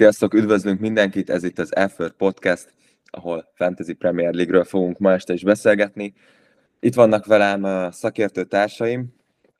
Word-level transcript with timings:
Sziasztok, 0.00 0.34
üdvözlünk 0.34 0.80
mindenkit, 0.80 1.30
ez 1.30 1.44
itt 1.44 1.58
az 1.58 1.76
Effort 1.76 2.14
Podcast, 2.16 2.74
ahol 3.04 3.50
Fantasy 3.54 3.92
Premier 3.92 4.34
League-ről 4.34 4.64
fogunk 4.64 4.98
ma 4.98 5.12
este 5.12 5.32
is 5.32 5.42
beszélgetni. 5.42 6.14
Itt 6.78 6.94
vannak 6.94 7.26
velem 7.26 7.64
a 7.64 7.92
szakértő 7.92 8.44
társaim, 8.44 9.14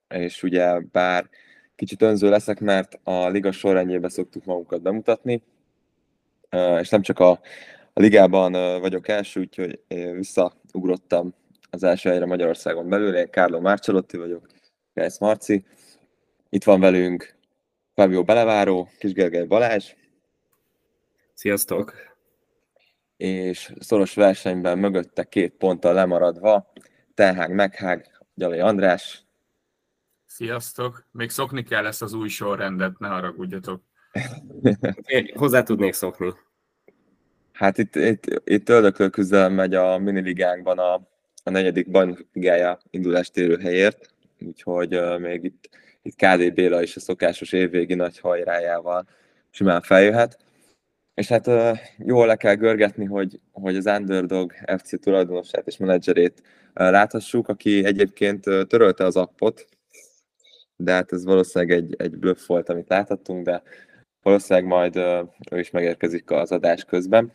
és 0.08 0.42
ugye 0.42 0.80
bár 0.80 1.28
kicsit 1.76 2.02
önző 2.02 2.28
leszek, 2.28 2.60
mert 2.60 3.00
a 3.02 3.28
liga 3.28 3.52
sorrendjébe 3.52 4.08
szoktuk 4.08 4.44
magunkat 4.44 4.82
bemutatni, 4.82 5.42
és 6.80 6.88
nem 6.88 7.02
csak 7.02 7.18
a, 7.18 7.30
a 7.92 8.00
ligában 8.00 8.80
vagyok 8.80 9.08
első, 9.08 9.40
úgyhogy 9.40 9.80
visszaugrottam 10.14 11.34
az 11.70 11.82
első 11.82 12.08
helyre 12.08 12.26
Magyarországon 12.26 12.88
belül, 12.88 13.16
én 13.16 13.30
Kárló 13.30 13.60
Márcsalotti 13.60 14.16
vagyok, 14.16 14.46
Gász 14.94 15.18
Marci. 15.18 15.64
Itt 16.48 16.64
van 16.64 16.80
velünk 16.80 17.36
Fábio 17.94 18.22
Beleváró, 18.22 18.88
Kisgergely 18.98 19.46
Balázs. 19.46 19.98
Sziasztok! 21.40 21.92
És 23.16 23.72
szoros 23.78 24.14
versenyben 24.14 24.78
mögötte 24.78 25.24
két 25.24 25.54
ponttal 25.56 25.94
lemaradva 25.94 26.72
Telhág 27.14 27.52
Meghág, 27.52 28.24
Gyalai 28.34 28.58
András. 28.58 29.24
Sziasztok! 30.26 31.06
Még 31.10 31.30
szokni 31.30 31.62
kell 31.62 31.86
ezt 31.86 32.02
az 32.02 32.12
új 32.12 32.28
sorrendet, 32.28 32.98
ne 32.98 33.08
haragudjatok. 33.08 33.82
Én 35.04 35.30
hozzá 35.34 35.62
tudnék 35.62 35.92
szokni. 35.92 36.32
Hát 37.52 37.78
itt, 37.78 37.94
itt, 37.94 38.24
itt 38.44 38.68
öldöklő 38.68 39.08
küzdelem 39.08 39.52
megy 39.52 39.74
a 39.74 39.98
miniligánkban 39.98 40.78
a, 40.78 40.94
a 41.44 41.50
negyedik 41.50 41.90
bajnokligája 41.90 42.78
indulás 42.90 43.30
helyért, 43.60 44.14
úgyhogy 44.40 44.96
uh, 44.96 45.18
még 45.18 45.44
itt, 45.44 45.68
itt 46.02 46.16
KD 46.16 46.54
Béla 46.54 46.82
is 46.82 46.96
a 46.96 47.00
szokásos 47.00 47.52
évvégi 47.52 47.94
nagy 47.94 48.18
hajrájával 48.18 49.08
simán 49.50 49.80
feljöhet. 49.80 50.48
És 51.20 51.28
hát 51.28 51.46
uh, 51.46 51.78
jól 51.98 52.26
le 52.26 52.36
kell 52.36 52.54
görgetni, 52.54 53.04
hogy, 53.04 53.40
hogy 53.52 53.76
az 53.76 53.86
Underdog 53.86 54.52
FC 54.76 55.00
tulajdonosát 55.00 55.66
és 55.66 55.76
menedzserét 55.76 56.42
uh, 56.42 56.90
láthassuk, 56.90 57.48
aki 57.48 57.84
egyébként 57.84 58.40
törölte 58.42 59.04
az 59.04 59.16
appot, 59.16 59.66
de 60.76 60.92
hát 60.92 61.12
ez 61.12 61.24
valószínűleg 61.24 61.76
egy, 61.76 61.94
egy 61.98 62.18
bluff 62.18 62.46
volt, 62.46 62.68
amit 62.68 62.88
láthattunk, 62.88 63.44
de 63.44 63.62
valószínűleg 64.22 64.68
majd 64.68 64.96
uh, 64.96 65.28
ő 65.50 65.58
is 65.58 65.70
megérkezik 65.70 66.30
az 66.30 66.52
adás 66.52 66.84
közben. 66.84 67.32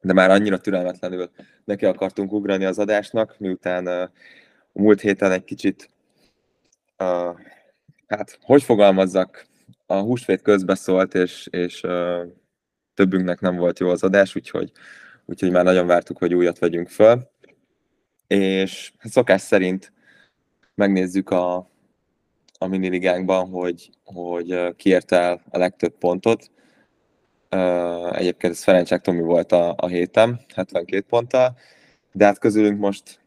De 0.00 0.12
már 0.12 0.30
annyira 0.30 0.58
türelmetlenül 0.58 1.30
neki 1.64 1.86
akartunk 1.86 2.32
ugrani 2.32 2.64
az 2.64 2.78
adásnak, 2.78 3.38
miután 3.38 3.86
a 3.86 4.10
múlt 4.72 5.00
héten 5.00 5.32
egy 5.32 5.44
kicsit, 5.44 5.88
uh, 6.98 7.38
hát 8.06 8.38
hogy 8.40 8.62
fogalmazzak, 8.62 9.46
a 9.86 10.00
húsvét 10.00 10.42
közbeszólt, 10.42 11.14
és, 11.14 11.48
és 11.50 11.82
uh, 11.82 12.26
többünknek 13.02 13.40
nem 13.40 13.56
volt 13.56 13.78
jó 13.78 13.88
az 13.88 14.02
adás, 14.02 14.36
úgyhogy, 14.36 14.72
úgyhogy 15.24 15.50
már 15.50 15.64
nagyon 15.64 15.86
vártuk, 15.86 16.18
hogy 16.18 16.34
újat 16.34 16.58
vegyünk 16.58 16.88
föl. 16.88 17.30
És 18.26 18.92
szokás 19.02 19.40
szerint 19.40 19.92
megnézzük 20.74 21.30
a, 21.30 21.70
a 22.58 22.66
miniligánkban, 22.66 23.48
hogy, 23.48 23.90
hogy 24.04 24.76
ki 24.76 24.88
érte 24.88 25.16
el 25.16 25.42
a 25.50 25.58
legtöbb 25.58 25.98
pontot. 25.98 26.50
Egyébként 28.12 28.52
ez 28.52 28.62
Ferencsák 28.62 29.00
Tomi 29.00 29.20
volt 29.20 29.52
a, 29.52 29.74
a 29.76 29.86
héten, 29.86 30.40
72 30.54 31.00
ponttal, 31.00 31.56
de 32.12 32.24
hát 32.24 32.38
közülünk 32.38 32.78
most, 32.78 33.20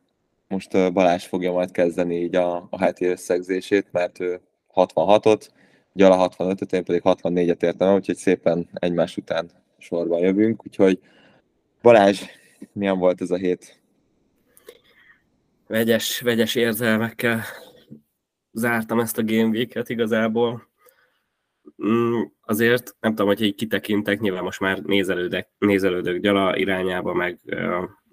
most 0.47 0.93
Balázs 0.93 1.25
fogja 1.25 1.51
majd 1.51 1.71
kezdeni 1.71 2.15
így 2.15 2.35
a, 2.35 2.67
a 2.69 2.79
heti 2.79 3.05
összegzését, 3.05 3.87
mert 3.91 4.19
ő 4.19 4.41
66-ot, 4.75 5.47
Gyala 5.93 6.29
65-öt, 6.37 6.73
én 6.73 6.83
pedig 6.83 7.01
64-et 7.03 7.63
értem 7.63 7.93
úgyhogy 7.93 8.15
szépen 8.15 8.69
egymás 8.73 9.17
után 9.17 9.49
sorban 9.85 10.19
jövünk, 10.19 10.65
úgyhogy 10.65 10.99
Balázs, 11.81 12.21
milyen 12.71 12.97
volt 12.97 13.21
ez 13.21 13.31
a 13.31 13.35
hét? 13.35 13.79
Vegyes, 15.67 16.21
vegyes 16.21 16.55
érzelmekkel 16.55 17.43
zártam 18.51 18.99
ezt 18.99 19.17
a 19.17 19.23
Game 19.23 19.49
Week-et 19.49 19.89
igazából. 19.89 20.67
Mm, 21.85 22.21
azért 22.41 22.95
nem 22.99 23.11
tudom, 23.11 23.27
hogy 23.27 23.41
így 23.41 23.55
kitekintek, 23.55 24.19
nyilván 24.19 24.43
most 24.43 24.59
már 24.59 24.79
nézelődök, 24.79 25.47
nézelődök 25.57 26.21
Gyala 26.21 26.57
irányába, 26.57 27.13
meg 27.13 27.39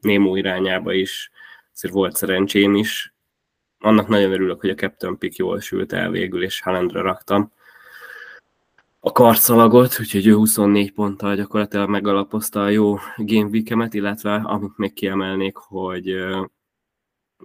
Némó 0.01 0.37
irányába 0.37 0.93
is, 0.93 1.31
azért 1.73 1.95
volt 1.95 2.17
szerencsém 2.17 2.75
is. 2.75 3.15
Annak 3.79 4.09
nagyon 4.09 4.33
örülök, 4.33 4.61
hogy 4.61 4.71
a 4.71 4.75
Captain 4.75 5.19
Pick 5.19 5.37
jól 5.37 5.61
sült 5.61 5.93
el 5.93 6.11
végül, 6.11 6.43
és 6.43 6.61
Halendra 6.61 7.03
raktam 7.03 7.53
a 9.05 9.13
karszalagot, 9.13 10.01
úgyhogy 10.01 10.27
ő 10.27 10.35
24 10.35 10.93
ponttal 10.93 11.35
gyakorlatilag 11.37 11.89
megalapozta 11.89 12.63
a 12.63 12.69
jó 12.69 12.97
game 13.17 13.49
week 13.49 13.95
illetve 13.95 14.35
amit 14.35 14.77
még 14.77 14.93
kiemelnék, 14.93 15.57
hogy 15.57 16.13
uh, 16.13 16.47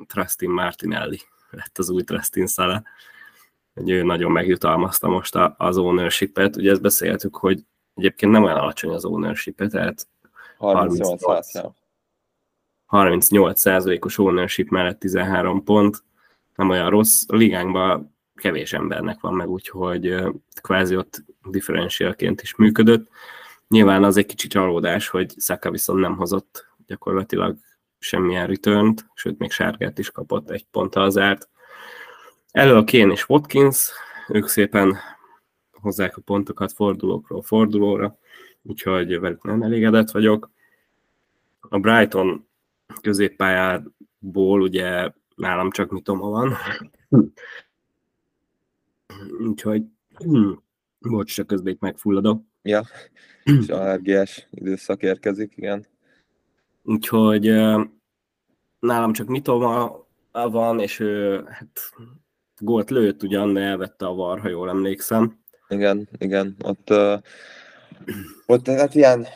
Trustin 0.08 0.50
Martinelli 0.50 1.20
lett 1.50 1.78
az 1.78 1.90
új 1.90 2.04
Trustin 2.04 2.48
Szala. 2.48 2.84
Hogy 3.74 3.90
ő 3.90 4.04
nagyon 4.04 4.32
megjutalmazta 4.32 5.08
most 5.08 5.36
a, 5.36 5.56
az 5.58 5.78
ownership-et. 5.78 6.56
Ugye 6.56 6.72
ezt 6.72 6.82
beszéltük, 6.82 7.36
hogy 7.36 7.64
egyébként 7.94 8.32
nem 8.32 8.44
olyan 8.44 8.58
alacsony 8.58 8.94
az 8.94 9.06
ownership 9.06 9.68
tehát 9.70 10.08
38, 10.58 11.22
38 12.86 13.60
százalékos 13.60 14.18
ownership 14.18 14.70
mellett 14.70 15.00
13 15.00 15.64
pont, 15.64 16.04
nem 16.56 16.70
olyan 16.70 16.90
rossz. 16.90 17.24
A 17.28 17.36
ligánkban 17.36 18.17
kevés 18.38 18.74
embernek 18.74 19.20
van 19.20 19.34
meg, 19.34 19.50
úgyhogy 19.50 20.16
kvázi 20.62 20.96
ott 20.96 21.24
differencialként 21.44 22.42
is 22.42 22.56
működött. 22.56 23.08
Nyilván 23.68 24.04
az 24.04 24.18
egy 24.18 24.26
kicsit 24.26 24.52
csalódás, 24.52 25.08
hogy 25.08 25.34
Saka 25.38 25.72
viszont 25.72 26.00
nem 26.00 26.16
hozott 26.16 26.68
gyakorlatilag 26.86 27.58
semmilyen 28.00 28.48
return 28.48 28.94
sőt 29.14 29.38
még 29.38 29.52
sárgát 29.52 29.98
is 30.00 30.12
kapott 30.12 30.50
egy 30.50 30.66
ponttal 30.72 31.10
zárt. 31.10 31.50
Elő 32.52 32.76
a 32.76 32.84
Kane 32.84 33.12
és 33.12 33.30
Watkins, 33.30 33.92
ők 34.28 34.48
szépen 34.48 34.98
hozzák 35.72 36.18
a 36.18 36.22
pontokat 36.22 36.74
fordulókról 36.74 37.42
fordulóra, 37.42 38.18
úgyhogy 38.62 39.20
velük 39.20 39.44
nem 39.44 39.62
elégedett 39.62 40.12
vagyok. 40.12 40.50
A 41.60 41.80
Brighton 41.80 42.48
középpályából 43.02 44.62
ugye 44.62 45.12
nálam 45.36 45.72
csak 45.72 45.92
mitoma 45.92 46.30
van, 46.30 46.58
úgyhogy 49.40 49.84
bocs, 51.00 51.34
csak 51.34 51.48
közben 51.48 51.78
megfulladok. 51.80 52.42
Ja, 52.62 52.84
és 53.44 53.68
allergiás 53.68 54.48
időszak 54.52 55.04
érkezik, 55.04 55.54
igen. 55.56 55.86
Úgyhogy 56.84 57.44
nálam 58.80 59.14
csak 59.14 59.28
mitoma 59.28 60.06
van, 60.32 60.80
és 60.80 61.00
ő 61.00 61.44
hát 61.48 61.80
gólt 62.58 62.90
lőtt 62.90 63.24
ugyan, 63.24 63.54
de 63.54 63.62
elvette 63.62 64.06
a 64.06 64.14
var, 64.14 64.40
ha 64.40 64.50
jól 64.50 64.70
emlékszem. 64.70 65.40
Igen, 65.68 66.10
igen, 66.18 66.56
ott, 66.64 66.90
uh, 66.90 67.22
ott 68.46 68.68
hát 68.68 68.96
ilyen 68.96 69.28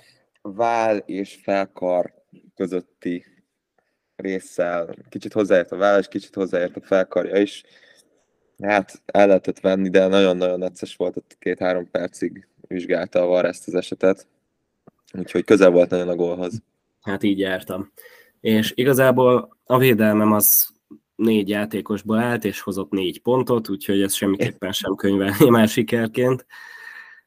vál 0.42 0.98
és 0.98 1.40
felkar 1.44 2.14
közötti 2.56 3.26
résszel, 4.16 4.96
kicsit 5.10 5.34
hozzáért 5.34 5.72
a 5.72 5.78
váll, 5.78 6.00
és 6.00 6.08
kicsit 6.08 6.36
hozzáért 6.36 6.76
a 6.76 6.82
felkarja 6.82 7.38
is. 7.38 7.64
Hát 8.62 9.02
el 9.06 9.28
lehetett 9.28 9.60
venni, 9.60 9.90
de 9.90 10.08
nagyon-nagyon 10.08 10.60
necces 10.60 10.96
volt, 10.96 11.18
ott 11.18 11.36
két-három 11.40 11.90
percig 11.92 12.48
vizsgálta 12.68 13.22
a 13.22 13.26
VAR 13.26 13.46
ezt 13.46 13.68
az 13.68 13.76
esetet. 13.76 14.28
Úgyhogy 15.14 15.44
közel 15.44 15.70
volt 15.70 15.90
nagyon 15.90 16.10
a 16.10 16.16
gólhoz. 16.16 16.62
Hát 17.02 17.24
így 17.24 17.40
jártam. 17.40 17.92
És 18.40 18.72
igazából 18.76 19.58
a 19.66 19.78
védelmem 19.78 20.32
az 20.32 20.70
négy 21.16 21.50
játékosból 21.50 22.18
állt, 22.18 22.46
és 22.46 22.60
hozott 22.60 22.92
négy 22.92 23.22
pontot, 23.22 23.70
úgyhogy 23.70 24.02
ez 24.02 24.14
semmiképpen 24.14 24.72
sem 24.72 24.96
könyvelni 24.96 25.50
már 25.50 25.68
sikerként. 25.68 26.46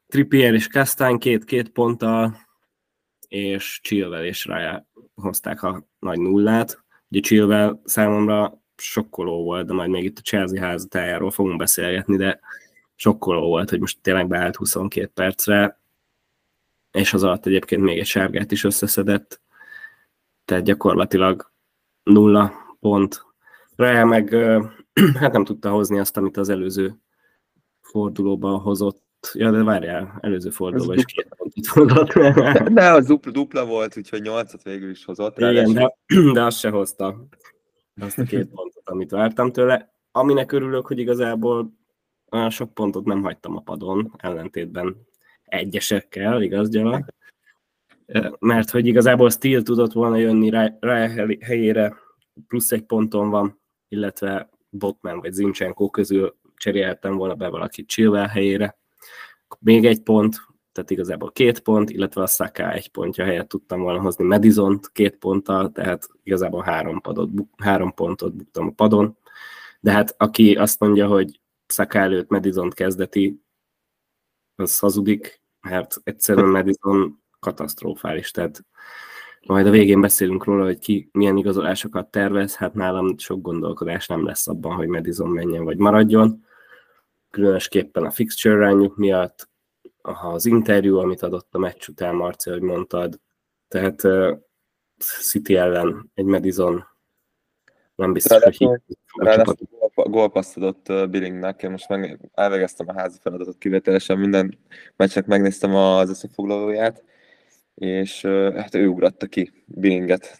Trippier 0.07 0.53
és 0.53 0.67
Kastán 0.67 1.17
két-két 1.17 1.69
ponttal, 1.69 2.37
és 3.27 3.79
Chilwell 3.83 4.23
és 4.23 4.45
Raya 4.45 4.87
hozták 5.15 5.63
a 5.63 5.87
nagy 5.99 6.19
nullát. 6.19 6.83
Ugye 7.09 7.19
Chilwell 7.19 7.81
számomra 7.83 8.61
sokkoló 8.77 9.43
volt, 9.43 9.67
de 9.67 9.73
majd 9.73 9.89
még 9.89 10.03
itt 10.03 10.17
a 10.17 10.21
Chelsea 10.21 10.61
házatájáról 10.61 11.31
fogunk 11.31 11.57
beszélgetni, 11.57 12.17
de 12.17 12.39
sokkoló 12.95 13.47
volt, 13.47 13.69
hogy 13.69 13.79
most 13.79 13.99
tényleg 14.01 14.27
beállt 14.27 14.55
22 14.55 15.11
percre, 15.13 15.79
és 16.91 17.13
az 17.13 17.23
alatt 17.23 17.45
egyébként 17.45 17.81
még 17.81 17.99
egy 17.99 18.05
sárgát 18.05 18.51
is 18.51 18.63
összeszedett, 18.63 19.41
tehát 20.45 20.63
gyakorlatilag 20.63 21.51
nulla 22.03 22.53
pont. 22.79 23.25
Rá 23.75 24.03
meg 24.03 24.35
hát 25.19 25.31
nem 25.31 25.43
tudta 25.43 25.69
hozni 25.69 25.99
azt, 25.99 26.17
amit 26.17 26.37
az 26.37 26.49
előző 26.49 26.95
fordulóban 27.81 28.59
hozott. 28.59 29.03
Ja, 29.33 29.51
de 29.51 29.63
várjál, 29.63 30.17
előző 30.21 30.49
fordulóban 30.49 30.97
is 30.97 31.05
két 31.05 31.27
pontot 31.37 31.67
hozott. 31.67 32.13
Ne, 32.69 32.91
az 32.91 33.05
dupla, 33.05 33.31
dupla 33.31 33.65
volt, 33.65 33.97
úgyhogy 33.97 34.21
nyolcat 34.21 34.63
végül 34.63 34.89
is 34.89 35.05
hozott. 35.05 35.37
Igen, 35.37 35.73
de, 35.73 35.97
de 36.33 36.43
azt 36.43 36.59
se 36.59 36.69
hozta 36.69 37.27
azt 38.01 38.19
a 38.19 38.23
két 38.23 38.47
pontot, 38.47 38.89
amit 38.89 39.11
vártam 39.11 39.51
tőle. 39.51 39.93
Aminek 40.11 40.51
örülök, 40.51 40.87
hogy 40.87 40.99
igazából 40.99 41.73
olyan 42.31 42.49
sok 42.49 42.73
pontot 42.73 43.05
nem 43.05 43.21
hagytam 43.21 43.55
a 43.55 43.61
padon, 43.61 44.13
ellentétben 44.17 45.07
egyesekkel, 45.43 46.41
igaz, 46.41 46.69
Gyala? 46.69 47.05
Mert 48.39 48.69
hogy 48.69 48.87
igazából 48.87 49.29
Steel 49.29 49.61
tudott 49.61 49.91
volna 49.91 50.17
jönni 50.17 50.49
rá, 50.49 50.77
rá 50.79 51.07
helyére, 51.41 51.95
plusz 52.47 52.71
egy 52.71 52.83
ponton 52.83 53.29
van, 53.29 53.59
illetve 53.87 54.49
Botman 54.69 55.19
vagy 55.19 55.31
Zinchenko 55.31 55.89
közül 55.89 56.35
cserélhettem 56.55 57.15
volna 57.15 57.35
be 57.35 57.47
valakit 57.47 57.87
Chilwell 57.87 58.27
helyére. 58.27 58.77
Még 59.59 59.85
egy 59.85 60.01
pont, 60.01 60.35
tehát 60.75 60.89
igazából 60.89 61.31
két 61.31 61.59
pont, 61.59 61.89
illetve 61.89 62.21
a 62.21 62.27
Saka 62.27 62.71
egy 62.71 62.91
pontja 62.91 63.25
helyett 63.25 63.47
tudtam 63.47 63.81
volna 63.81 64.01
hozni 64.01 64.25
madison 64.25 64.79
két 64.93 65.15
ponttal, 65.15 65.71
tehát 65.71 66.07
igazából 66.23 66.61
három, 66.61 67.01
padot, 67.01 67.29
három 67.57 67.93
pontot 67.93 68.35
buktam 68.35 68.67
a 68.67 68.71
padon. 68.71 69.17
De 69.79 69.91
hát 69.91 70.15
aki 70.17 70.55
azt 70.55 70.79
mondja, 70.79 71.07
hogy 71.07 71.39
Saka 71.67 71.99
előtt 71.99 72.29
madison 72.29 72.69
kezdeti, 72.69 73.43
az 74.55 74.79
hazudik, 74.79 75.41
mert 75.61 75.97
egyszerűen 76.03 76.49
Madison 76.49 77.23
katasztrofális, 77.39 78.31
tehát 78.31 78.65
majd 79.45 79.67
a 79.67 79.69
végén 79.69 80.01
beszélünk 80.01 80.43
róla, 80.43 80.63
hogy 80.63 80.79
ki 80.79 81.09
milyen 81.11 81.37
igazolásokat 81.37 82.11
tervez, 82.11 82.55
hát 82.55 82.73
nálam 82.73 83.17
sok 83.17 83.41
gondolkodás 83.41 84.07
nem 84.07 84.25
lesz 84.25 84.47
abban, 84.47 84.75
hogy 84.75 84.87
Madison 84.87 85.29
menjen 85.29 85.63
vagy 85.63 85.77
maradjon. 85.77 86.45
Különösképpen 87.29 88.03
a 88.03 88.11
fixture 88.11 88.55
rányuk 88.55 88.97
miatt, 88.97 89.49
az 90.05 90.45
interjú, 90.45 90.97
amit 90.97 91.21
adott 91.21 91.47
a 91.51 91.57
meccs 91.57 91.87
után, 91.87 92.15
Marci, 92.15 92.49
hogy 92.49 92.61
mondtad, 92.61 93.19
tehát 93.67 94.03
uh, 94.03 94.37
City 95.21 95.55
ellen 95.55 96.11
egy 96.13 96.25
Madison 96.25 96.85
nem 97.95 98.13
biztos, 98.13 98.57
hogy 98.57 98.79
Ráadásul 99.15 99.55
gólpaszt 99.93 100.57
adott 100.57 101.09
Billingnek, 101.09 101.63
én 101.63 101.71
most 101.71 101.89
meg 101.89 102.19
elvégeztem 102.33 102.89
a 102.89 102.93
házi 102.93 103.17
feladatot 103.21 103.57
kivételesen, 103.57 104.17
minden 104.17 104.57
meccsnek 104.95 105.25
megnéztem 105.25 105.75
az 105.75 106.09
összefoglalóját, 106.09 107.03
és 107.75 108.21
hát 108.55 108.75
ő 108.75 108.87
ugratta 108.87 109.25
ki 109.25 109.51
Billinget 109.65 110.39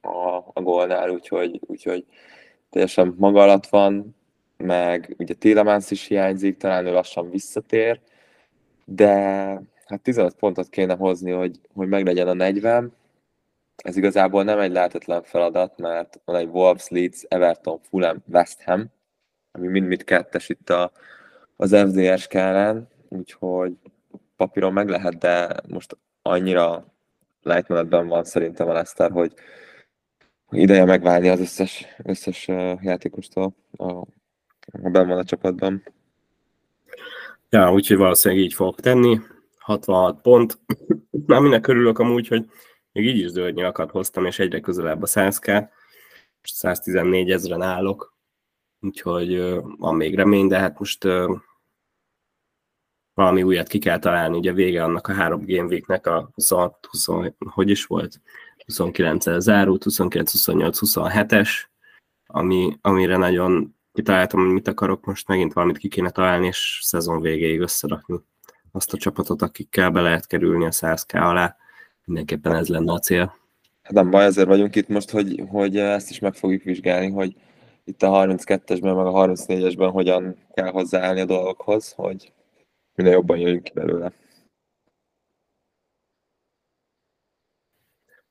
a, 0.00 0.36
a 0.52 0.62
gólnál, 0.62 1.10
úgyhogy, 1.10 1.60
úgyhogy 1.66 2.06
teljesen 2.70 3.14
maga 3.18 3.42
alatt 3.42 3.66
van, 3.66 4.16
meg 4.56 5.14
ugye 5.18 5.34
Télemánsz 5.34 5.90
is 5.90 6.06
hiányzik, 6.06 6.56
talán 6.56 6.86
ő 6.86 6.92
lassan 6.92 7.30
visszatér, 7.30 8.00
de 8.88 9.12
hát 9.84 10.00
15 10.02 10.34
pontot 10.34 10.68
kéne 10.68 10.94
hozni, 10.94 11.30
hogy, 11.30 11.60
hogy 11.74 11.88
meglegyen 11.88 12.28
a 12.28 12.32
40. 12.32 12.92
Ez 13.76 13.96
igazából 13.96 14.44
nem 14.44 14.58
egy 14.58 14.72
lehetetlen 14.72 15.22
feladat, 15.22 15.78
mert 15.78 16.20
van 16.24 16.36
egy 16.36 16.48
Wolves, 16.48 16.88
Leeds, 16.88 17.22
Everton, 17.28 17.78
Fulham, 17.78 18.22
West 18.32 18.62
Ham, 18.62 18.90
ami 19.52 19.66
mind-mind 19.66 20.04
kettes 20.04 20.48
itt 20.48 20.70
a, 20.70 20.92
az 21.56 21.76
FDR 21.76 22.18
skálán, 22.18 22.88
úgyhogy 23.08 23.76
papíron 24.36 24.72
meg 24.72 24.88
lehet, 24.88 25.18
de 25.18 25.56
most 25.68 25.96
annyira 26.22 26.94
lejtmenetben 27.42 28.06
van 28.06 28.24
szerintem 28.24 28.68
a 28.68 28.72
Leicester, 28.72 29.10
hogy 29.10 29.34
ideje 30.50 30.84
megválni 30.84 31.28
az 31.28 31.40
összes, 31.40 31.86
összes 32.02 32.48
játékostól, 32.80 33.54
a, 33.76 33.92
a 33.92 34.88
benn 34.90 35.08
van 35.08 35.18
a 35.18 35.24
csapatban. 35.24 35.82
Ja, 37.48 37.72
úgyhogy 37.72 37.96
valószínűleg 37.96 38.44
így 38.44 38.54
fogok 38.54 38.80
tenni. 38.80 39.20
66 39.58 40.20
pont. 40.20 40.58
Már 41.26 41.40
minek 41.40 41.66
örülök 41.66 41.98
amúgy, 41.98 42.28
hogy 42.28 42.50
még 42.92 43.06
így 43.06 43.18
is 43.18 43.28
zöld 43.28 43.76
hoztam, 43.90 44.24
és 44.24 44.38
egyre 44.38 44.60
közelebb 44.60 45.02
a 45.02 45.06
100k. 45.06 45.68
114 46.42 47.30
ezeren 47.30 47.62
állok, 47.62 48.14
úgyhogy 48.80 49.60
van 49.78 49.94
még 49.94 50.14
remény, 50.14 50.46
de 50.46 50.58
hát 50.58 50.78
most 50.78 51.04
valami 53.14 53.42
újat 53.42 53.68
ki 53.68 53.78
kell 53.78 53.98
találni, 53.98 54.36
ugye 54.36 54.52
vége 54.52 54.84
annak 54.84 55.06
a 55.06 55.12
három 55.12 55.44
game 55.46 55.66
weeknek 55.68 56.06
a 56.06 56.30
26, 56.34 56.86
20, 56.90 57.06
hogy 57.38 57.70
is 57.70 57.84
volt? 57.84 58.20
29-el 58.72 59.38
zárult, 59.38 59.82
29, 59.82 60.30
28, 60.30 60.78
27-es, 60.82 61.50
ami, 62.26 62.78
amire 62.80 63.16
nagyon 63.16 63.75
kitaláltam, 63.96 64.40
hogy 64.40 64.52
mit 64.52 64.68
akarok, 64.68 65.04
most 65.04 65.28
megint 65.28 65.52
valamit 65.52 65.78
ki 65.78 65.88
kéne 65.88 66.10
találni, 66.10 66.46
és 66.46 66.80
szezon 66.82 67.20
végéig 67.20 67.60
összerakni 67.60 68.20
azt 68.72 68.92
a 68.92 68.96
csapatot, 68.96 69.42
akikkel 69.42 69.90
be 69.90 70.00
lehet 70.00 70.26
kerülni 70.26 70.64
a 70.64 70.70
100k 70.70 71.22
alá. 71.22 71.56
Mindenképpen 72.04 72.54
ez 72.54 72.68
lenne 72.68 72.92
a 72.92 72.98
cél. 72.98 73.36
Hát 73.82 73.92
nem 73.92 74.10
baj, 74.10 74.24
ezért 74.24 74.46
vagyunk 74.48 74.74
itt 74.74 74.88
most, 74.88 75.10
hogy, 75.10 75.42
hogy 75.48 75.76
ezt 75.76 76.10
is 76.10 76.18
meg 76.18 76.34
fogjuk 76.34 76.62
vizsgálni, 76.62 77.10
hogy 77.10 77.36
itt 77.84 78.02
a 78.02 78.10
32-esben, 78.10 78.94
meg 78.94 79.06
a 79.06 79.12
34-esben 79.12 79.88
hogyan 79.92 80.36
kell 80.54 80.70
hozzáállni 80.70 81.20
a 81.20 81.24
dolgokhoz, 81.24 81.92
hogy 81.92 82.32
minél 82.94 83.12
jobban 83.12 83.38
jöjjünk 83.38 83.62
ki 83.62 83.72
belőle. 83.74 84.12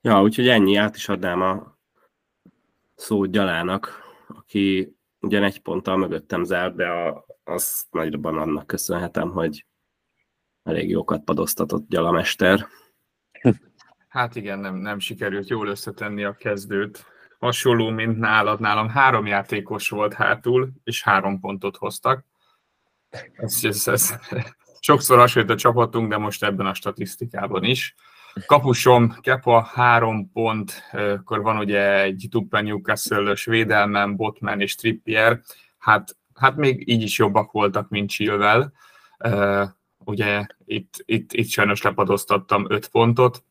Ja, 0.02 0.22
úgyhogy 0.22 0.48
ennyi, 0.48 0.76
át 0.76 0.96
is 0.96 1.10
adnám 1.10 1.42
a 1.42 1.78
szót 2.96 3.32
Gyalának, 3.32 4.04
aki 4.28 4.95
ugyan 5.26 5.44
egy 5.44 5.62
ponttal 5.62 5.98
mögöttem 5.98 6.44
zárt, 6.44 6.76
de 6.76 6.88
a, 6.88 7.26
azt 7.44 7.88
nagyban 7.92 8.38
annak 8.38 8.68
köszönhetem, 8.68 9.32
hogy 9.32 9.66
elég 10.64 10.90
jókat 10.90 11.24
padoztatott 11.24 11.88
Gyalamester. 11.88 12.68
Hát 14.08 14.36
igen, 14.36 14.60
nem, 14.60 14.76
nem 14.76 15.00
sikerült 15.00 15.50
jól 15.50 15.68
összetenni 15.68 16.24
a 16.24 16.34
kezdőt. 16.34 17.06
Hasonló, 17.40 17.90
mint 17.90 18.18
nálad, 18.18 18.60
nálam 18.60 18.90
három 18.90 19.26
játékos 19.26 19.90
volt 19.90 20.14
hátul, 20.14 20.70
és 20.84 21.04
három 21.04 21.40
pontot 21.40 21.78
hoztak. 21.78 22.26
Ez, 23.34 23.60
ez, 23.64 23.88
ez, 23.88 24.16
sokszor 24.80 25.18
hasonlít 25.18 25.52
a 25.52 25.56
csapatunk, 25.56 26.10
de 26.10 26.18
most 26.18 26.44
ebben 26.44 26.66
a 26.66 26.74
statisztikában 26.74 27.64
is. 27.64 27.96
Kapusom, 28.46 29.16
Kepa 29.22 29.62
három 29.62 30.32
pont, 30.32 30.84
akkor 30.92 31.42
van 31.42 31.58
ugye 31.58 32.02
egy 32.02 32.28
Tuppen 32.32 32.64
Newcastle-ös 32.64 33.46
védelmem, 33.46 34.16
Botman 34.16 34.62
és 34.62 34.76
Trippier, 34.76 35.42
hát, 35.78 36.18
hát 36.34 36.56
még 36.56 36.90
így 36.90 37.02
is 37.02 37.18
jobbak 37.18 37.52
voltak, 37.52 37.90
mint 37.90 38.10
Chilwell. 38.10 38.72
Ugye 39.98 40.46
itt, 40.66 41.04
itt, 41.06 41.34
itt 41.34 41.50
sajnos 41.50 41.82
lepadoztattam 41.82 42.66
öt 42.70 42.88
pontot. 42.88 43.44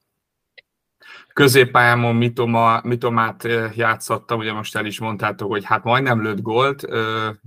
Középpályámon 1.32 2.16
Mitoma, 2.16 2.80
Mitomát 2.82 3.48
játszottam, 3.74 4.38
ugye 4.38 4.52
most 4.52 4.76
el 4.76 4.86
is 4.86 4.98
mondtátok, 4.98 5.50
hogy 5.50 5.64
hát 5.64 5.84
majdnem 5.84 6.22
lőtt 6.22 6.40
gólt, 6.40 6.86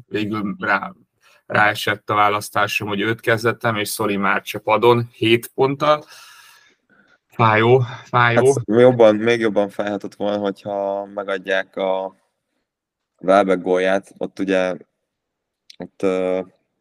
végül 0.08 0.56
rá, 0.60 0.94
ráesett 1.46 2.10
a 2.10 2.16
választásom, 2.16 2.88
hogy 2.88 3.00
őt 3.00 3.20
kezdettem, 3.20 3.76
és 3.76 3.90
Szoli 3.90 4.18
már 4.18 4.44
padon 4.64 5.10
7 5.12 5.52
ponttal. 5.56 6.06
Fájó, 7.38 7.80
fájó. 8.04 8.46
Hát, 8.46 8.64
jobban, 8.66 9.16
még 9.16 9.40
jobban 9.40 9.70
fájhatott 9.70 10.16
volna, 10.16 10.38
hogyha 10.38 11.06
megadják 11.06 11.76
a 11.76 12.16
Welbeck 13.22 13.62
gólját, 13.62 14.14
ott 14.18 14.40
ugye 14.40 14.76
ott, 15.78 16.02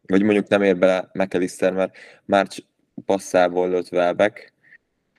vagy 0.01 0.23
mondjuk 0.23 0.47
nem 0.47 0.61
ér 0.61 0.77
bele 0.77 1.09
McAllister, 1.13 1.73
mert 1.73 1.97
már 2.25 2.47
passzából 3.05 3.69
lőtt 3.69 3.91
Welbeck, 3.91 4.53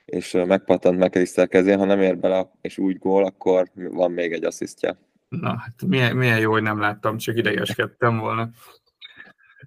és 0.05 0.37
megpattant 0.47 0.99
McAllister 0.99 1.47
kezén, 1.47 1.77
ha 1.77 1.85
nem 1.85 2.01
ér 2.01 2.17
bele, 2.17 2.51
és 2.61 2.77
úgy 2.77 2.97
gól, 2.97 3.25
akkor 3.25 3.71
van 3.73 4.11
még 4.11 4.31
egy 4.31 4.43
asszisztja. 4.43 4.97
Na, 5.29 5.57
hát 5.57 5.73
milyen, 5.87 6.15
milyen 6.15 6.39
jó, 6.39 6.51
hogy 6.51 6.61
nem 6.61 6.79
láttam, 6.79 7.17
csak 7.17 7.37
idegeskedtem 7.37 8.17
volna. 8.17 8.49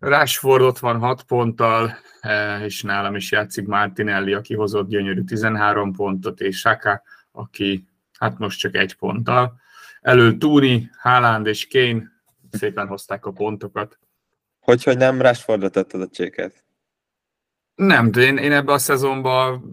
Rashford 0.03 0.63
ott 0.63 0.79
van 0.79 0.99
6 0.99 1.23
ponttal, 1.23 1.97
eh, 2.21 2.63
és 2.63 2.83
nálam 2.83 3.15
is 3.15 3.31
játszik 3.31 3.67
Martinelli, 3.67 4.33
aki 4.33 4.55
hozott 4.55 4.89
gyönyörű 4.89 5.25
13 5.25 5.93
pontot, 5.93 6.41
és 6.41 6.59
Saka, 6.59 7.03
aki 7.33 7.89
hát 8.19 8.39
most 8.39 8.59
csak 8.59 8.75
egy 8.75 8.95
ponttal. 8.95 9.61
Elől 10.01 10.39
Tuni, 10.39 10.91
Haaland 10.99 11.47
és 11.47 11.69
Kane 11.71 12.03
szépen 12.51 12.87
hozták 12.87 13.27
a 13.27 13.33
pontokat. 13.33 13.99
Hogy, 14.61 14.83
hogy 14.83 14.97
nem 14.97 15.21
Rashfordra 15.21 15.69
tetted 15.69 16.01
a 16.01 16.09
cséket? 16.09 16.65
Nem, 17.75 18.11
de 18.11 18.21
én, 18.21 18.37
én 18.37 18.53
ebbe 18.53 18.73
a 18.73 18.79
szezonban 18.79 19.65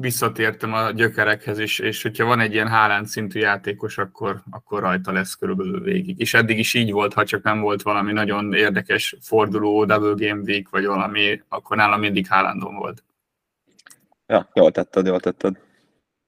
visszatértem 0.00 0.72
a 0.72 0.90
gyökerekhez, 0.90 1.58
és, 1.58 1.78
és 1.78 2.02
hogyha 2.02 2.24
van 2.24 2.40
egy 2.40 2.52
ilyen 2.52 2.68
hálán 2.68 3.04
szintű 3.04 3.38
játékos, 3.38 3.98
akkor, 3.98 4.42
akkor 4.50 4.80
rajta 4.80 5.12
lesz 5.12 5.34
körülbelül 5.34 5.80
végig. 5.80 6.20
És 6.20 6.34
eddig 6.34 6.58
is 6.58 6.74
így 6.74 6.92
volt, 6.92 7.14
ha 7.14 7.24
csak 7.24 7.42
nem 7.42 7.60
volt 7.60 7.82
valami 7.82 8.12
nagyon 8.12 8.54
érdekes 8.54 9.16
forduló, 9.20 9.84
double 9.84 10.26
game 10.28 10.42
week, 10.42 10.68
vagy 10.68 10.86
valami, 10.86 11.42
akkor 11.48 11.76
nálam 11.76 12.00
mindig 12.00 12.26
hálándon 12.26 12.74
volt. 12.74 13.04
Ja, 14.26 14.50
jól 14.54 14.70
tetted, 14.70 15.06
jól 15.06 15.20
tetted. 15.20 15.58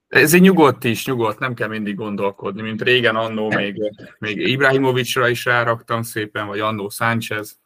Ez 0.07 0.33
egy 0.33 0.41
nyugodt 0.41 0.83
is, 0.83 1.05
nyugodt, 1.05 1.39
nem 1.39 1.53
kell 1.53 1.67
mindig 1.67 1.95
gondolkodni, 1.95 2.61
mint 2.61 2.81
régen 2.81 3.15
annó 3.15 3.49
még, 3.49 3.75
még 4.19 4.37
Ibrahimovicsra 4.37 5.27
is 5.27 5.45
ráraktam 5.45 6.01
szépen, 6.01 6.47
vagy 6.47 6.59
annó 6.59 6.89
Sánchez. 6.89 7.59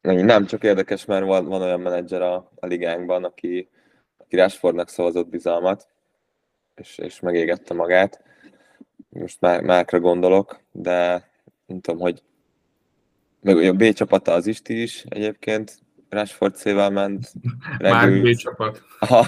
Nem, 0.00 0.46
csak 0.46 0.64
érdekes, 0.64 1.04
mert 1.04 1.24
van, 1.24 1.44
van 1.44 1.62
olyan 1.62 1.80
menedzser 1.80 2.22
a, 2.22 2.50
a 2.54 2.66
ligánkban, 2.66 3.24
aki, 3.24 3.68
aki 4.16 4.36
Rashfordnak 4.36 4.88
szavazott 4.88 5.28
bizalmat, 5.28 5.88
és, 6.74 6.98
és 6.98 7.20
megégette 7.20 7.74
magát. 7.74 8.22
Most 9.08 9.40
már 9.40 9.62
Mákra 9.62 10.00
gondolok, 10.00 10.60
de 10.72 11.28
nem 11.66 11.80
tudom, 11.80 12.00
hogy 12.00 12.22
meg 13.40 13.56
a 13.56 13.72
B 13.72 13.92
csapata 13.92 14.32
az 14.32 14.46
Isti 14.46 14.82
is 14.82 15.04
egyébként, 15.08 15.78
Rashford 16.08 16.56
szével 16.56 16.90
ment. 16.90 17.32
Már 17.78 18.20
B 18.20 18.34
csapat. 18.34 18.82
Aha. 18.98 19.26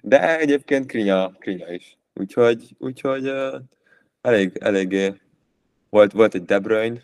De 0.00 0.38
egyébként 0.38 0.86
Krinya, 0.86 1.30
Krinya 1.38 1.72
is. 1.72 1.98
Úgyhogy, 2.14 2.74
úgyhogy 2.78 3.28
uh, 3.28 3.54
elég, 4.20 4.56
eléggé 4.60 5.14
volt, 5.90 6.12
volt 6.12 6.34
egy 6.34 6.44
De 6.44 6.58
Bruyne 6.58 7.00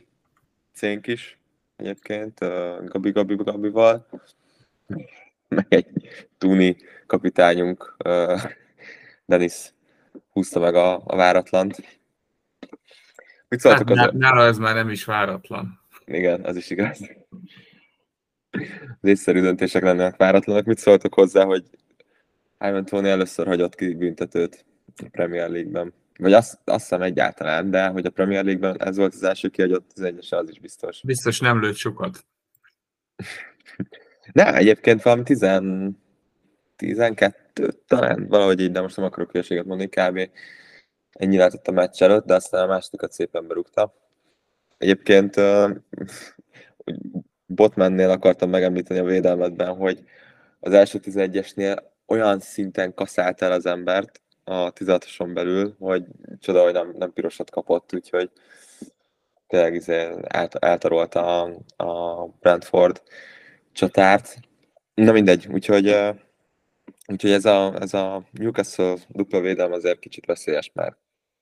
cénk 0.73 1.07
is 1.07 1.38
egyébként, 1.76 2.38
Gabi 2.85 3.11
Gabi 3.11 3.35
Gabival, 3.35 4.07
meg 5.49 5.66
egy 5.69 5.87
Tuni 6.38 6.76
kapitányunk, 7.07 7.97
Denis 9.26 9.73
húzta 10.31 10.61
meg 10.61 10.75
a, 10.75 11.02
a 11.04 11.16
váratlant. 11.16 12.00
Mit 13.49 13.61
szóltok 13.61 13.97
hát, 13.97 14.09
az... 14.09 14.14
Nála 14.19 14.45
ez 14.45 14.59
már 14.59 14.75
nem 14.75 14.88
is 14.88 15.04
váratlan. 15.04 15.81
Igen, 16.04 16.45
az 16.45 16.57
is 16.57 16.71
igaz. 16.71 17.11
Az 19.00 19.09
észszerű 19.09 19.40
döntések 19.40 19.83
lennének 19.83 20.16
váratlanak. 20.16 20.64
Mit 20.64 20.78
szóltok 20.78 21.14
hozzá, 21.14 21.45
hogy 21.45 21.64
Ivan 22.61 22.85
Tony 22.85 23.07
először 23.07 23.47
hagyott 23.47 23.75
ki 23.75 23.95
büntetőt 23.95 24.64
a 24.97 25.09
Premier 25.11 25.50
League-ben? 25.50 25.93
Vagy 26.18 26.33
azt, 26.33 26.59
azt 26.64 26.80
hiszem 26.80 27.02
egyáltalán, 27.02 27.71
de 27.71 27.87
hogy 27.87 28.06
a 28.06 28.11
Premier 28.11 28.44
League-ben 28.44 28.83
ez 28.83 28.97
volt 28.97 29.14
az 29.14 29.23
első 29.23 29.49
kihagyott 29.49 29.90
az 29.94 30.02
egyes, 30.02 30.33
az 30.33 30.50
is 30.50 30.59
biztos. 30.59 31.00
Biztos 31.02 31.40
nem 31.40 31.61
lőtt 31.61 31.76
sokat. 31.76 32.25
ne, 34.33 34.54
egyébként 34.54 35.02
valami 35.02 35.23
10, 35.23 35.47
12 36.76 37.73
talán, 37.87 38.26
valahogy 38.28 38.61
így, 38.61 38.73
de 38.73 38.80
most 38.80 38.97
nem 38.97 39.06
akarok 39.06 39.30
hülyeséget 39.30 39.64
mondani, 39.64 39.88
kb. 39.88 40.30
ennyi 41.12 41.37
lehetett 41.37 41.68
a 41.68 41.73
meccs 41.73 42.02
előtt, 42.02 42.25
de 42.25 42.35
aztán 42.35 42.62
a 42.62 42.66
másodikat 42.66 43.12
szépen 43.12 43.47
berúgta. 43.47 43.94
Egyébként 44.78 45.37
uh, 45.37 45.71
Botmannél 47.47 48.11
akartam 48.11 48.50
megemlíteni 48.50 49.00
a 49.00 49.04
védelmetben, 49.04 49.76
hogy 49.76 50.04
az 50.61 50.73
első 50.73 51.00
11-esnél 51.02 51.83
olyan 52.06 52.40
szinten 52.40 52.94
kaszált 52.94 53.42
el 53.42 53.52
az 53.52 53.66
embert 53.66 54.23
a 54.44 54.72
16-oson 54.72 55.30
belül, 55.34 55.74
hogy 55.78 56.04
csoda, 56.40 56.62
hogy 56.62 56.72
nem, 56.72 56.94
nem 56.98 57.12
pirosat 57.12 57.50
kapott, 57.50 57.94
úgyhogy 57.94 58.30
tényleg 59.46 59.74
izé 59.74 60.10
át, 60.22 60.54
eltarolta 60.54 61.42
a, 61.42 61.50
a 61.84 62.26
Brentford 62.40 63.02
csatárt. 63.72 64.38
Na 64.94 65.12
mindegy, 65.12 65.46
úgyhogy, 65.50 65.96
úgyhogy 67.06 67.30
ez, 67.30 67.44
a, 67.44 67.74
ez 67.80 67.94
a 67.94 68.22
Newcastle 68.30 68.96
dupla 69.08 69.40
védelem 69.40 69.72
azért 69.72 69.98
kicsit 69.98 70.26
veszélyes 70.26 70.70
már. 70.74 70.96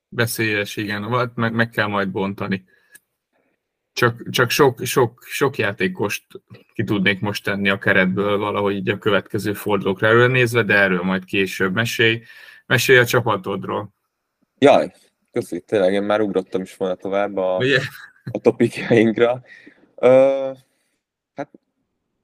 Veszélyes, 0.09 0.77
igen, 0.77 1.31
meg, 1.35 1.53
meg 1.53 1.71
kell 1.71 1.87
majd 1.87 2.11
bontani. 2.11 2.65
Csak, 3.93 4.31
csak 4.31 4.51
sok, 4.51 4.85
sok, 4.85 5.23
sok 5.27 5.59
játékost 5.59 6.25
ki 6.75 6.85
tudnék 6.85 7.21
most 7.21 7.45
tenni 7.45 7.69
a 7.69 7.79
keretből 7.79 8.39
valahogy 8.39 8.75
így 8.75 8.89
a 8.89 8.99
következő 8.99 9.53
fordulókra 9.53 10.27
nézve, 10.27 10.63
de 10.63 10.75
erről 10.75 11.03
majd 11.03 11.25
később 11.25 11.75
mesélj. 11.75 12.23
Mesélj 12.67 12.99
a 12.99 13.07
csapatodról. 13.07 13.95
Jaj, 14.59 14.93
köszi, 15.33 15.61
tényleg 15.61 15.93
én 15.93 16.03
már 16.03 16.21
ugrottam 16.21 16.63
is 16.63 16.77
volna 16.77 16.95
tovább 16.95 17.37
a, 17.37 17.57
a 18.33 18.39
topikjainkra. 18.41 19.43
Ö, 19.95 20.53
hát 21.35 21.51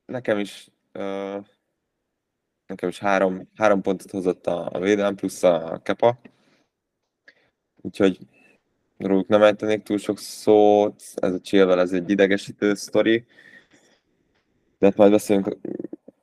nekem 0.06 0.38
is 0.38 0.68
ö, 0.92 1.38
nekem 2.66 2.88
is 2.88 2.98
három, 2.98 3.48
három 3.54 3.82
pontot 3.82 4.10
hozott 4.10 4.46
a, 4.46 4.70
a 4.72 4.78
védelem 4.78 5.14
plusz 5.14 5.42
a 5.42 5.80
kepa. 5.82 6.20
Úgyhogy 7.80 8.18
róluk 8.98 9.28
nem 9.28 9.42
ejtenék 9.42 9.82
túl 9.82 9.98
sok 9.98 10.18
szót, 10.18 11.02
ez 11.14 11.32
a 11.32 11.40
Chilwell, 11.40 11.78
ez 11.78 11.92
egy 11.92 12.10
idegesítő 12.10 12.74
sztori, 12.74 13.26
de 14.78 14.86
hát 14.86 14.96
majd 14.96 15.10
beszélünk, 15.10 15.56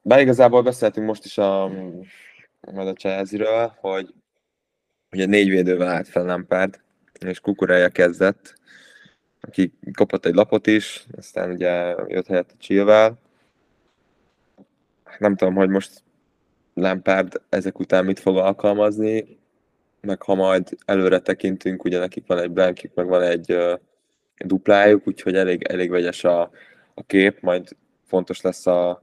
bár 0.02 0.20
igazából 0.20 0.62
beszéltünk 0.62 1.08
most 1.08 1.26
is 1.26 1.38
a, 1.38 1.72
majd 2.74 2.88
a 2.88 2.94
chelsea 2.94 3.76
hogy 3.80 4.14
ugye 5.12 5.26
négy 5.26 5.50
védővel 5.50 5.88
állt 5.88 6.08
fel 6.08 6.26
Lampard, 6.26 6.82
és 7.20 7.40
Kukureja 7.40 7.90
kezdett, 7.90 8.54
aki 9.42 9.74
kapott 9.94 10.26
egy 10.26 10.34
lapot 10.34 10.68
is, 10.68 11.06
aztán 11.18 11.52
ugye 11.52 11.96
jött 12.08 12.28
helyett 12.28 12.52
a 12.52 12.58
Chilwell. 12.58 13.18
Nem 15.20 15.36
tudom, 15.36 15.56
hogy 15.56 15.70
most 15.70 16.04
Lampard 16.74 17.42
ezek 17.50 17.80
után 17.80 18.06
mit 18.06 18.20
fog 18.20 18.38
alkalmazni, 18.38 19.38
meg 20.02 20.22
ha 20.22 20.36
majd 20.36 20.70
előre 20.86 21.20
tekintünk, 21.20 21.84
ugye 21.84 22.00
nekik 22.00 22.28
van 22.28 22.40
egy 22.40 22.52
blankik, 22.52 22.94
meg 22.94 23.08
van 23.08 23.22
egy 23.22 23.52
uh, 23.52 23.80
duplájuk, 24.38 25.08
úgyhogy 25.08 25.36
elég, 25.36 25.64
elég 25.64 25.90
vegyes 25.90 26.24
a, 26.24 26.42
a 26.94 27.04
kép, 27.04 27.42
majd 27.42 27.76
fontos 28.04 28.42
lesz 28.42 28.68
a, 28.68 29.02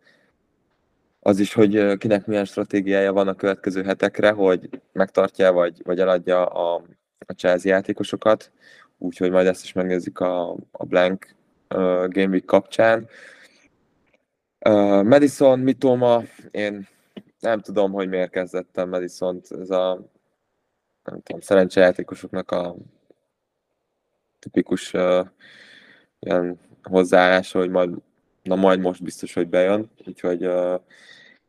az 1.24 1.38
is, 1.38 1.54
hogy 1.54 1.96
kinek 1.96 2.26
milyen 2.26 2.44
stratégiája 2.44 3.12
van 3.12 3.28
a 3.28 3.34
következő 3.34 3.82
hetekre, 3.82 4.30
hogy 4.30 4.68
megtartja 4.92 5.52
vagy, 5.52 5.80
vagy 5.84 6.00
eladja 6.00 6.46
a, 6.46 6.82
a 7.26 7.32
Chelsea 7.32 7.72
játékosokat, 7.72 8.50
úgyhogy 8.98 9.30
majd 9.30 9.46
ezt 9.46 9.64
is 9.64 9.72
megnézzük 9.72 10.18
a, 10.20 10.50
a 10.70 10.84
Blank 10.84 11.34
uh, 11.74 12.08
Game 12.08 12.28
Week 12.28 12.44
kapcsán. 12.44 13.08
Uh, 14.68 15.02
Madison, 15.02 15.58
Mitoma, 15.58 16.22
én 16.50 16.88
nem 17.40 17.60
tudom, 17.60 17.92
hogy 17.92 18.08
miért 18.08 18.30
kezdettem 18.30 18.88
Madison-t, 18.88 19.52
ez 19.60 19.70
a 19.70 19.94
nem 21.04 21.20
tudom, 21.22 21.40
szerencsejátékosoknak 21.40 22.50
a 22.50 22.76
tipikus 24.38 24.92
uh, 24.92 25.26
ilyen 26.18 26.58
hozzáállása, 26.82 27.58
hogy 27.58 27.70
majd, 27.70 27.94
na 28.42 28.54
majd 28.54 28.80
most 28.80 29.02
biztos, 29.02 29.32
hogy 29.32 29.48
bejön, 29.48 29.90
úgyhogy 30.06 30.46
uh, 30.46 30.80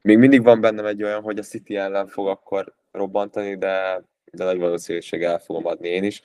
még 0.01 0.17
mindig 0.17 0.43
van 0.43 0.61
bennem 0.61 0.85
egy 0.85 1.03
olyan, 1.03 1.21
hogy 1.21 1.39
a 1.39 1.43
City 1.43 1.75
ellen 1.75 2.07
fog 2.07 2.27
akkor 2.27 2.73
robbantani, 2.91 3.57
de, 3.57 4.03
de 4.31 4.43
nagy 4.43 4.59
valószínűség 4.59 5.23
el 5.23 5.39
fogom 5.39 5.65
adni 5.65 5.87
én 5.87 6.03
is. 6.03 6.23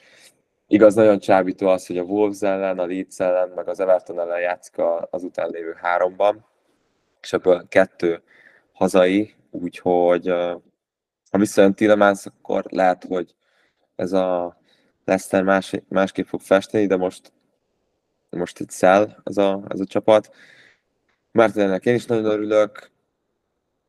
Igaz, 0.66 0.94
nagyon 0.94 1.18
csábító 1.18 1.66
az, 1.66 1.86
hogy 1.86 1.98
a 1.98 2.02
Wolves 2.02 2.42
ellen, 2.42 2.78
a 2.78 2.86
Leeds 2.86 3.20
ellen, 3.20 3.48
meg 3.48 3.68
az 3.68 3.80
Everton 3.80 4.20
ellen 4.20 4.40
játszik 4.40 4.74
az 5.10 5.22
után 5.22 5.50
lévő 5.50 5.76
háromban, 5.80 6.44
és 7.22 7.32
ebből 7.32 7.68
kettő 7.68 8.22
hazai, 8.72 9.34
úgyhogy 9.50 10.30
uh, 10.30 10.60
ha 11.30 11.38
visszajön 11.38 11.74
Tillemans, 11.74 12.26
akkor 12.26 12.64
lehet, 12.68 13.04
hogy 13.04 13.34
ez 13.96 14.12
a 14.12 14.56
Leicester 15.04 15.42
más, 15.42 15.72
másképp 15.88 16.26
fog 16.26 16.40
festeni, 16.40 16.86
de 16.86 16.96
most, 16.96 17.32
most 18.38 18.60
itt 18.60 18.70
száll 18.70 19.16
ez 19.24 19.36
a, 19.36 19.64
ez 19.68 19.80
a 19.80 19.84
csapat. 19.84 20.34
Mártennek 21.30 21.84
én 21.84 21.94
is 21.94 22.06
nagyon 22.06 22.24
örülök. 22.24 22.90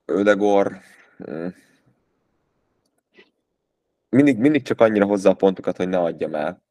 Ödegor 0.05 0.77
mm. 1.31 1.47
mindig, 4.09 4.37
mindig 4.37 4.61
csak 4.61 4.81
annyira 4.81 5.05
hozza 5.05 5.29
a 5.29 5.33
pontokat, 5.33 5.77
hogy 5.77 5.89
ne 5.89 5.97
adjam 5.97 6.35
el. 6.35 6.61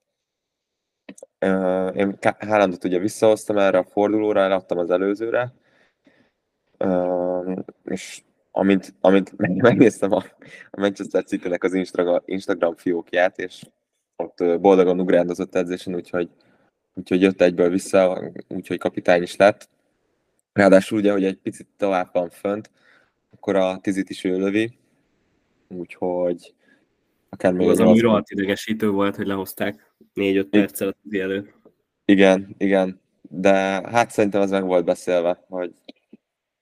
Én 1.95 2.19
Haalandot 2.39 2.85
ugye 2.85 2.99
visszahoztam 2.99 3.59
erre 3.59 3.79
a 3.79 3.85
fordulóra, 3.85 4.41
eladtam 4.41 4.79
az 4.79 4.91
előzőre, 4.91 5.55
és 7.85 8.23
amint, 8.51 8.95
amint 9.01 9.37
megnéztem 9.69 10.13
a, 10.13 10.25
a 10.71 10.81
Manchester 10.81 11.25
City-nek 11.25 11.65
az 11.65 11.75
Instagram, 11.75 12.23
Instagram 12.25 12.77
fiókját, 12.77 13.39
és 13.39 13.63
ott 14.17 14.61
boldogan 14.61 15.01
ugrándozott 15.01 15.55
edzésen, 15.55 15.95
úgyhogy, 15.95 16.31
úgyhogy 16.99 17.23
jött 17.23 17.41
egyből 17.41 17.69
vissza, 17.69 18.33
úgyhogy 18.49 18.79
kapitány 18.79 19.23
is 19.23 19.37
lett. 19.37 19.69
Ráadásul 20.53 20.99
ugye, 20.99 21.13
hogy 21.13 21.25
egy 21.25 21.39
picit 21.39 21.67
tovább 21.77 22.09
van 22.13 22.31
fönt, 22.31 22.71
akkor 23.31 23.57
a 23.57 23.79
tizit 23.79 24.11
is 24.11 24.25
ő 24.25 24.39
lövi, 24.39 24.79
úgyhogy 25.69 26.55
akár 27.29 27.53
még 27.53 27.69
az, 27.69 27.81
ami 27.81 28.01
rohadt 28.01 28.31
idegesítő 28.31 28.91
volt, 28.91 29.17
hogy 29.17 29.27
lehozták 29.27 29.95
4-5 30.15 30.47
perccel 30.51 30.89
a 30.89 30.95
tizi 31.03 31.21
előtt. 31.21 31.55
Igen, 32.05 32.55
igen, 32.59 33.01
de 33.23 33.53
hát 33.89 34.11
szerintem 34.11 34.41
az 34.41 34.51
meg 34.51 34.65
volt 34.65 34.85
beszélve, 34.85 35.45
hogy 35.49 35.73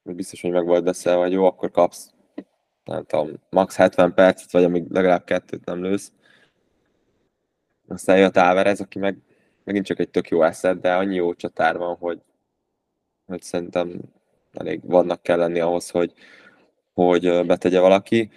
biztos, 0.03 0.41
hogy 0.41 0.51
meg 0.51 0.65
volt 0.65 0.83
beszélve, 0.83 1.21
hogy 1.21 1.31
jó, 1.31 1.45
akkor 1.45 1.71
kapsz, 1.71 2.13
nem 2.83 3.05
tudom, 3.05 3.31
max 3.49 3.75
70 3.75 4.13
percet, 4.13 4.51
vagy 4.51 4.63
amíg 4.63 4.85
legalább 4.89 5.23
kettőt 5.23 5.65
nem 5.65 5.83
lősz. 5.83 6.11
Aztán 7.87 8.17
jött 8.17 8.37
Áverez, 8.37 8.81
aki 8.81 8.99
meg 8.99 9.17
megint 9.67 9.85
csak 9.85 9.99
egy 9.99 10.09
tök 10.09 10.29
jó 10.29 10.43
eszed, 10.43 10.79
de 10.79 10.93
annyi 10.93 11.15
jó 11.15 11.33
csatár 11.33 11.77
van, 11.77 11.95
hogy, 11.95 12.21
hogy 13.25 13.41
szerintem 13.41 13.99
elég 14.53 14.79
vannak 14.83 15.21
kell 15.21 15.37
lenni 15.37 15.59
ahhoz, 15.59 15.89
hogy, 15.89 16.13
hogy 16.93 17.45
betegye 17.45 17.79
valaki. 17.79 18.29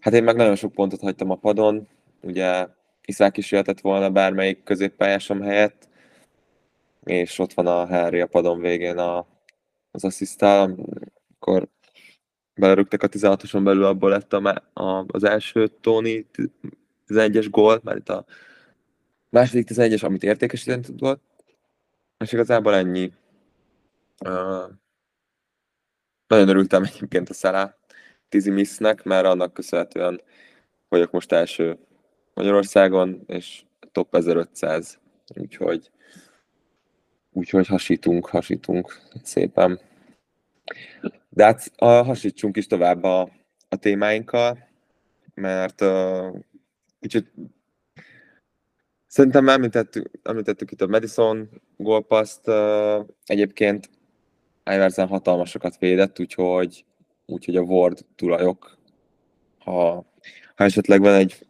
Hát 0.00 0.14
én 0.14 0.22
meg 0.24 0.36
nagyon 0.36 0.56
sok 0.56 0.72
pontot 0.72 1.00
hagytam 1.00 1.30
a 1.30 1.34
padon, 1.34 1.88
ugye 2.20 2.66
Iszák 3.04 3.36
is 3.36 3.50
jöhetett 3.50 3.80
volna 3.80 4.10
bármelyik 4.10 4.62
középpályásom 4.62 5.40
helyett, 5.40 5.88
és 7.04 7.38
ott 7.38 7.52
van 7.52 7.66
a 7.66 7.86
Harry 7.86 8.20
a 8.20 8.26
padon 8.26 8.60
végén 8.60 8.98
a, 8.98 9.26
az 9.90 10.04
asszisztál, 10.04 10.74
akkor 11.38 11.68
belerúgtak 12.54 13.02
a 13.02 13.08
16-oson 13.08 13.64
belül, 13.64 13.84
abból 13.84 14.10
lett 14.10 14.32
a, 14.32 14.62
a, 14.72 15.04
az 15.06 15.24
első 15.24 15.66
Tony 15.66 16.26
11-es 17.08 17.46
gól, 17.50 17.80
mert 17.82 17.98
itt 17.98 18.08
a 18.08 18.24
második 19.32 19.68
11-es, 19.70 20.04
amit 20.04 20.22
értékesíteni 20.22 20.82
tudott, 20.82 21.22
És 22.18 22.32
igazából 22.32 22.74
ennyi. 22.74 23.12
Uh, 24.24 24.70
nagyon 26.26 26.48
örültem 26.48 26.82
egyébként 26.82 27.28
a 27.28 27.34
Szalá 27.34 27.76
Tizi 28.28 28.50
Missnek, 28.50 29.02
mert 29.02 29.26
annak 29.26 29.52
köszönhetően 29.52 30.20
vagyok 30.88 31.10
most 31.10 31.32
első 31.32 31.78
Magyarországon, 32.34 33.22
és 33.26 33.64
top 33.92 34.14
1500, 34.14 34.98
úgyhogy 35.34 35.90
úgyhogy 37.32 37.66
hasítunk, 37.66 38.26
hasítunk 38.26 39.00
szépen. 39.22 39.80
De 41.28 41.44
hát 41.44 41.72
a, 41.76 41.86
hasítsunk 41.86 42.56
is 42.56 42.66
tovább 42.66 43.02
a, 43.04 43.30
a 43.68 43.76
témáinkkal, 43.76 44.68
mert 45.34 45.80
uh, 45.80 46.36
kicsit 47.00 47.32
szerintem 49.12 49.48
említettük, 49.48 50.10
említettük 50.22 50.70
itt 50.70 50.80
a 50.80 50.86
Madison 50.86 51.48
gólpaszt, 51.76 52.50
egyébként 53.24 53.90
Iverson 54.64 55.06
hatalmasokat 55.06 55.78
védett, 55.78 56.20
úgyhogy, 56.20 56.84
úgyhogy 57.26 57.56
a 57.56 57.60
Ward 57.60 58.04
tulajok, 58.16 58.78
ha, 59.58 59.94
ha 60.54 60.64
esetleg 60.64 61.00
van 61.00 61.14
egy 61.14 61.46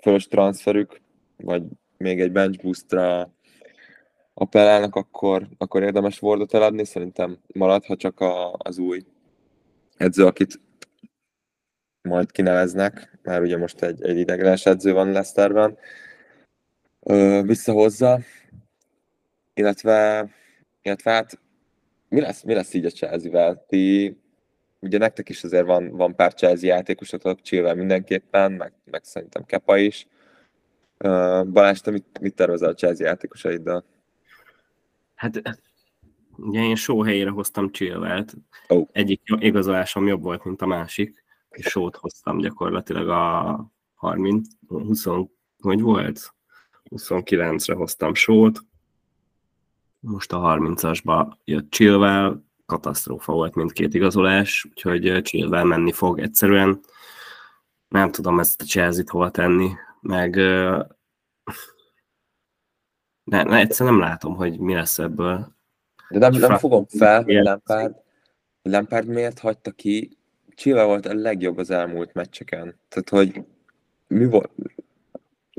fölös 0.00 0.26
transferük, 0.26 1.00
vagy 1.36 1.62
még 1.96 2.20
egy 2.20 2.32
bench 2.32 2.62
boostra 2.62 3.32
appellálnak, 4.34 4.94
akkor, 4.94 5.48
akkor 5.58 5.82
érdemes 5.82 6.22
Wardot 6.22 6.54
eladni, 6.54 6.84
szerintem 6.84 7.38
marad, 7.52 7.84
ha 7.84 7.96
csak 7.96 8.20
a, 8.20 8.52
az 8.58 8.78
új 8.78 9.04
edző, 9.96 10.26
akit 10.26 10.60
majd 12.02 12.30
kineveznek, 12.30 13.18
már 13.22 13.40
ugye 13.40 13.56
most 13.56 13.82
egy, 13.82 14.02
egy 14.02 14.18
ideglenes 14.18 14.66
edző 14.66 14.92
van 14.92 15.06
Leicesterben, 15.06 15.78
visszahozza, 17.42 18.20
illetve, 19.54 20.28
illetve 20.82 21.10
hát 21.10 21.40
mi 22.08 22.20
lesz, 22.20 22.42
mi 22.42 22.54
lesz 22.54 22.74
így 22.74 22.84
a 22.84 22.90
Chelsea-vel? 22.90 23.64
Ti, 23.68 24.16
ugye 24.80 24.98
nektek 24.98 25.28
is 25.28 25.44
azért 25.44 25.66
van, 25.66 25.88
van 25.88 26.14
pár 26.14 26.34
Chelsea 26.34 26.74
játékosotok, 26.74 27.40
Chilwell 27.40 27.74
mindenképpen, 27.74 28.52
meg, 28.52 28.72
meg 28.84 29.04
szerintem 29.04 29.44
Kepa 29.44 29.78
is. 29.78 30.06
Uh, 31.04 31.46
Balázs, 31.46 31.80
te 31.80 31.90
mit, 31.90 32.20
mit 32.20 32.34
tervezel 32.34 32.68
a 32.68 32.74
Chelsea 32.74 33.06
játékosaiddal? 33.06 33.84
Hát 35.14 35.42
ugye 36.36 36.60
én 36.60 36.76
show 36.76 37.02
helyére 37.02 37.30
hoztam 37.30 37.70
Chilwell-t. 37.70 38.34
Oh. 38.68 38.88
Egyik 38.92 39.20
igazolásom 39.24 40.06
jobb 40.06 40.22
volt, 40.22 40.44
mint 40.44 40.62
a 40.62 40.66
másik, 40.66 41.24
és 41.50 41.66
show 41.66 41.88
hoztam 41.92 42.38
gyakorlatilag 42.38 43.08
a 43.08 43.66
30, 43.94 44.48
20, 44.68 45.04
hogy 45.58 45.80
volt? 45.80 46.34
29-re 46.90 47.74
hoztam 47.74 48.14
show 48.14 48.50
most 50.00 50.32
a 50.32 50.38
30-asba 50.38 51.32
jött 51.44 51.70
Chilwell, 51.70 52.42
katasztrófa 52.66 53.32
volt 53.32 53.54
mindkét 53.54 53.94
igazolás, 53.94 54.64
úgyhogy 54.64 55.22
Chilwell 55.22 55.64
menni 55.64 55.92
fog 55.92 56.18
egyszerűen. 56.18 56.80
Nem 57.88 58.10
tudom 58.10 58.38
ezt 58.38 58.62
a 58.62 58.64
Chelsea-t 58.64 59.08
hova 59.08 59.30
tenni, 59.30 59.70
meg 60.00 60.34
ne, 63.24 63.42
ne, 63.42 63.56
egyszerűen 63.56 63.94
nem 63.94 64.04
látom, 64.08 64.34
hogy 64.34 64.58
mi 64.58 64.74
lesz 64.74 64.98
ebből. 64.98 65.56
De 66.08 66.18
nem, 66.18 66.32
nem 66.32 66.58
fogom 66.58 66.86
fel, 66.86 67.22
hogy 67.22 67.34
Lampard, 67.34 67.94
Lampard 68.62 69.06
miért 69.06 69.38
hagyta 69.38 69.70
ki. 69.70 70.18
Chilwell 70.54 70.84
volt 70.84 71.06
a 71.06 71.14
legjobb 71.14 71.58
az 71.58 71.70
elmúlt 71.70 72.12
meccseken. 72.12 72.78
Tehát, 72.88 73.08
hogy 73.08 73.44
mi 74.06 74.24
volt? 74.24 74.50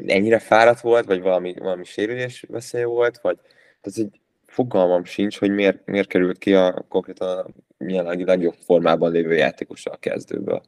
Ennyire 0.05 0.39
fáradt 0.39 0.79
volt, 0.79 1.05
vagy 1.05 1.21
valami, 1.21 1.53
valami 1.53 1.83
sérülés 1.83 2.45
veszély 2.47 2.83
volt, 2.83 3.19
vagy 3.21 3.37
tehát, 3.81 4.09
hogy 4.11 4.21
fogalmam 4.45 5.03
sincs, 5.03 5.39
hogy 5.39 5.49
miért, 5.51 5.85
miért 5.85 6.07
került 6.07 6.37
ki 6.37 6.53
a 6.53 6.85
konkrétan 6.89 7.37
a 7.37 7.45
jelenlegi 7.77 8.23
legjobb 8.23 8.55
formában 8.65 9.11
lévő 9.11 9.33
játékos 9.33 9.85
a 9.85 9.95
kezdőből. 9.97 10.61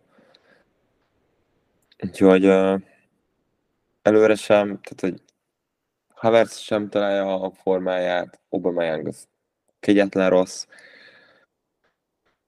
Úgyhogy 2.03 2.45
uh, 2.45 2.81
előre 4.01 4.35
sem, 4.35 4.67
tehát 4.67 4.99
hogy 4.99 5.21
Havertz 6.07 6.57
sem 6.57 6.89
találja 6.89 7.41
a 7.41 7.51
formáját, 7.51 8.39
Aubameyang 8.49 9.07
az 9.07 9.27
kegyetlen 9.79 10.29
rossz. 10.29 10.65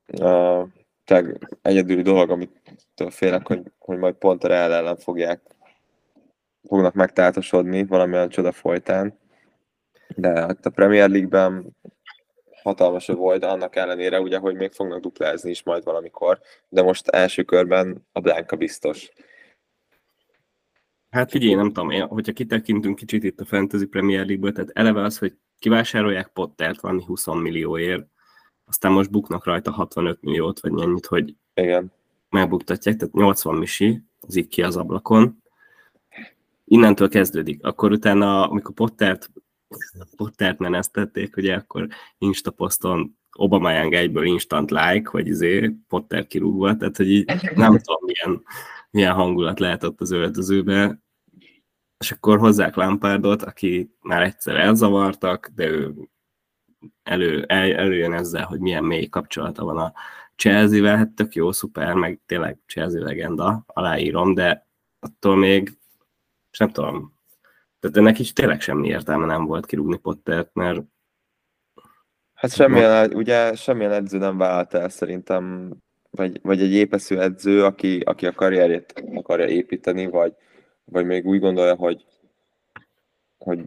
Uh, 0.08 0.68
tehát 1.04 1.26
egyedüli 1.62 2.02
dolog, 2.02 2.30
amit 2.30 2.78
félek, 3.10 3.48
hogy, 3.48 3.72
hogy 3.80 3.98
majd 3.98 4.16
pont 4.16 4.44
a 4.44 4.48
Real 4.48 4.74
ellen 4.74 4.98
fogják 4.98 5.42
fognak 6.68 6.94
megtáltosodni 6.94 7.86
valamilyen 7.86 8.30
csoda 8.30 8.52
folytán 8.52 9.20
de 10.08 10.30
hát 10.30 10.66
a 10.66 10.70
Premier 10.70 11.10
League-ben 11.10 11.76
hatalmas 12.64 13.08
volt, 13.08 13.44
annak 13.44 13.76
ellenére 13.76 14.20
ugye, 14.20 14.38
hogy 14.38 14.56
még 14.56 14.72
fognak 14.72 15.00
duplázni 15.00 15.50
is 15.50 15.64
majd 15.64 15.84
valamikor, 15.84 16.40
de 16.70 16.82
most 16.82 17.08
első 17.08 17.44
körben 17.44 18.08
a 18.12 18.20
Blanka 18.20 18.56
biztos. 18.56 19.12
Hát 21.10 21.32
figyelj, 21.32 21.54
nem 21.54 21.68
tudom, 21.68 21.90
én, 21.90 22.08
hogyha 22.08 22.32
kitekintünk 22.32 22.96
kicsit 22.96 23.24
itt 23.24 23.40
a 23.40 23.46
Fantasy 23.46 23.86
Premier 23.86 24.26
League-ből, 24.26 24.52
tehát 24.52 24.72
eleve 24.74 25.02
az, 25.02 25.18
hogy 25.18 25.38
kivásárolják 25.60 26.28
Pottert 26.28 26.82
valami 26.82 27.04
20 27.04 27.26
millióért, 27.26 28.08
aztán 28.66 28.92
most 28.92 29.12
buknak 29.12 29.46
rajta 29.46 29.72
65 29.72 30.22
milliót, 30.22 30.60
vagy 30.60 30.82
ennyit, 30.82 31.06
hogy 31.06 31.36
Igen. 31.54 31.92
megbuktatják, 32.30 32.96
tehát 32.96 33.14
80 33.14 33.56
misi, 33.56 34.02
az 34.20 34.36
így 34.36 34.48
ki 34.48 34.62
az 34.62 34.78
ablakon. 34.78 35.44
Innentől 36.66 37.10
kezdődik. 37.10 37.66
Akkor 37.66 37.92
utána, 37.92 38.50
amikor 38.50 38.74
Pottert 38.74 39.32
Pottert 40.16 40.60
menesztették, 40.60 41.38
ugye 41.38 41.56
akkor 41.56 41.88
Insta 42.18 42.52
poszton 42.52 43.18
Obama 43.38 43.72
Young 43.72 43.94
egyből 43.94 44.26
instant 44.26 44.72
like, 44.72 45.10
hogy 45.10 45.28
izé 45.28 45.76
Potter 45.88 46.28
kirúgva, 46.28 46.76
tehát 46.76 46.98
hogy 46.98 47.10
így 47.10 47.26
nem 47.56 47.78
tudom, 47.78 48.00
milyen, 48.02 48.44
milyen 48.90 49.14
hangulat 49.14 49.60
lehet 49.60 49.84
ott 49.84 50.02
az 50.02 50.12
öltözőbe, 50.12 51.00
és 51.98 52.12
akkor 52.12 52.40
hozzák 52.40 52.76
Lampardot, 52.76 53.44
aki 53.44 53.96
már 54.02 54.24
egyszer 54.24 54.56
elzavartak, 54.56 55.52
de 55.56 55.68
ő 55.68 55.94
elő, 57.04 57.44
el, 57.44 57.74
előjön 57.74 58.14
ezzel, 58.14 58.46
hogy 58.46 58.60
milyen 58.60 58.84
mély 58.84 59.08
kapcsolata 59.08 59.64
van 59.64 59.78
a 59.78 59.94
Chelsea-vel, 60.36 60.98
hát 60.98 61.12
tök 61.12 61.36
jó, 61.36 61.52
szuper, 61.52 61.94
meg 61.94 62.22
tényleg 62.26 62.60
Chelsea 62.68 63.04
legenda, 63.04 63.64
aláírom, 63.68 64.34
de 64.34 64.68
attól 65.00 65.36
még, 65.36 65.78
és 66.56 66.62
nem 66.62 66.70
tudom, 66.70 67.14
tehát 67.80 67.98
ennek 67.98 68.20
is 68.20 68.34
tényleg 68.34 68.62
semmi 68.62 68.88
értelme 68.88 69.26
nem 69.26 69.46
volt 69.46 69.66
kirúgni 69.66 69.98
Pottert, 69.98 70.54
mert 70.54 70.82
Hát 72.34 72.54
semmilyen, 72.54 73.14
ugye 73.14 73.56
semmilyen 73.56 73.92
edző 73.92 74.18
nem 74.18 74.38
vállalt 74.38 74.74
el 74.74 74.90
szerintem, 74.90 75.74
vagy, 76.10 76.40
vagy 76.42 76.62
egy 76.62 76.72
épesző 76.72 77.22
edző, 77.22 77.64
aki, 77.64 78.00
aki 78.00 78.26
a 78.26 78.32
karrierét 78.34 79.04
akarja 79.14 79.48
építeni, 79.48 80.06
vagy, 80.06 80.36
vagy 80.86 81.06
még 81.06 81.26
úgy 81.26 81.40
gondolja, 81.40 81.76
hogy, 81.76 82.06
hogy, 83.38 83.60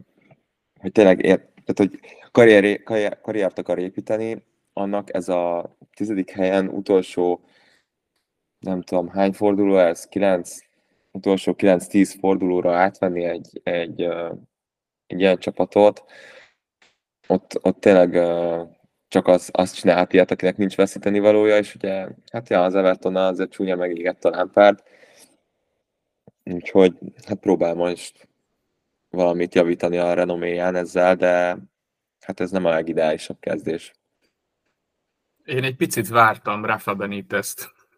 hogy 0.79 0.91
tényleg 0.91 1.25
ért, 1.25 1.49
tehát, 1.65 1.91
hogy 1.91 1.99
karrier, 2.31 2.83
karrier, 2.83 3.21
karriert 3.21 3.59
akar 3.59 3.79
építeni, 3.79 4.45
annak 4.73 5.13
ez 5.13 5.29
a 5.29 5.75
tizedik 5.93 6.29
helyen 6.29 6.67
utolsó, 6.67 7.43
nem 8.59 8.81
tudom 8.81 9.07
hány 9.07 9.33
forduló 9.33 9.77
ez, 9.77 10.05
kilenc, 10.05 10.68
utolsó 11.11 11.55
9-10 11.57 12.15
fordulóra 12.19 12.75
átvenni 12.75 13.23
egy, 13.23 13.61
egy, 13.63 14.01
egy 15.07 15.19
ilyen 15.19 15.37
csapatot, 15.37 16.03
ott, 17.27 17.59
ott 17.61 17.79
tényleg 17.79 18.13
csak 19.07 19.27
az, 19.27 19.49
azt 19.53 19.75
csinálhat 19.75 20.13
ilyet, 20.13 20.31
akinek 20.31 20.57
nincs 20.57 20.75
veszíteni 20.75 21.19
valója, 21.19 21.57
és 21.57 21.75
ugye, 21.75 22.07
hát 22.31 22.49
ja, 22.49 22.63
az 22.63 22.75
Everton 22.75 23.15
azért 23.15 23.51
csúnya 23.51 23.75
megégett 23.75 24.25
a 24.25 24.29
Lampard, 24.29 24.83
úgyhogy 26.43 26.93
hát 27.25 27.39
próbál 27.39 27.73
most 27.73 28.27
valamit 29.09 29.55
javítani 29.55 29.97
a 29.97 30.13
renoméján 30.13 30.75
ezzel, 30.75 31.15
de 31.15 31.57
hát 32.19 32.39
ez 32.39 32.51
nem 32.51 32.65
a 32.65 32.69
legideálisabb 32.69 33.39
kezdés. 33.39 33.93
Én 35.45 35.63
egy 35.63 35.75
picit 35.75 36.07
vártam 36.07 36.65
Rafa 36.65 36.95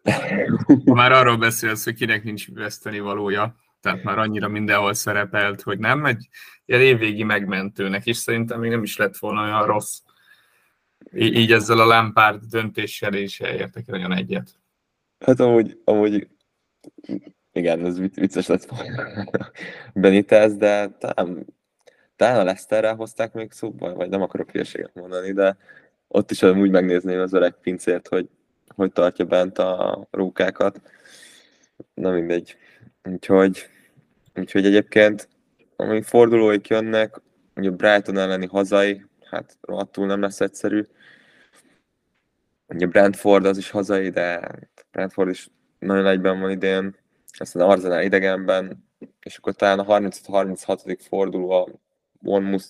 Benitez-t 0.02 0.84
már 0.84 1.12
arról 1.12 1.36
beszélsz, 1.36 1.84
hogy 1.84 1.94
kinek 1.94 2.24
nincs 2.24 2.52
veszteni 2.52 2.98
valója, 2.98 3.56
tehát 3.80 4.02
már 4.02 4.18
annyira 4.18 4.48
mindenhol 4.48 4.94
szerepelt, 4.94 5.62
hogy 5.62 5.78
nem 5.78 6.04
egy 6.04 6.28
ilyen 6.64 6.80
évvégi 6.80 7.22
megmentőnek, 7.22 8.06
és 8.06 8.16
szerintem 8.16 8.60
még 8.60 8.70
nem 8.70 8.82
is 8.82 8.96
lett 8.96 9.16
volna 9.16 9.42
olyan 9.42 9.66
rossz. 9.66 9.98
Í- 11.12 11.36
így 11.36 11.52
ezzel 11.52 11.78
a 11.78 11.84
Lampard 11.84 12.42
döntéssel 12.42 13.14
is 13.14 13.40
értek 13.40 13.86
nagyon 13.86 14.12
egyet. 14.12 14.60
Hát 15.18 15.40
amúgy, 15.40 15.80
amúgy 15.84 16.28
igen, 17.52 17.86
ez 17.86 17.98
vicces 17.98 18.46
lett 18.46 18.64
volna 18.64 19.50
Benitez, 19.94 20.56
de 20.56 20.88
talán, 20.88 21.46
talán 22.16 22.40
a 22.40 22.44
Leicesterrel 22.44 22.94
hozták 22.94 23.32
még 23.32 23.52
szóba, 23.52 23.94
vagy 23.94 24.08
nem 24.08 24.22
akarok 24.22 24.50
hülyeséget 24.50 24.94
mondani, 24.94 25.32
de 25.32 25.56
ott 26.08 26.30
is 26.30 26.42
úgy 26.42 26.70
megnézném 26.70 27.20
az 27.20 27.32
öreg 27.32 27.54
pincért, 27.60 28.08
hogy 28.08 28.28
hogy 28.74 28.92
tartja 28.92 29.24
bent 29.24 29.58
a 29.58 30.06
rókákat. 30.10 30.80
Na 31.94 32.10
mindegy. 32.10 32.56
Úgyhogy, 33.02 33.66
úgyhogy 34.34 34.66
egyébként, 34.66 35.28
ami 35.76 36.02
fordulóik 36.02 36.68
jönnek, 36.68 37.20
ugye 37.56 37.70
Brighton 37.70 38.18
elleni 38.18 38.46
hazai, 38.46 39.04
hát 39.30 39.58
rohadtul 39.60 40.06
nem 40.06 40.20
lesz 40.20 40.40
egyszerű. 40.40 40.86
Ugye 42.66 42.86
Brentford 42.86 43.46
az 43.46 43.58
is 43.58 43.70
hazai, 43.70 44.10
de 44.10 44.50
Brentford 44.90 45.28
is 45.28 45.48
nagyon 45.78 46.06
egyben 46.06 46.40
van 46.40 46.50
idén, 46.50 46.96
aztán 47.38 47.62
Arzenál 47.62 48.02
idegenben, 48.02 48.88
és 49.22 49.36
akkor 49.36 49.54
talán 49.54 49.78
a 49.78 49.84
35-36. 49.84 50.98
forduló 51.08 51.50
a 51.50 51.68
Bournemouth 52.20 52.66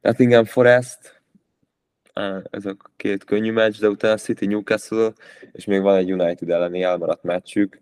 Nottingham 0.00 0.44
Forest, 0.44 1.17
ez 2.50 2.66
a 2.66 2.76
két 2.96 3.24
könnyű 3.24 3.52
meccs, 3.52 3.80
de 3.80 3.88
utána 3.88 4.16
City 4.16 4.46
Newcastle, 4.46 5.12
és 5.52 5.64
még 5.64 5.80
van 5.80 5.96
egy 5.96 6.12
United 6.12 6.50
elleni 6.50 6.82
elmaradt 6.82 7.22
meccsük. 7.22 7.80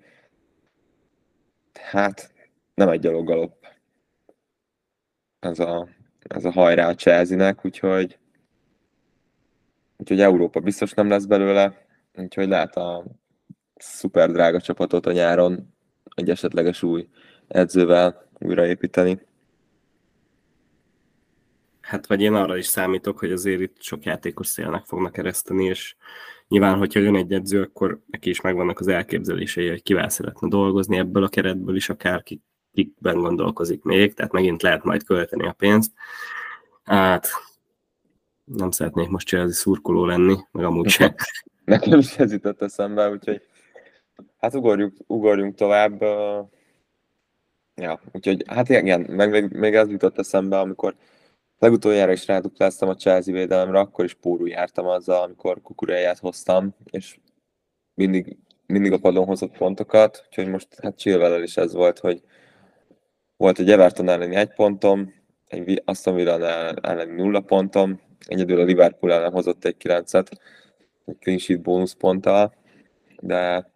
Hát 1.72 2.35
nem 2.75 2.88
egy 2.88 3.01
gyaloggalop 3.01 3.66
ez 5.38 5.59
a, 5.59 5.88
ez 6.18 6.44
a 6.44 6.51
hajrá 6.51 6.88
a 6.88 6.94
Chelsea-nek, 6.94 7.64
úgyhogy 7.64 8.18
úgyhogy 9.96 10.20
Európa 10.20 10.61
biztos 10.61 10.92
nem 10.92 11.09
lesz 11.09 11.25
belőle, 11.25 11.87
úgyhogy 12.14 12.49
lehet 12.49 12.77
a 12.77 13.05
szuper 13.77 14.31
drága 14.31 14.61
csapatot 14.61 15.07
a 15.07 15.12
nyáron 15.12 15.75
egy 16.14 16.31
esetleges 16.31 16.83
új 16.83 17.09
edzővel 17.49 18.29
újraépíteni. 18.38 19.26
Hát 21.87 22.07
vagy 22.07 22.20
én 22.20 22.35
arra 22.35 22.57
is 22.57 22.66
számítok, 22.66 23.18
hogy 23.18 23.33
azért 23.33 23.61
itt 23.61 23.83
sok 23.83 24.05
játékos 24.05 24.46
szélnek 24.46 24.85
fognak 24.85 25.16
ereszteni, 25.16 25.64
és 25.64 25.96
nyilván, 26.49 26.79
hogyha 26.79 27.01
jön 27.01 27.16
egy 27.16 27.33
edző, 27.33 27.62
akkor 27.62 28.01
neki 28.07 28.31
is 28.31 28.40
megvannak 28.40 28.81
az 28.81 28.88
elképzelései, 28.88 29.68
hogy 29.68 29.83
kivel 29.83 30.09
szeretne 30.09 30.49
dolgozni 30.49 30.99
ebből 30.99 31.25
a 31.25 31.29
keretből 31.29 31.77
is, 31.77 31.88
akár 31.88 32.22
ki, 32.22 32.42
kikben 32.72 33.18
gondolkozik 33.18 33.83
még, 33.83 34.14
tehát 34.14 34.33
megint 34.33 34.62
lehet 34.62 34.85
majd 34.85 35.05
költeni 35.05 35.46
a 35.46 35.53
pénzt. 35.53 35.92
Hát 36.85 37.29
nem 38.44 38.70
szeretnék 38.70 39.09
most 39.09 39.27
Chelsea 39.27 39.53
szurkoló 39.53 40.05
lenni, 40.05 40.37
meg 40.53 40.64
amúgy 40.64 40.88
sem. 40.88 41.14
Nekem 41.64 41.99
is 41.99 42.18
ez 42.18 42.33
jutott 42.33 42.62
eszembe, 42.62 43.11
úgyhogy 43.11 43.42
hát 44.38 44.55
ugorjuk, 44.55 44.94
ugorjunk 45.07 45.55
tovább. 45.55 46.01
Ja, 47.75 48.01
úgyhogy 48.12 48.44
hát 48.46 48.68
igen, 48.68 49.01
meg 49.01 49.31
még, 49.31 49.49
még 49.53 49.75
ez 49.75 49.90
jutott 49.90 50.18
eszembe, 50.18 50.59
amikor 50.59 50.94
legutoljára 51.59 52.12
is 52.12 52.27
rádupláztam 52.27 52.88
a 52.88 52.95
Chelsea 52.95 53.35
védelemre, 53.35 53.79
akkor 53.79 54.05
is 54.05 54.14
pórul 54.14 54.49
jártam 54.49 54.87
azzal, 54.87 55.23
amikor 55.23 55.62
kukuráját 55.62 56.19
hoztam, 56.19 56.75
és 56.90 57.19
mindig, 57.95 58.37
mindig 58.66 58.92
a 58.92 58.99
padon 58.99 59.27
hozott 59.27 59.57
pontokat, 59.57 60.25
úgyhogy 60.27 60.49
most 60.49 60.69
hát 60.83 60.99
Chilwell 60.99 61.42
is 61.42 61.57
ez 61.57 61.73
volt, 61.73 61.99
hogy 61.99 62.23
volt 63.37 63.59
egy 63.59 63.71
Everton 63.71 64.09
elleni 64.09 64.35
egy 64.35 64.55
pontom, 64.55 65.14
egy 65.47 65.83
Aston 65.85 66.14
Villa 66.14 66.73
elleni 66.81 67.23
nulla 67.23 67.40
pontom, 67.40 68.01
egyedül 68.27 68.61
a 68.61 68.64
Liverpool 68.64 69.12
ellen 69.12 69.33
hozott 69.33 69.64
egy 69.64 69.77
9-et, 69.79 70.31
egy 71.05 71.16
clean 71.19 71.38
sheet 71.38 71.62
bónuszponttal, 71.62 72.55
de 73.21 73.71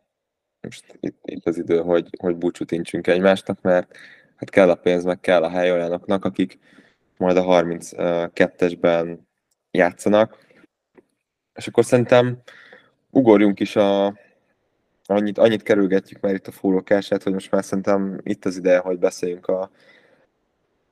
most 0.61 0.99
itt, 1.01 1.19
itt 1.25 1.47
az 1.47 1.59
idő, 1.59 1.79
hogy, 1.79 2.09
hogy 2.19 2.37
búcsút 2.37 2.73
intsünk 2.73 3.07
egymásnak, 3.07 3.61
mert 3.61 3.97
hát 4.37 4.51
kell 4.51 4.71
a 4.71 4.75
pénz, 4.75 5.05
meg 5.05 5.21
kell 5.21 5.43
a 5.43 5.49
hely 5.49 5.73
olyanoknak, 5.73 6.25
akik 6.25 6.59
majd 7.21 7.37
a 7.37 7.45
32-esben 7.45 9.19
játszanak. 9.71 10.39
És 11.55 11.67
akkor 11.67 11.85
szerintem 11.85 12.43
ugorjunk 13.11 13.61
is 13.61 13.77
a, 13.77 14.07
annyit, 15.07 15.39
annyit 15.39 15.63
kerülgetjük 15.63 16.21
már 16.21 16.35
itt 16.35 16.47
a 16.47 16.53
fúrókását, 16.53 17.23
hogy 17.23 17.33
most 17.33 17.51
már 17.51 17.65
szerintem 17.65 18.21
itt 18.23 18.45
az 18.45 18.57
ideje, 18.57 18.79
hogy 18.79 18.99
beszéljünk 18.99 19.47
a, 19.47 19.71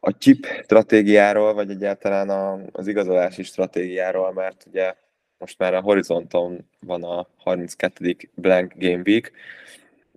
a 0.01 0.17
chip 0.17 0.47
stratégiáról, 0.63 1.55
vagy 1.55 1.71
egyáltalán 1.71 2.31
a, 2.31 2.61
az 2.73 2.87
igazolási 2.87 3.43
stratégiáról, 3.43 4.33
mert 4.33 4.65
ugye 4.67 4.95
most 5.39 5.59
már 5.59 5.75
a 5.75 5.81
horizonton 5.81 6.69
van 6.81 7.05
a 7.05 7.29
32. 7.37 8.17
Blank 8.35 8.73
Game 8.77 9.03
Week, 9.07 9.33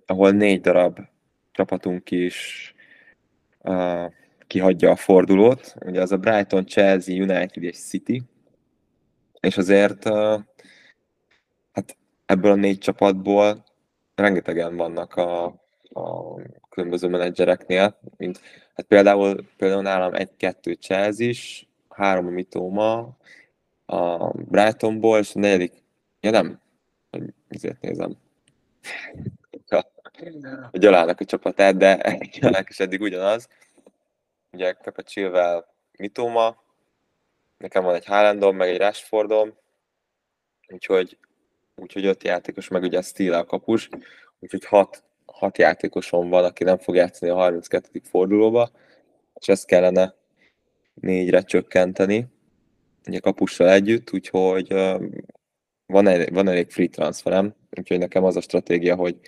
ahol 0.06 0.30
négy 0.30 0.60
darab 0.60 0.98
csapatunk 1.52 2.10
is 2.10 2.74
uh, 3.60 4.12
kihagyja 4.52 4.90
a 4.90 4.96
fordulót. 4.96 5.74
Ugye 5.86 6.00
az 6.00 6.12
a 6.12 6.16
Brighton, 6.16 6.66
Chelsea, 6.66 7.22
United 7.22 7.62
és 7.62 7.78
City. 7.78 8.22
És 9.40 9.56
azért 9.56 10.08
hát 11.72 11.96
ebből 12.26 12.50
a 12.50 12.54
négy 12.54 12.78
csapatból 12.78 13.64
rengetegen 14.14 14.76
vannak 14.76 15.14
a, 15.14 15.44
a 15.92 16.34
különböző 16.70 17.08
menedzsereknél, 17.08 17.98
mint 18.16 18.40
hát 18.74 18.86
például, 18.86 19.46
például 19.56 19.82
nálam 19.82 20.14
egy-kettő 20.14 20.72
Chelsea 20.72 21.28
is, 21.28 21.68
három 21.88 22.26
a 22.26 22.30
Mitoma, 22.30 23.16
a 23.86 24.30
Brightonból, 24.30 25.18
és 25.18 25.34
a 25.34 25.38
negyedik, 25.38 25.72
ja 26.20 26.30
nem, 26.30 26.60
ezért 27.48 27.80
nézem, 27.80 28.16
a 30.70 30.78
Gyalának 30.78 31.20
a 31.20 31.24
csapatát, 31.24 31.76
de 31.76 32.18
Gyalának 32.40 32.68
is 32.68 32.80
eddig 32.80 33.00
ugyanaz. 33.00 33.48
Ugye 34.52 34.72
Pepe 34.72 35.02
Chilwell, 35.02 35.66
Mitoma, 35.98 36.62
nekem 37.58 37.84
van 37.84 37.94
egy 37.94 38.04
Haalandom, 38.04 38.56
meg 38.56 38.68
egy 38.68 38.78
Rashfordom, 38.78 39.58
úgyhogy, 40.68 41.18
úgyhogy 41.76 42.06
öt 42.06 42.24
játékos, 42.24 42.68
meg 42.68 42.82
ugye 42.82 42.98
a 42.98 43.02
Steel 43.02 43.34
a 43.34 43.44
kapus, 43.44 43.88
úgyhogy 44.38 44.64
hat, 44.64 45.04
hat 45.26 45.58
játékosom 45.58 46.28
van, 46.28 46.44
aki 46.44 46.64
nem 46.64 46.78
fog 46.78 46.94
játszani 46.94 47.30
a 47.30 47.34
32. 47.34 48.00
fordulóba, 48.04 48.70
és 49.34 49.48
ezt 49.48 49.66
kellene 49.66 50.14
négyre 50.94 51.42
csökkenteni, 51.42 52.26
ugye 53.06 53.18
kapussal 53.18 53.70
együtt, 53.70 54.12
úgyhogy 54.12 54.68
van 55.86 56.06
elég, 56.06 56.32
van 56.32 56.48
elég 56.48 56.70
free 56.70 56.88
transferem, 56.88 57.54
úgyhogy 57.70 57.98
nekem 57.98 58.24
az 58.24 58.36
a 58.36 58.40
stratégia, 58.40 58.96
hogy, 58.96 59.18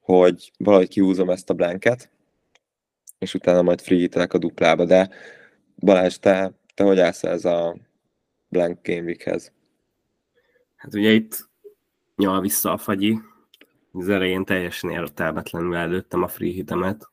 hogy 0.00 0.52
valahogy 0.58 0.88
kihúzom 0.88 1.30
ezt 1.30 1.50
a 1.50 1.54
blanket, 1.54 2.12
és 3.24 3.34
utána 3.34 3.62
majd 3.62 3.80
free 3.80 4.08
a 4.28 4.38
duplába, 4.38 4.84
de 4.84 5.10
Balázs, 5.76 6.16
te, 6.16 6.52
te 6.74 6.84
hogy 6.84 6.98
állsz 6.98 7.22
ez 7.22 7.44
a 7.44 7.76
blank 8.48 8.78
game 8.82 9.02
weekhez? 9.02 9.52
Hát 10.76 10.94
ugye 10.94 11.10
itt 11.10 11.48
nyal 12.16 12.40
vissza 12.40 12.72
a 12.72 12.78
fagyi, 12.78 13.18
az 13.92 14.08
elején 14.08 14.44
teljesen 14.44 14.90
értelmetlenül 14.90 15.76
előttem 15.76 16.22
a 16.22 16.28
free 16.28 16.52
hitemet, 16.52 17.10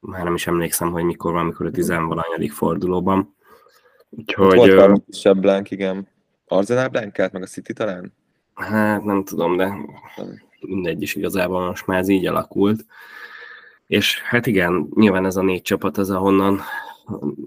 már 0.00 0.24
nem 0.24 0.34
is 0.34 0.46
emlékszem, 0.46 0.90
hogy 0.90 1.04
mikor 1.04 1.32
van, 1.32 1.46
mikor 1.46 1.66
a 1.66 1.70
tizenvalanyadik 1.70 2.52
fordulóban. 2.52 3.36
Úgyhogy... 4.10 4.56
Volt 4.56 4.74
valami 4.74 5.02
kisebb 5.10 5.38
blank, 5.40 5.70
igen. 5.70 6.08
Arsenal 6.46 6.88
blankelt, 6.88 7.32
meg 7.32 7.42
a 7.42 7.46
City 7.46 7.72
talán? 7.72 8.12
Hát 8.54 9.04
nem 9.04 9.24
tudom, 9.24 9.56
de 9.56 9.74
mindegy 10.60 11.02
is 11.02 11.14
igazából 11.14 11.66
most 11.66 11.86
már 11.86 11.98
ez 11.98 12.08
így 12.08 12.26
alakult. 12.26 12.84
És 13.92 14.20
hát 14.20 14.46
igen, 14.46 14.88
nyilván 14.94 15.24
ez 15.24 15.36
a 15.36 15.42
négy 15.42 15.62
csapat 15.62 15.98
az, 15.98 16.10
ahonnan 16.10 16.60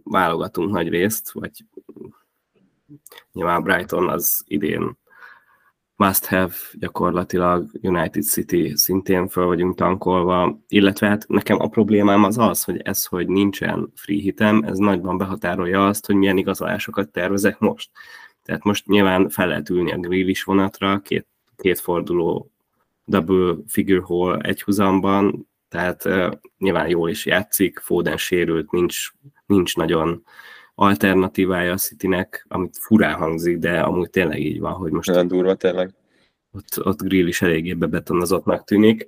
válogatunk 0.03 0.71
nagy 0.71 0.89
részt, 0.89 1.31
vagy 1.31 1.51
nyilván 3.31 3.63
Brighton 3.63 4.09
az 4.09 4.43
idén 4.47 4.97
must 5.95 6.25
have 6.25 6.53
gyakorlatilag 6.73 7.69
United 7.81 8.23
City 8.23 8.75
szintén 8.75 9.27
föl 9.27 9.45
vagyunk 9.45 9.75
tankolva, 9.75 10.59
illetve 10.67 11.07
hát 11.07 11.27
nekem 11.27 11.59
a 11.59 11.67
problémám 11.67 12.23
az 12.23 12.37
az, 12.37 12.63
hogy 12.63 12.81
ez, 12.83 13.05
hogy 13.05 13.27
nincsen 13.27 13.91
free 13.95 14.21
hitem, 14.21 14.63
ez 14.63 14.77
nagyban 14.77 15.17
behatárolja 15.17 15.87
azt, 15.87 16.05
hogy 16.05 16.15
milyen 16.15 16.37
igazolásokat 16.37 17.09
tervezek 17.09 17.59
most. 17.59 17.89
Tehát 18.43 18.63
most 18.63 18.85
nyilván 18.87 19.29
fel 19.29 19.47
lehet 19.47 19.69
ülni 19.69 19.91
a 19.91 20.07
is 20.09 20.43
vonatra, 20.43 20.99
két, 20.99 21.27
két 21.57 21.79
forduló 21.79 22.51
double 23.05 23.55
figure 23.67 24.01
hole 24.01 24.37
egy 24.37 24.61
huzamban, 24.61 25.47
tehát 25.75 26.05
uh, 26.05 26.31
nyilván 26.57 26.87
jól 26.87 27.09
is 27.09 27.25
játszik, 27.25 27.79
Foden 27.79 28.17
sérült, 28.17 28.71
nincs, 28.71 29.11
nincs 29.45 29.75
nagyon 29.75 30.23
alternatívája 30.75 31.71
a 31.71 31.77
Citynek, 31.77 32.45
amit 32.49 32.77
furán 32.77 33.15
hangzik, 33.15 33.57
de 33.57 33.79
amúgy 33.79 34.09
tényleg 34.09 34.39
így 34.39 34.59
van, 34.59 34.73
hogy 34.73 34.91
most... 34.91 35.07
Nagyon 35.09 35.27
durva 35.27 35.55
tényleg. 35.55 35.93
Ott, 36.51 36.85
ott 36.85 37.01
grill 37.01 37.27
is 37.27 37.41
eléggé 37.41 37.73
bebetonozottnak 37.73 38.63
tűnik. 38.63 39.05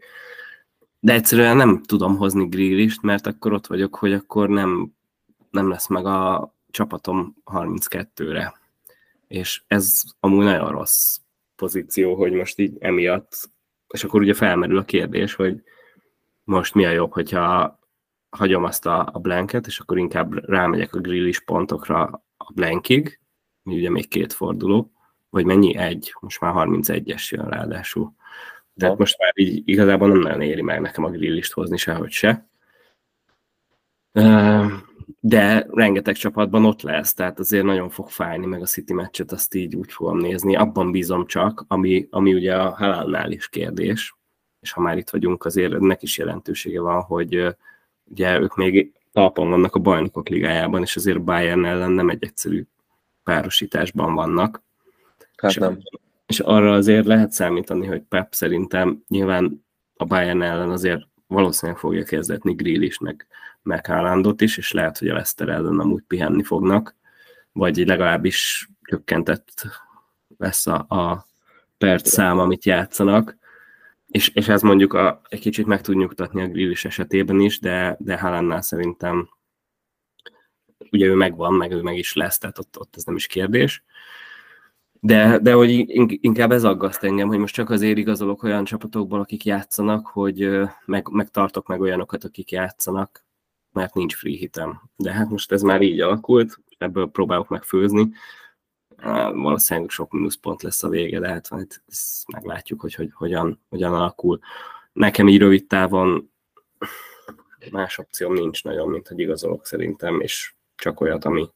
De 0.99 1.13
egyszerűen 1.13 1.55
nem 1.55 1.83
tudom 1.83 2.17
hozni 2.17 2.47
grillist, 2.47 3.01
mert 3.01 3.27
akkor 3.27 3.53
ott 3.53 3.67
vagyok, 3.67 3.95
hogy 3.95 4.13
akkor 4.13 4.49
nem, 4.49 4.93
nem 5.51 5.69
lesz 5.69 5.87
meg 5.87 6.05
a 6.05 6.53
csapatom 6.71 7.35
32-re. 7.45 8.53
És 9.27 9.61
ez 9.67 10.01
amúgy 10.19 10.43
nagyon 10.43 10.71
rossz 10.71 11.17
pozíció, 11.55 12.15
hogy 12.15 12.31
most 12.31 12.59
így 12.59 12.77
emiatt, 12.79 13.49
és 13.87 14.03
akkor 14.03 14.21
ugye 14.21 14.33
felmerül 14.33 14.77
a 14.77 14.83
kérdés, 14.83 15.33
hogy 15.33 15.63
most 16.47 16.73
mi 16.73 16.85
a 16.85 16.89
jobb, 16.89 17.13
hogyha 17.13 17.79
hagyom 18.29 18.63
azt 18.63 18.85
a, 18.85 19.09
a 19.13 19.19
blanket, 19.19 19.67
és 19.67 19.79
akkor 19.79 19.97
inkább 19.97 20.49
rámegyek 20.49 20.95
a 20.95 20.99
grillis 20.99 21.39
pontokra 21.39 22.23
a 22.37 22.51
blankig, 22.53 23.19
ugye 23.63 23.89
még 23.89 24.07
két 24.07 24.33
forduló, 24.33 24.91
vagy 25.29 25.45
mennyi? 25.45 25.75
Egy, 25.75 26.13
most 26.19 26.39
már 26.39 26.53
31-es 26.55 27.29
jön 27.29 27.49
ráadásul. 27.49 28.13
De 28.73 28.87
hát 28.87 28.97
most 28.97 29.19
már 29.19 29.31
így 29.35 29.61
igazából 29.69 30.07
nem 30.07 30.19
nagyon 30.19 30.41
éri 30.41 30.61
meg 30.61 30.81
nekem 30.81 31.03
a 31.03 31.09
grillist 31.09 31.53
hozni 31.53 31.77
sehogy 31.77 32.11
se. 32.11 32.49
de 35.19 35.67
rengeteg 35.69 36.15
csapatban 36.15 36.65
ott 36.65 36.81
lesz, 36.81 37.13
tehát 37.13 37.39
azért 37.39 37.65
nagyon 37.65 37.89
fog 37.89 38.09
fájni, 38.09 38.45
meg 38.45 38.61
a 38.61 38.65
City 38.65 38.93
meccset 38.93 39.31
azt 39.31 39.55
így 39.55 39.75
úgy 39.75 39.91
fogom 39.91 40.17
nézni. 40.17 40.55
Abban 40.55 40.91
bízom 40.91 41.25
csak, 41.25 41.65
ami, 41.67 42.07
ami 42.09 42.33
ugye 42.33 42.55
a 42.55 42.75
Halálnál 42.75 43.31
is 43.31 43.49
kérdés, 43.49 44.16
és 44.67 44.73
ha 44.73 44.81
már 44.81 44.97
itt 44.97 45.09
vagyunk, 45.09 45.45
azért 45.45 45.73
ennek 45.73 46.03
is 46.03 46.17
jelentősége 46.17 46.81
van, 46.81 47.01
hogy 47.01 47.55
ugye 48.03 48.39
ők 48.39 48.55
még 48.55 48.93
talpon 49.11 49.49
vannak 49.49 49.75
a 49.75 49.79
bajnokok 49.79 50.29
ligájában, 50.29 50.81
és 50.81 50.95
azért 50.95 51.23
Bayern 51.23 51.65
ellen 51.65 51.91
nem 51.91 52.09
egy 52.09 52.23
egyszerű 52.23 52.63
párosításban 53.23 54.13
vannak. 54.13 54.61
Hát 55.35 55.51
és, 55.51 55.57
nem. 55.57 55.79
És 56.25 56.39
arra 56.39 56.73
azért 56.73 57.05
lehet 57.05 57.31
számítani, 57.31 57.85
hogy 57.85 58.01
Pep 58.01 58.33
szerintem 58.33 59.03
nyilván 59.07 59.65
a 59.97 60.05
Bayern 60.05 60.41
ellen 60.41 60.69
azért 60.69 61.07
valószínűleg 61.27 61.79
fogja 61.79 62.03
kezdetni 62.03 62.53
Grealishnek 62.53 63.27
meg 63.61 63.85
Haalandot 63.85 64.41
is, 64.41 64.57
és 64.57 64.71
lehet, 64.71 64.97
hogy 64.97 65.07
a 65.07 65.13
Leicester 65.13 65.49
ellen 65.49 65.79
amúgy 65.79 66.03
pihenni 66.07 66.43
fognak, 66.43 66.95
vagy 67.51 67.77
legalábbis 67.77 68.69
csökkentett 68.81 69.67
lesz 70.37 70.67
a, 70.67 70.85
a 70.89 71.25
perc 71.77 72.09
szám, 72.09 72.39
amit 72.39 72.65
játszanak, 72.65 73.37
és, 74.07 74.29
és 74.29 74.47
ez 74.47 74.61
mondjuk 74.61 74.93
a, 74.93 75.21
egy 75.29 75.39
kicsit 75.39 75.65
meg 75.65 75.81
tud 75.81 75.95
nyugtatni 75.95 76.41
a 76.41 76.47
Grealish 76.47 76.85
esetében 76.85 77.39
is, 77.39 77.59
de, 77.59 77.97
de 77.99 78.19
Haalandnál 78.19 78.61
szerintem 78.61 79.29
ugye 80.91 81.05
ő 81.05 81.15
megvan, 81.15 81.53
meg 81.53 81.71
ő 81.71 81.81
meg 81.81 81.97
is 81.97 82.13
lesz, 82.13 82.37
tehát 82.37 82.59
ott, 82.59 82.79
ott 82.79 82.95
ez 82.95 83.03
nem 83.03 83.15
is 83.15 83.27
kérdés. 83.27 83.83
De, 84.99 85.39
de 85.39 85.53
hogy 85.53 85.69
inkább 86.07 86.51
ez 86.51 86.63
aggaszt 86.63 87.03
engem, 87.03 87.27
hogy 87.27 87.37
most 87.37 87.53
csak 87.53 87.69
azért 87.69 87.97
igazolok 87.97 88.43
olyan 88.43 88.65
csapatokból, 88.65 89.19
akik 89.19 89.45
játszanak, 89.45 90.07
hogy 90.07 90.49
meg, 90.85 91.07
meg 91.09 91.29
tartok 91.29 91.67
meg 91.67 91.81
olyanokat, 91.81 92.23
akik 92.23 92.51
játszanak, 92.51 93.25
mert 93.71 93.93
nincs 93.93 94.15
free 94.15 94.37
hitem. 94.37 94.81
De 94.95 95.11
hát 95.11 95.29
most 95.29 95.51
ez 95.51 95.61
már 95.61 95.81
így 95.81 96.01
alakult, 96.01 96.59
ebből 96.77 97.09
próbálok 97.09 97.49
megfőzni. 97.49 98.09
Valószínűleg 99.33 99.89
sok 99.89 100.11
mínuszpont 100.11 100.61
lesz 100.61 100.83
a 100.83 100.89
vége, 100.89 101.19
de 101.19 101.27
hát 101.27 101.49
majd 101.49 101.81
ezt 101.87 102.31
meglátjuk, 102.31 102.81
hogy, 102.81 102.93
hogy 102.93 103.09
hogyan, 103.13 103.61
hogyan 103.69 103.93
alakul. 103.93 104.39
Nekem 104.93 105.27
így 105.27 105.39
rövid 105.39 105.67
távon 105.67 106.31
más 107.71 107.97
opcióm 107.97 108.33
nincs 108.33 108.63
nagyon, 108.63 108.89
mint 108.89 109.07
hogy 109.07 109.19
igazolok 109.19 109.65
szerintem, 109.65 110.19
és 110.21 110.53
csak 110.75 111.01
olyat, 111.01 111.25
ami 111.25 111.49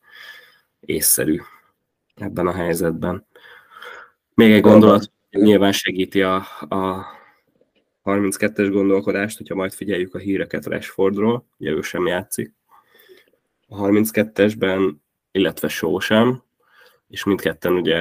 észszerű 0.80 1.42
ebben 2.16 2.48
a 2.48 2.54
helyzetben. 2.54 3.26
Még 4.34 4.52
egy 4.52 4.62
gondolat, 4.62 5.12
nyilván 5.30 5.72
segíti 5.72 6.22
a, 6.22 6.36
a 6.60 7.06
32-es 8.04 8.70
gondolkodást, 8.72 9.38
hogyha 9.38 9.56
majd 9.56 9.74
figyeljük 9.74 10.16
a 10.16 10.20
híreket 10.20 10.66
Rashfordról, 10.66 11.46
ugye 11.58 11.72
ő 11.72 11.82
sem 11.82 12.08
játszik. 12.08 12.54
A 13.68 13.76
32-esben, 13.76 14.94
illetve 15.32 15.68
Shaw 15.68 16.00
sem, 16.00 16.44
és 17.12 17.24
mindketten 17.24 17.74
ugye, 17.74 17.98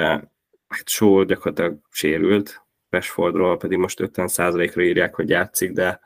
hát 0.69 0.89
Shaw 0.89 1.23
gyakorlatilag 1.23 1.79
sérült, 1.91 2.65
Rashfordról 2.91 3.57
pedig 3.57 3.79
most 3.79 4.01
50%-ra 4.03 4.83
írják, 4.83 5.15
hogy 5.15 5.29
játszik, 5.29 5.73
de 5.73 6.01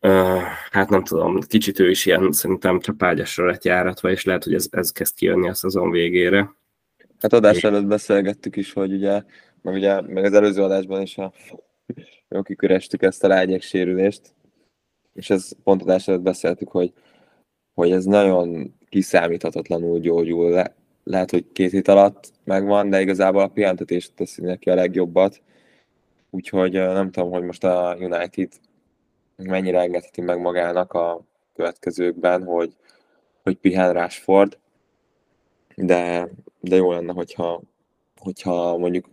uh, 0.00 0.42
hát 0.70 0.88
nem 0.88 1.04
tudom, 1.04 1.40
kicsit 1.40 1.78
ő 1.78 1.90
is 1.90 2.06
ilyen 2.06 2.32
szerintem 2.32 2.80
csapágyasra 2.80 3.46
lett 3.46 3.64
járatva, 3.64 4.10
és 4.10 4.24
lehet, 4.24 4.44
hogy 4.44 4.54
ez, 4.54 4.68
ez 4.70 4.92
kezd 4.92 5.14
kijönni 5.14 5.48
a 5.48 5.54
szezon 5.54 5.90
végére. 5.90 6.54
Hát 7.20 7.32
adás 7.32 7.64
előtt 7.64 7.86
beszélgettük 7.86 8.56
is, 8.56 8.72
hogy 8.72 8.92
ugye, 8.92 9.22
meg 9.62 9.74
ugye, 9.74 10.00
meg 10.00 10.24
az 10.24 10.32
előző 10.32 10.62
adásban 10.62 11.02
is 11.02 11.18
a 11.18 11.32
jó 12.28 12.42
kikörestük 12.42 13.02
ezt 13.02 13.24
a 13.24 13.28
lágyek 13.28 13.62
sérülést, 13.62 14.34
és 15.14 15.30
ez 15.30 15.50
pont 15.64 15.82
adás 15.82 16.08
előtt 16.08 16.22
beszéltük, 16.22 16.68
hogy, 16.68 16.92
hogy 17.74 17.90
ez 17.90 18.04
nagyon 18.04 18.74
kiszámíthatatlanul 18.88 19.98
gyógyul 20.00 20.50
le. 20.50 20.76
Lehet, 21.08 21.30
hogy 21.30 21.46
két 21.52 21.70
hét 21.70 21.88
alatt 21.88 22.32
megvan, 22.44 22.90
de 22.90 23.00
igazából 23.00 23.42
a 23.42 23.48
pihentetés 23.48 24.10
teszi 24.14 24.42
neki 24.42 24.70
a 24.70 24.74
legjobbat. 24.74 25.42
Úgyhogy 26.30 26.72
nem 26.72 27.10
tudom, 27.10 27.30
hogy 27.30 27.42
most 27.42 27.64
a 27.64 27.96
United 28.00 28.52
mennyire 29.36 29.80
engedheti 29.80 30.20
meg 30.20 30.40
magának 30.40 30.92
a 30.92 31.24
következőkben, 31.54 32.44
hogy, 32.44 32.76
hogy 33.42 33.56
pihen 33.56 33.92
Rashford, 33.92 34.58
de, 35.74 36.28
de 36.60 36.76
jó 36.76 36.92
lenne, 36.92 37.12
hogyha, 37.12 37.62
hogyha 38.16 38.76
mondjuk 38.76 39.08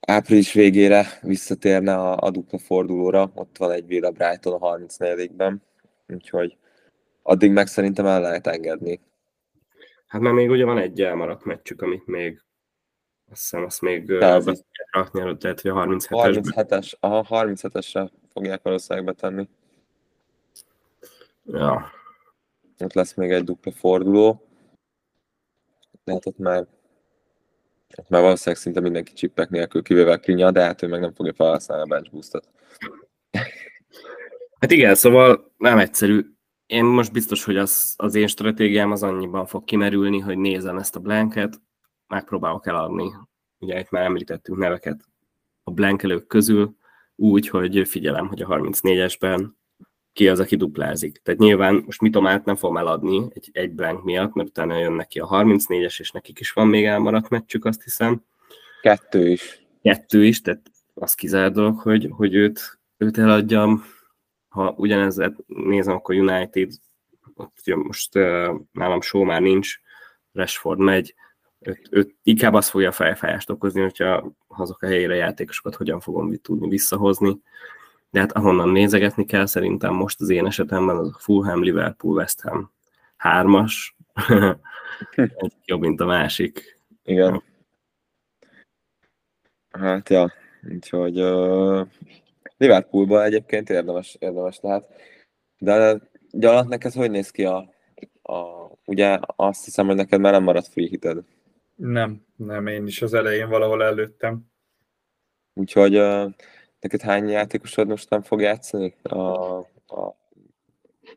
április 0.00 0.52
végére 0.52 1.06
visszatérne 1.22 1.94
a, 1.94 2.16
a 2.20 2.30
dupla 2.30 2.58
fordulóra, 2.58 3.30
ott 3.34 3.56
van 3.58 3.70
egy 3.70 3.86
Villa 3.86 4.10
Brighton 4.10 4.62
a 4.62 4.76
34-ben, 4.76 5.62
úgyhogy 6.08 6.56
addig 7.22 7.50
meg 7.50 7.66
szerintem 7.66 8.06
el 8.06 8.20
lehet 8.20 8.46
engedni. 8.46 9.00
Hát 10.06 10.20
már 10.20 10.32
még 10.32 10.50
ugye 10.50 10.64
van 10.64 10.78
egy 10.78 11.02
elmaradt 11.02 11.44
meccsük, 11.44 11.82
amit 11.82 12.06
még 12.06 12.42
azt 13.30 13.40
hiszem, 13.40 13.64
azt 13.64 13.80
még 13.80 14.10
rakni 14.90 15.20
előtt, 15.20 15.40
tehát 15.40 15.60
hogy 15.60 15.70
a 15.70 15.74
37-es. 15.74 16.06
37-es, 16.10 16.92
aha, 17.00 17.26
37-esre 17.30 18.10
fogják 18.32 18.62
valószínűleg 18.62 19.06
betenni. 19.06 19.48
Ja. 21.44 21.90
Ott 22.78 22.92
lesz 22.92 23.14
még 23.14 23.30
egy 23.30 23.44
dupla 23.44 23.72
forduló. 23.72 24.46
Lehet 26.04 26.26
ott 26.26 26.38
már 26.38 26.66
ott 27.98 28.08
már 28.08 28.22
valószínűleg 28.22 28.62
szinte 28.62 28.80
mindenki 28.80 29.12
csippek 29.12 29.48
nélkül, 29.48 29.82
kivéve 29.82 30.12
a 30.12 30.18
Klinya, 30.18 30.50
de 30.50 30.62
hát 30.62 30.82
ő 30.82 30.86
meg 30.88 31.00
nem 31.00 31.14
fogja 31.14 31.32
felhasználni 31.32 31.82
a 31.82 31.86
bench 31.86 32.10
boostot. 32.10 32.48
Hát 34.60 34.70
igen, 34.70 34.94
szóval 34.94 35.52
nem 35.58 35.78
egyszerű. 35.78 36.35
Én 36.66 36.84
most 36.84 37.12
biztos, 37.12 37.44
hogy 37.44 37.56
az, 37.56 37.94
az 37.96 38.14
én 38.14 38.26
stratégiám 38.26 38.90
az 38.90 39.02
annyiban 39.02 39.46
fog 39.46 39.64
kimerülni, 39.64 40.18
hogy 40.18 40.38
nézem 40.38 40.76
ezt 40.76 40.96
a 40.96 41.00
blanket, 41.00 41.60
megpróbálok 42.06 42.66
eladni. 42.66 43.12
Ugye 43.58 43.78
itt 43.80 43.90
már 43.90 44.04
említettünk 44.04 44.58
neveket 44.58 45.04
a 45.64 45.70
blankelők 45.70 46.26
közül, 46.26 46.76
úgy, 47.16 47.48
hogy 47.48 47.88
figyelem, 47.88 48.28
hogy 48.28 48.42
a 48.42 48.46
34-esben 48.46 49.48
ki 50.12 50.28
az, 50.28 50.40
aki 50.40 50.56
duplázik. 50.56 51.20
Tehát 51.22 51.40
nyilván 51.40 51.82
most 51.84 52.00
mitomát 52.00 52.44
nem 52.44 52.56
fogom 52.56 52.76
eladni 52.76 53.26
egy, 53.34 53.50
egy 53.52 53.72
blank 53.72 54.04
miatt, 54.04 54.34
mert 54.34 54.48
utána 54.48 54.78
jön 54.78 54.92
neki 54.92 55.18
a 55.18 55.28
34-es, 55.28 56.00
és 56.00 56.10
nekik 56.10 56.40
is 56.40 56.52
van 56.52 56.68
még 56.68 56.84
elmaradt 56.84 57.28
meccsük, 57.28 57.64
azt 57.64 57.82
hiszem. 57.82 58.22
Kettő 58.82 59.28
is. 59.28 59.66
Kettő 59.82 60.24
is, 60.24 60.40
tehát 60.40 60.70
az 60.94 61.14
kizárt 61.14 61.52
dolog, 61.52 61.78
hogy, 61.78 62.08
hogy 62.10 62.34
őt, 62.34 62.78
őt 62.96 63.18
eladjam. 63.18 63.84
Ha 64.56 64.74
ugyanezzel 64.76 65.36
nézem, 65.46 65.94
akkor 65.94 66.14
United, 66.14 66.70
ott 67.34 67.60
jön 67.64 67.78
most 67.78 68.16
uh, 68.16 68.60
nálam 68.72 69.00
show 69.00 69.24
már 69.24 69.40
nincs, 69.40 69.80
Rashford 70.32 70.78
megy, 70.78 71.14
őt, 71.58 71.88
őt 71.90 72.16
inkább 72.22 72.54
azt 72.54 72.68
fogja 72.68 72.92
fejfájást 72.92 73.50
okozni, 73.50 73.80
hogyha 73.80 74.32
azok 74.46 74.82
a 74.82 74.86
helyére 74.86 75.14
játékosokat 75.14 75.74
hogyan 75.74 76.00
fogom 76.00 76.34
tudni 76.34 76.68
visszahozni 76.68 77.40
de 78.10 78.22
hát 78.22 78.32
ahonnan 78.32 78.68
nézegetni 78.68 79.24
kell, 79.24 79.46
szerintem 79.46 79.94
most 79.94 80.20
az 80.20 80.28
én 80.28 80.46
esetemben 80.46 80.96
az 80.96 81.08
a 81.08 81.18
Fulham, 81.18 81.62
Liverpool, 81.62 82.14
West 82.14 82.40
Ham 82.40 82.72
hármas, 83.16 83.96
egy 85.14 85.52
jobb, 85.64 85.80
mint 85.80 86.00
a 86.00 86.06
másik. 86.06 86.80
Igen. 87.04 87.42
Hát 89.70 90.08
ja, 90.08 90.32
úgyhogy 90.72 91.20
uh, 91.20 91.86
Liverpoolban 92.56 93.22
egyébként 93.22 93.70
érdemes, 93.70 94.16
érdemes 94.18 94.58
lehet. 94.60 94.88
De 95.58 96.00
gyalat 96.30 96.68
neked 96.68 96.92
hogy 96.92 97.10
néz 97.10 97.30
ki 97.30 97.44
a, 97.44 97.72
a, 98.22 98.70
ugye 98.84 99.18
azt 99.36 99.64
hiszem, 99.64 99.86
hogy 99.86 99.96
neked 99.96 100.20
már 100.20 100.32
nem 100.32 100.42
maradt 100.42 100.68
free 100.68 100.88
hited. 100.88 101.18
Nem, 101.74 102.24
nem, 102.36 102.66
én 102.66 102.86
is 102.86 103.02
az 103.02 103.14
elején 103.14 103.48
valahol 103.48 103.84
előttem. 103.84 104.50
Úgyhogy 105.54 105.98
uh, 105.98 106.32
Neked 106.86 107.00
hány 107.00 107.28
játékosod 107.28 107.88
most 107.88 108.10
nem 108.10 108.22
fog 108.22 108.40
játszani? 108.40 108.94
A, 109.02 109.58
a 109.58 110.16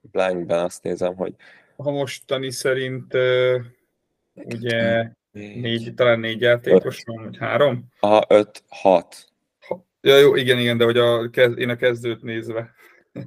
Blankben 0.02 0.63
azt 0.63 0.84
nézem, 0.84 1.15
hogy... 1.15 1.36
Ha 1.75 1.91
mostani 1.91 2.52
szerint 2.52 3.13
uh, 3.13 3.62
ugye 4.34 5.12
négy, 5.32 5.93
talán 5.95 6.19
négy 6.19 6.41
játékos 6.41 7.04
van, 7.06 7.23
vagy 7.23 7.38
három? 7.38 7.86
Aha, 7.99 8.25
öt, 8.28 8.63
hat. 8.67 9.29
Ja, 10.02 10.18
jó, 10.18 10.36
igen, 10.36 10.60
igen, 10.60 10.78
de 10.78 10.84
hogy 10.84 10.98
a, 10.98 11.24
én 11.56 11.70
a 11.70 11.76
kezdőt 11.76 12.22
nézve. 12.22 12.74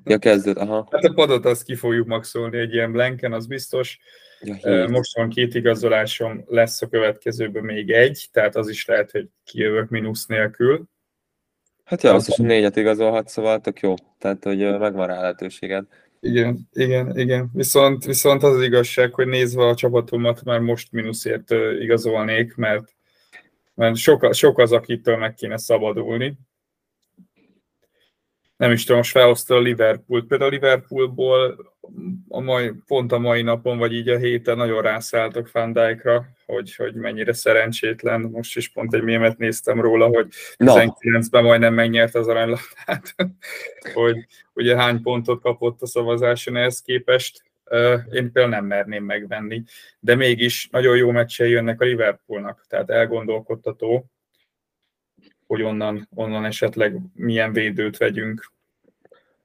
Ja, 0.05 0.19
kezdőt, 0.19 0.57
aha. 0.57 0.87
Hát 0.91 1.05
a 1.05 1.13
padot 1.13 1.45
azt 1.45 1.65
ki 1.65 1.75
fogjuk 1.75 2.07
maxolni 2.07 2.59
egy 2.59 2.73
ilyen 2.73 2.93
blanken, 2.93 3.33
az 3.33 3.47
biztos. 3.47 3.99
Ja, 4.63 4.89
Most 4.89 5.17
van 5.17 5.29
két 5.29 5.55
igazolásom, 5.55 6.45
lesz 6.47 6.83
a 6.83 6.89
következőben 6.89 7.65
még 7.65 7.91
egy, 7.91 8.29
tehát 8.33 8.57
az 8.57 8.69
is 8.69 8.87
lehet, 8.87 9.11
hogy 9.11 9.29
kijövök 9.45 9.89
mínusz 9.89 10.27
nélkül. 10.27 10.85
Hát 11.85 12.03
ja, 12.03 12.15
azt 12.15 12.29
is 12.29 12.37
négyet 12.37 12.77
igazolhat, 12.77 13.29
szóval 13.29 13.61
tök 13.61 13.81
jó. 13.81 13.95
Tehát, 14.19 14.45
hogy 14.45 14.79
megvan 14.79 15.07
rá 15.07 15.21
lehetőséged. 15.21 15.85
Igen, 16.21 16.69
igen, 16.73 17.19
igen. 17.19 17.51
Viszont, 17.53 18.05
viszont 18.05 18.43
az 18.43 18.55
az 18.55 18.63
igazság, 18.63 19.15
hogy 19.15 19.27
nézve 19.27 19.67
a 19.67 19.75
csapatomat 19.75 20.45
már 20.45 20.61
most 20.61 20.93
mínuszért 20.93 21.51
igazolnék, 21.81 22.55
mert, 22.55 22.95
mert 23.75 23.97
sok, 23.97 24.35
sok 24.35 24.59
az, 24.59 24.73
akitől 24.73 25.17
meg 25.17 25.35
kéne 25.35 25.57
szabadulni. 25.57 26.39
Nem 28.63 28.73
is 28.73 28.83
tudom, 28.83 28.97
most 28.97 29.11
felhozta 29.11 29.55
a 29.55 29.61
Liverpool. 29.61 30.25
Például 30.27 30.51
a 30.51 30.53
Liverpoolból 30.53 31.73
a 32.29 32.41
mai, 32.41 32.73
pont 32.87 33.13
a 33.13 33.19
mai 33.19 33.43
napon, 33.43 33.79
vagy 33.79 33.93
így 33.93 34.09
a 34.09 34.19
héten 34.19 34.57
nagyon 34.57 34.83
rászálltok 34.83 35.51
Van 35.53 35.73
Dijkra, 35.73 36.27
hogy, 36.47 36.75
hogy 36.75 36.95
mennyire 36.95 37.33
szerencsétlen. 37.33 38.21
Most 38.21 38.57
is 38.57 38.69
pont 38.69 38.95
egy 38.95 39.03
mémet 39.03 39.39
néztem 39.39 39.81
róla, 39.81 40.07
hogy 40.07 40.27
19-ben 40.57 41.43
majdnem 41.43 41.75
megnyert 41.75 42.15
az 42.15 42.29
aranylapát, 42.29 43.15
hogy 43.95 44.27
ugye 44.55 44.77
hány 44.77 45.03
pontot 45.03 45.41
kapott 45.41 45.83
a 45.83 45.87
szavazáson 45.87 46.57
ehhez 46.57 46.81
képest. 46.81 47.43
Én 48.11 48.33
például 48.33 48.49
nem 48.49 48.65
merném 48.65 49.05
megvenni, 49.05 49.63
de 50.01 50.15
mégis 50.15 50.69
nagyon 50.71 50.97
jó 50.97 51.11
meccsei 51.11 51.51
jönnek 51.51 51.81
a 51.81 51.85
Liverpoolnak, 51.85 52.65
tehát 52.69 52.91
elgondolkodtató, 52.91 54.12
hogy 55.53 55.63
onnan, 55.63 56.09
onnan 56.15 56.45
esetleg 56.45 56.99
milyen 57.15 57.53
védőt 57.53 57.97
vegyünk. 57.97 58.53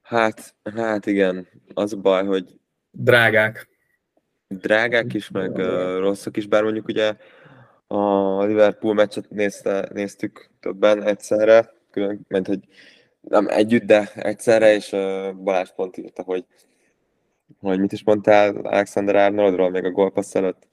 Hát, 0.02 0.56
hát 0.76 1.06
igen, 1.06 1.48
az 1.74 1.94
a 1.94 1.98
baj, 1.98 2.26
hogy 2.26 2.60
drágák. 2.92 3.70
Drágák 4.48 5.14
is, 5.14 5.30
meg 5.30 5.52
uh, 5.52 6.00
rosszak 6.00 6.38
is, 6.38 6.48
bár 6.48 6.64
mondjuk 6.64 6.88
ugye 6.88 7.16
a 7.88 8.44
Liverpool 8.44 8.94
meccset 8.94 9.30
nézte, 9.30 9.90
néztük 9.94 10.50
többen 10.60 11.04
egyszerre, 11.04 11.74
külön, 11.92 12.26
mert 12.28 12.48
hogy 12.48 12.60
nem 13.22 13.48
együtt, 13.48 13.84
de 13.84 14.12
egyszerre, 14.16 14.76
és 14.76 14.92
uh, 14.92 15.34
Balázs 15.34 15.70
pont 15.76 15.98
írta, 15.98 16.24
hogy, 16.24 16.46
hogy 17.60 17.80
mit 17.80 17.92
is 17.92 18.04
mondtál 18.04 18.56
Alexander 18.56 19.16
Arnoldról 19.16 19.70
még 19.70 19.84
a 19.84 19.92
gólpassz 19.92 20.36
előtt? 20.36 20.67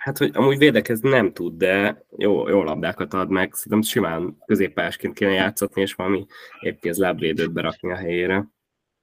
Hát, 0.00 0.18
hogy 0.18 0.30
amúgy 0.34 0.58
védekezni 0.58 1.08
nem 1.08 1.32
tud, 1.32 1.56
de 1.56 2.04
jó, 2.16 2.48
jó 2.48 2.62
labdákat 2.62 3.14
ad 3.14 3.30
meg. 3.30 3.54
Szerintem 3.54 3.82
simán 3.82 4.36
középpásként 4.46 5.14
kéne 5.14 5.32
játszatni, 5.32 5.80
és 5.80 5.94
valami 5.94 6.26
éppkéz 6.60 6.98
lábvédőt 6.98 7.52
berakni 7.52 7.90
a 7.90 7.96
helyére. 7.96 8.48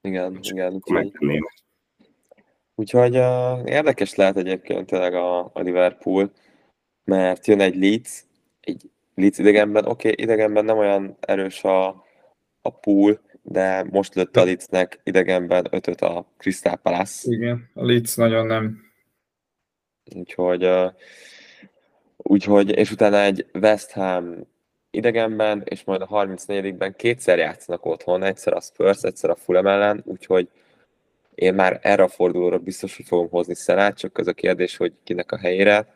Igen, 0.00 0.38
igen. 0.40 0.72
Úgyhogy, 0.72 1.12
úgyhogy 2.74 3.16
uh, 3.16 3.70
érdekes 3.70 4.14
lehet 4.14 4.36
egyébként 4.36 4.86
tényleg 4.86 5.14
a, 5.14 5.38
a 5.44 5.60
Liverpool, 5.60 6.32
mert 7.04 7.46
jön 7.46 7.60
egy 7.60 7.76
Leeds, 7.76 8.24
egy 8.60 8.90
Leeds 9.14 9.38
idegenben, 9.38 9.84
oké, 9.84 10.10
okay, 10.10 10.24
idegenben 10.24 10.64
nem 10.64 10.78
olyan 10.78 11.16
erős 11.20 11.64
a, 11.64 11.88
a 12.62 12.70
pool, 12.80 13.20
de 13.42 13.84
most 13.90 14.14
lőtt 14.14 14.36
a 14.36 14.44
Leedsnek 14.44 15.00
idegenben 15.02 15.66
ötöt 15.70 16.00
a 16.00 16.26
Crystal 16.36 16.76
Palace. 16.76 17.32
Igen, 17.32 17.70
a 17.74 17.84
Leeds 17.84 18.14
nagyon 18.14 18.46
nem 18.46 18.87
Úgyhogy, 20.14 20.64
uh, 20.64 20.92
úgyhogy, 22.16 22.70
és 22.70 22.90
utána 22.90 23.20
egy 23.20 23.46
West 23.52 23.90
Ham 23.90 24.46
idegenben, 24.90 25.62
és 25.64 25.84
majd 25.84 26.00
a 26.00 26.06
34-ben 26.06 26.96
kétszer 26.96 27.38
játszanak 27.38 27.84
otthon, 27.84 28.22
egyszer 28.22 28.52
a 28.52 28.60
Spurs, 28.60 29.02
egyszer 29.02 29.30
a 29.30 29.36
Fulham 29.36 29.66
ellen, 29.66 30.02
úgyhogy 30.04 30.48
én 31.38 31.54
már 31.54 31.78
erre 31.82 32.02
a 32.02 32.08
fordulóra 32.08 32.58
biztos, 32.58 32.96
hogy 32.96 33.06
fogom 33.06 33.28
hozni 33.28 33.54
Szelát, 33.54 33.96
csak 33.96 34.18
az 34.18 34.26
a 34.26 34.32
kérdés, 34.32 34.76
hogy 34.76 34.92
kinek 35.04 35.32
a 35.32 35.38
helyére. 35.38 35.94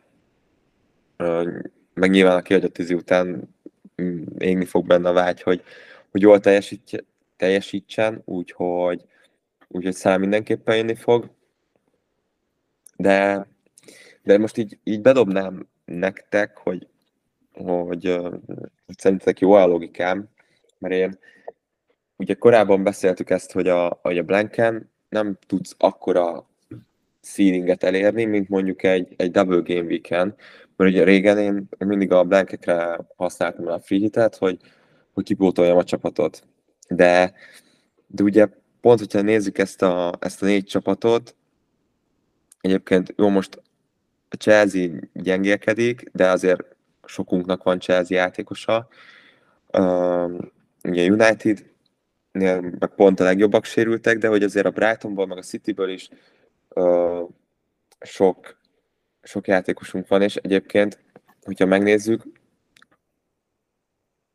Meg 1.93 2.09
nyilván 2.09 2.37
a 2.37 2.41
kiadott 2.41 2.79
után 2.79 3.55
mm, 4.01 4.23
égni 4.37 4.65
fog 4.65 4.87
benne 4.87 5.09
a 5.09 5.13
vágy, 5.13 5.41
hogy, 5.41 5.63
hogy 6.11 6.21
jól 6.21 6.39
teljesítsen, 7.37 8.21
úgyhogy, 8.25 9.01
úgyhogy 9.67 9.93
szám 9.93 10.19
mindenképpen 10.19 10.75
jönni 10.75 10.95
fog. 10.95 11.29
De 12.95 13.47
de 14.23 14.37
most 14.37 14.57
így, 14.57 14.77
így 14.83 15.01
bedobnám 15.01 15.67
nektek, 15.85 16.57
hogy, 16.57 16.87
hogy, 17.53 18.05
hogy 18.85 18.97
szerintetek 18.97 19.39
jó 19.39 19.51
a 19.51 19.65
logikám, 19.65 20.29
mert 20.77 20.93
én 20.93 21.19
ugye 22.15 22.33
korábban 22.33 22.83
beszéltük 22.83 23.29
ezt, 23.29 23.51
hogy 23.51 23.67
a, 23.67 23.99
hogy 24.01 24.17
a 24.17 24.23
Blanken 24.23 24.91
nem 25.09 25.37
tudsz 25.47 25.75
akkora 25.77 26.49
seedinget 27.21 27.83
elérni, 27.83 28.25
mint 28.25 28.49
mondjuk 28.49 28.83
egy, 28.83 29.13
egy 29.17 29.31
double 29.31 29.61
game 29.75 29.87
weekend, 29.87 30.33
mert 30.75 30.91
ugye 30.91 31.03
régen 31.03 31.37
én 31.37 31.67
mindig 31.77 32.11
a 32.11 32.23
blankekre 32.23 32.99
használtam 33.15 33.67
a 33.67 33.79
free 33.79 33.99
hitet, 33.99 34.35
hogy, 34.35 34.59
hogy 35.13 35.23
kipótoljam 35.23 35.77
a 35.77 35.83
csapatot. 35.83 36.47
De, 36.89 37.33
de 38.07 38.23
ugye 38.23 38.47
pont, 38.81 38.99
hogyha 38.99 39.21
nézzük 39.21 39.57
ezt 39.57 39.81
a, 39.81 40.13
ezt 40.19 40.41
a 40.41 40.45
négy 40.45 40.65
csapatot, 40.65 41.35
egyébként 42.61 43.13
jó, 43.17 43.29
most 43.29 43.61
a 44.33 44.35
Chelsea 44.35 44.89
gyengélkedik, 45.13 46.09
de 46.13 46.29
azért 46.29 46.61
sokunknak 47.05 47.63
van 47.63 47.79
Chelsea 47.79 48.17
játékosa. 48.17 48.87
Uh, 49.77 50.39
ugye 50.83 51.05
United 51.05 51.71
meg 52.31 52.91
pont 52.95 53.19
a 53.19 53.23
legjobbak 53.23 53.65
sérültek, 53.65 54.17
de 54.17 54.27
hogy 54.27 54.43
azért 54.43 54.65
a 54.65 54.71
Brightonból, 54.71 55.25
meg 55.25 55.37
a 55.37 55.41
Cityből 55.41 55.89
is 55.89 56.09
uh, 56.69 57.29
sok, 57.99 58.57
sok 59.21 59.47
játékosunk 59.47 60.07
van, 60.07 60.21
és 60.21 60.35
egyébként, 60.35 60.99
hogyha 61.43 61.65
megnézzük, 61.65 62.23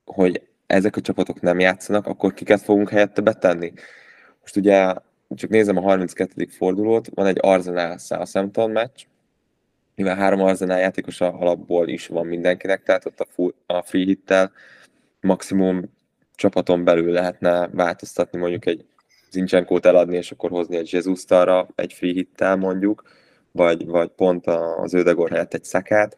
hogy 0.05 0.43
ezek 0.67 0.97
a 0.97 1.01
csapatok 1.01 1.41
nem 1.41 1.61
játszanak, 1.61 2.07
akkor 2.07 2.35
kiket 2.35 2.61
fogunk 2.61 2.91
helyette 2.91 3.21
betenni? 3.21 3.73
Most 4.41 4.57
ugye 4.57 4.95
csak 5.35 5.51
nézem 5.51 5.77
a 5.77 5.81
32. 5.81 6.47
fordulót, 6.47 7.09
van 7.15 7.27
egy 7.27 7.39
Arsenal 7.41 7.99
Southampton 7.99 8.71
meccs, 8.71 9.07
mivel 9.99 10.17
három 10.17 10.41
Arsenal 10.41 10.79
játékos 10.79 11.21
alapból 11.21 11.89
is 11.89 12.07
van 12.07 12.27
mindenkinek, 12.27 12.83
tehát 12.83 13.07
ott 13.07 13.21
a, 13.21 13.27
full, 13.31 13.55
a 13.67 13.83
free 13.83 14.05
hittel 14.05 14.53
maximum 15.21 15.83
csapaton 16.35 16.85
belül 16.85 17.13
lehetne 17.13 17.69
változtatni, 17.73 18.39
mondjuk 18.39 18.67
egy 18.67 18.85
Zincsenkót 19.31 19.87
eladni, 19.87 20.17
és 20.17 20.31
akkor 20.31 20.51
hozni 20.51 20.77
egy 20.77 20.93
jesus 20.93 21.25
arra 21.29 21.69
egy 21.75 21.93
free 21.93 22.13
hittel 22.13 22.57
mondjuk, 22.57 23.03
vagy, 23.53 23.87
vagy 23.87 24.09
pont 24.09 24.47
az 24.47 24.95
Ödegor 24.95 25.31
helyett 25.31 25.55
egy 25.55 25.65
szakát. 25.65 26.17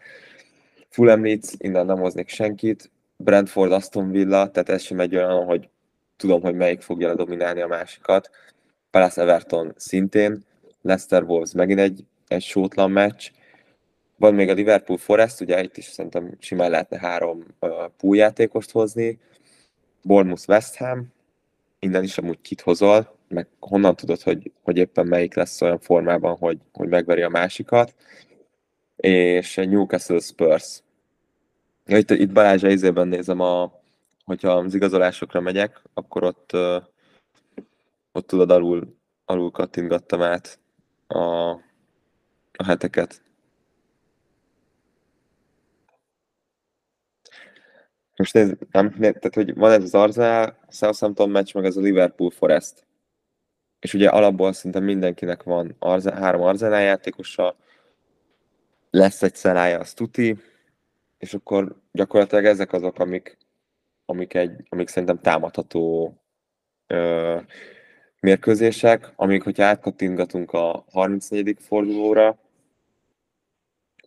Fulham 0.89 1.25
Leeds, 1.25 1.49
innen 1.57 1.87
nem 1.87 1.99
hoznék 1.99 2.29
senkit, 2.29 2.91
Brentford, 3.17 3.73
Aston 3.73 4.11
Villa, 4.11 4.51
tehát 4.51 4.69
ez 4.69 4.83
sem 4.83 5.01
egy 5.01 5.17
olyan, 5.17 5.45
hogy 5.45 5.69
tudom, 6.17 6.43
hogy 6.43 6.55
melyik 6.55 6.81
fogja 6.81 7.15
dominálni 7.15 7.61
a 7.61 7.67
másikat. 7.67 8.31
Palace 8.91 9.23
Everton 9.23 9.73
szintén, 9.77 10.45
Leicester 10.83 11.23
Wolves 11.23 11.53
megint 11.53 11.81
egy, 11.81 12.05
egy 12.29 12.43
sótlan 12.43 12.91
meccs, 12.91 13.31
van 14.21 14.35
még 14.35 14.49
a 14.49 14.53
Liverpool 14.53 14.99
Forest, 14.99 15.41
ugye 15.41 15.63
itt 15.63 15.77
is 15.77 15.85
szerintem 15.85 16.37
simán 16.39 16.71
lehetne 16.71 16.99
három 16.99 17.45
uh, 17.61 18.71
hozni. 18.73 19.19
Bournemouth 20.03 20.49
West 20.49 20.77
Ham, 20.77 21.13
innen 21.79 22.03
is 22.03 22.19
amúgy 22.19 22.41
kit 22.41 22.61
hozol, 22.61 23.17
meg 23.29 23.47
honnan 23.59 23.97
tudod, 23.97 24.21
hogy, 24.23 24.53
hogy 24.63 24.77
éppen 24.77 25.07
melyik 25.07 25.35
lesz 25.35 25.63
olyan 25.63 25.79
formában, 25.79 26.37
hogy, 26.37 26.59
hogy 26.73 26.89
megveri 26.89 27.23
a 27.23 27.29
másikat. 27.29 27.95
És 28.97 29.55
Newcastle 29.55 30.21
Spurs. 30.21 30.83
Itt, 31.87 32.11
itt 32.11 32.33
Balázs 32.33 32.63
izében 32.63 33.09
nézem, 33.09 33.41
a, 33.41 33.81
hogyha 34.25 34.51
az 34.51 34.75
igazolásokra 34.75 35.41
megyek, 35.41 35.83
akkor 35.95 36.25
ott, 36.25 36.53
ott 38.13 38.27
tudod 38.27 38.51
alul, 38.51 38.97
alul 39.25 39.51
kattintgattam 39.51 40.23
át 40.23 40.59
a, 41.07 41.49
a 42.53 42.65
heteket. 42.67 43.23
Most 48.21 48.37
ez, 48.37 48.51
nem, 48.71 48.91
tehát, 48.93 49.35
hogy 49.35 49.55
van 49.55 49.73
ez 49.73 49.83
az 49.83 49.95
Arsenal, 49.95 50.57
Southampton 50.69 51.31
meccs, 51.31 51.55
meg 51.55 51.65
ez 51.65 51.77
a 51.77 51.81
Liverpool 51.81 52.31
Forest. 52.31 52.87
És 53.79 53.95
ugye 53.95 54.09
alapból 54.09 54.53
szinte 54.53 54.81
mindenkinek 54.81 55.43
van 55.43 55.77
Arze, 55.79 56.13
három 56.13 56.41
Arsenal 56.41 56.81
játékosa, 56.81 57.57
lesz 58.91 59.23
egy 59.23 59.35
szelája, 59.35 59.79
az 59.79 59.93
tuti, 59.93 60.37
és 61.19 61.35
akkor 61.35 61.77
gyakorlatilag 61.93 62.45
ezek 62.45 62.73
azok, 62.73 62.99
amik, 62.99 63.39
amik, 64.05 64.35
egy, 64.35 64.67
amik 64.69 64.89
szerintem 64.89 65.21
támadható 65.21 66.15
ö, 66.87 67.39
mérkőzések, 68.21 69.13
amik, 69.17 69.43
hogyha 69.43 69.65
átkattintgatunk 69.65 70.53
a 70.53 70.85
34. 70.91 71.57
fordulóra, 71.61 72.39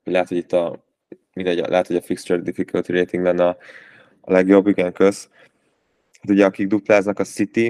lehet, 0.03 0.28
hogy 0.28 0.38
itt 0.38 0.51
a 0.51 0.84
mindegy, 1.34 1.57
lehet, 1.57 1.88
hogy 1.88 1.95
a 1.95 2.01
fixture 2.01 2.41
difficulty 2.41 2.91
rating 2.91 3.24
lenne 3.24 3.47
a 3.47 3.57
a 4.26 4.32
legjobb, 4.32 4.67
igen, 4.67 4.93
kösz. 4.93 5.30
Hát 6.21 6.30
ugye 6.30 6.45
akik 6.45 6.67
dupláznak 6.67 7.19
a 7.19 7.24
City, 7.24 7.69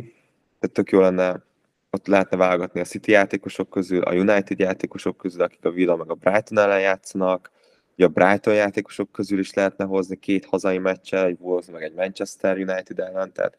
tehát 0.60 0.76
tök 0.76 0.92
jó 0.92 1.00
lenne, 1.00 1.44
ott 1.92 2.08
lehetne 2.08 2.38
válogatni 2.38 2.80
a 2.80 2.84
City 2.84 3.12
játékosok 3.12 3.70
közül, 3.70 4.02
a 4.02 4.14
United 4.14 4.60
játékosok 4.60 5.18
közül, 5.18 5.42
akik 5.42 5.66
a 5.66 5.72
Villa 5.72 5.96
meg 5.96 6.10
a 6.10 6.14
Brighton 6.14 6.58
ellen 6.58 6.80
játszanak, 6.80 7.52
ugye 7.96 8.06
a 8.06 8.10
Brighton 8.10 8.54
játékosok 8.54 9.12
közül 9.12 9.40
is 9.40 9.54
lehetne 9.54 9.86
hozni 9.86 10.16
két 10.16 10.46
hazai 10.46 10.78
meccsel, 10.78 11.26
egy 11.26 11.38
Wolves 11.40 11.70
meg 11.72 11.84
egy 11.84 11.94
Manchester 11.94 12.58
United 12.58 13.00
ellen, 13.00 13.32
tehát 13.32 13.58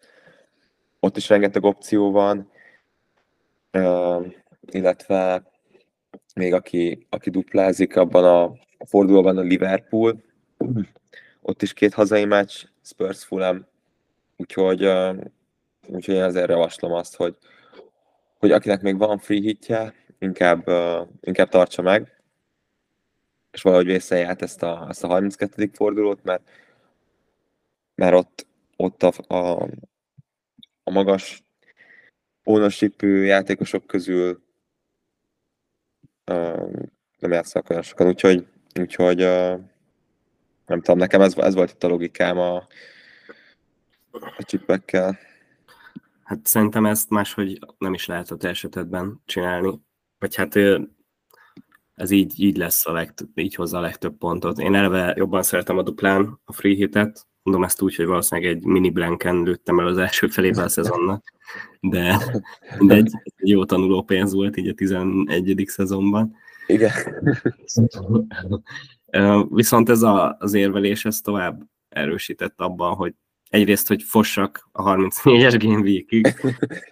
ott 1.00 1.16
is 1.16 1.28
rengeteg 1.28 1.64
opció 1.64 2.10
van, 2.10 2.50
uh, 3.72 4.26
illetve 4.70 5.42
még 6.34 6.54
aki, 6.54 7.06
aki 7.10 7.30
duplázik 7.30 7.96
abban 7.96 8.24
a 8.24 8.54
fordulóban 8.86 9.38
a 9.38 9.40
Liverpool, 9.40 10.22
ott 11.40 11.62
is 11.62 11.72
két 11.72 11.94
hazai 11.94 12.24
meccs, 12.24 12.64
Spurs 12.84 13.24
Fulham, 13.24 13.66
úgyhogy 14.36 14.88
úgyhogy 15.86 16.14
én 16.14 16.22
azért 16.22 16.48
javaslom 16.48 16.92
azt, 16.92 17.16
hogy, 17.16 17.36
hogy 18.38 18.52
akinek 18.52 18.82
még 18.82 18.98
van 18.98 19.18
free 19.18 19.40
hitje, 19.40 19.94
inkább, 20.18 20.68
inkább 21.20 21.48
tartsa 21.48 21.82
meg, 21.82 22.22
és 23.50 23.62
valahogy 23.62 23.86
vészelje 23.86 24.26
át 24.26 24.42
ezt 24.42 24.62
a, 24.62 24.86
ezt 24.88 25.04
a 25.04 25.06
32. 25.06 25.70
fordulót, 25.72 26.24
mert, 26.24 26.48
mert 27.94 28.14
ott, 28.14 28.46
ott 28.76 29.02
a, 29.02 29.34
a, 29.34 29.68
a 30.84 30.90
magas 30.90 31.42
ownership 32.44 33.02
játékosok 33.02 33.86
közül 33.86 34.42
uh, 36.30 36.72
nem 37.18 37.32
játszanak 37.32 37.70
olyan 37.70 37.82
sokan, 37.82 38.06
úgyhogy, 38.06 38.46
úgyhogy 38.80 39.22
uh, 39.22 39.60
nem 40.66 40.80
tudom, 40.80 40.98
nekem 40.98 41.20
ez, 41.20 41.36
ez 41.36 41.54
volt 41.54 41.70
itt 41.70 41.84
a 41.84 41.88
logikám 41.88 42.38
a, 42.38 42.56
a 44.10 44.44
csipekkel. 44.44 45.18
Hát 46.24 46.46
szerintem 46.46 46.86
ezt 46.86 47.10
máshogy 47.10 47.58
nem 47.78 47.94
is 47.94 48.06
lehet 48.06 48.30
a 48.30 48.46
esetedben 48.46 49.22
csinálni. 49.24 49.80
Vagy 50.18 50.34
hát 50.34 50.54
ez 51.94 52.10
így, 52.10 52.40
így 52.40 52.56
lesz 52.56 52.86
a 52.86 52.92
legtöbb, 52.92 53.38
így 53.38 53.54
hozza 53.54 53.78
a 53.78 53.80
legtöbb 53.80 54.16
pontot. 54.16 54.58
Én 54.58 54.74
eleve 54.74 55.14
jobban 55.16 55.42
szeretem 55.42 55.78
a 55.78 55.82
duplán 55.82 56.40
a 56.44 56.52
free 56.52 56.74
hitet, 56.74 57.26
mondom 57.42 57.64
ezt 57.64 57.82
úgy, 57.82 57.94
hogy 57.94 58.06
valószínűleg 58.06 58.50
egy 58.50 58.64
mini 58.64 58.90
blanken 58.90 59.42
lőttem 59.42 59.78
el 59.78 59.86
az 59.86 59.98
első 59.98 60.28
felébe 60.28 60.62
a 60.62 60.68
szezonnak, 60.68 61.32
de, 61.80 62.18
de 62.80 62.94
egy, 62.94 63.10
egy 63.22 63.48
jó 63.48 63.64
tanuló 63.64 64.02
pénz 64.02 64.32
volt 64.32 64.56
így 64.56 64.68
a 64.68 64.74
11. 64.74 65.64
szezonban. 65.66 66.34
Igen. 66.66 66.92
Viszont 69.48 69.88
ez 69.88 70.02
a, 70.02 70.36
az 70.38 70.54
érvelés 70.54 71.04
ez 71.04 71.20
tovább 71.20 71.62
erősített 71.88 72.60
abban, 72.60 72.94
hogy 72.94 73.14
egyrészt, 73.48 73.88
hogy 73.88 74.02
fossak 74.02 74.68
a 74.72 74.82
34-es 74.82 75.56
Game 75.58 75.80
Week-ig, 75.80 76.34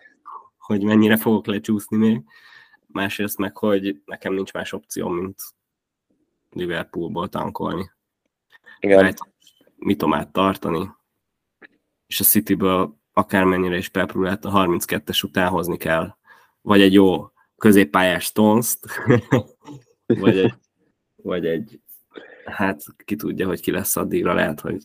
hogy 0.67 0.83
mennyire 0.83 1.17
fogok 1.17 1.47
lecsúszni 1.47 1.97
még, 1.97 2.23
másrészt 2.87 3.39
meg, 3.39 3.57
hogy 3.57 4.03
nekem 4.05 4.35
nincs 4.35 4.53
más 4.53 4.73
opció, 4.73 5.09
mint 5.09 5.41
Liverpoolból 6.51 7.29
tankolni. 7.29 7.91
Igen. 8.81 9.05
Hát, 9.05 9.19
mitomát 9.77 10.33
tartani, 10.33 10.91
és 12.07 12.21
a 12.21 12.25
Cityből 12.25 13.01
akármennyire 13.13 13.77
is 13.77 13.89
bepróbált 13.89 14.45
a 14.45 14.51
32-es 14.51 15.25
után 15.25 15.49
hozni 15.49 15.77
kell, 15.77 16.17
vagy 16.61 16.81
egy 16.81 16.93
jó 16.93 17.31
középpályás 17.57 18.25
stones 18.25 18.79
vagy 20.07 20.39
egy, 20.39 20.55
vagy 21.17 21.47
egy, 21.47 21.81
hát 22.45 22.83
ki 23.05 23.17
tudja, 23.17 23.47
hogy 23.47 23.61
ki 23.61 23.71
lesz 23.71 23.97
addigra, 23.97 24.35
lehet, 24.35 24.61
hogy, 24.61 24.83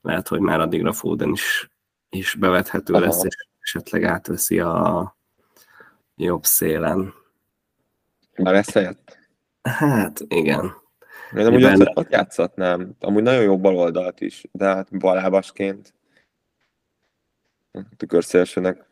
lehet, 0.00 0.28
hogy 0.28 0.40
már 0.40 0.60
addigra 0.60 0.92
Foden 0.92 1.32
is, 1.32 1.70
is 2.08 2.34
bevethető 2.34 2.94
Aha. 2.94 3.04
lesz, 3.04 3.24
és 3.24 3.46
esetleg 3.60 4.04
átveszi 4.04 4.60
a 4.60 5.16
jobb 6.16 6.44
szélen. 6.44 7.14
Már 8.36 8.54
összejött? 8.54 9.18
Hát, 9.62 10.20
igen. 10.28 10.74
Én 11.36 11.46
amúgy 11.46 11.64
ott, 11.64 11.96
ott 11.96 12.10
játszhatnám. 12.10 12.90
Amúgy 13.00 13.22
nagyon 13.22 13.42
jó 13.42 13.58
baloldalt 13.58 14.20
is, 14.20 14.44
de 14.52 14.64
hát 14.64 14.98
balábasként 14.98 15.94
tükörszélsőnek 17.96 18.86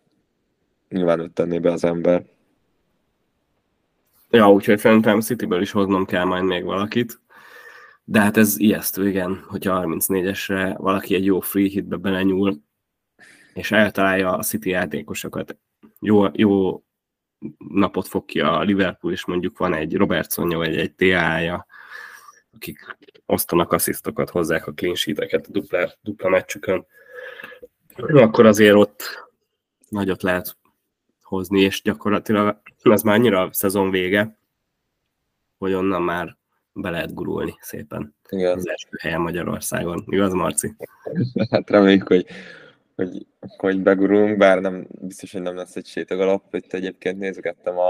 nyilván 0.88 1.20
őt 1.20 1.32
tenné 1.32 1.58
be 1.58 1.72
az 1.72 1.84
ember. 1.84 2.24
Ja, 4.30 4.52
úgyhogy 4.52 4.78
szerintem 4.78 5.20
Cityből 5.20 5.60
is 5.60 5.70
hoznom 5.70 6.04
kell 6.04 6.24
majd 6.24 6.44
még 6.44 6.64
valakit. 6.64 7.20
De 8.08 8.20
hát 8.20 8.36
ez 8.36 8.58
ijesztő, 8.58 9.08
igen, 9.08 9.44
hogyha 9.48 9.84
34-esre 9.86 10.74
valaki 10.78 11.14
egy 11.14 11.24
jó 11.24 11.40
free 11.40 11.68
hitbe 11.68 11.96
belenyúl, 11.96 12.62
és 13.54 13.70
eltalálja 13.70 14.36
a 14.36 14.42
City 14.42 14.70
játékosokat. 14.70 15.56
Jó, 16.00 16.26
jó 16.32 16.82
napot 17.68 18.08
fog 18.08 18.24
ki 18.24 18.40
a 18.40 18.60
Liverpool, 18.62 19.12
és 19.12 19.24
mondjuk 19.24 19.58
van 19.58 19.74
egy 19.74 19.96
Robertsonja, 19.96 20.56
vagy 20.56 20.76
egy 20.76 20.94
TA-ja, 20.94 21.66
akik 22.54 22.96
osztanak 23.26 23.72
asszisztokat, 23.72 24.30
hozzák 24.30 24.66
a 24.66 24.72
clean 24.72 24.94
sheet-eket 24.94 25.46
a 25.46 25.50
dupla, 25.50 25.92
dupla 26.00 26.28
meccsükön, 26.28 26.86
akkor 27.96 28.46
azért 28.46 28.74
ott 28.74 29.02
nagyot 29.88 30.22
lehet 30.22 30.56
hozni, 31.22 31.60
és 31.60 31.82
gyakorlatilag 31.82 32.60
ez 32.82 33.02
már 33.02 33.14
annyira 33.14 33.40
a 33.40 33.52
szezon 33.52 33.90
vége, 33.90 34.38
hogy 35.58 35.72
onnan 35.72 36.02
már 36.02 36.36
be 36.76 36.90
lehet 36.90 37.14
gurulni 37.14 37.54
szépen. 37.60 38.14
Igen. 38.28 38.56
Az 38.56 38.68
első 38.68 38.88
helyen 38.98 39.20
Magyarországon. 39.20 40.04
Igaz, 40.06 40.32
Marci? 40.32 40.74
Hát 41.50 41.70
reméljük, 41.70 42.06
hogy, 42.06 42.26
hogy, 42.94 43.26
hogy 43.56 43.82
begurulunk, 43.82 44.36
bár 44.36 44.60
nem, 44.60 44.86
biztos, 45.00 45.32
hogy 45.32 45.42
nem 45.42 45.56
lesz 45.56 45.76
egy 45.76 45.86
sétagalap. 45.86 46.54
Itt 46.54 46.72
egyébként 46.72 47.18
nézgettem 47.18 47.78
a, 47.78 47.88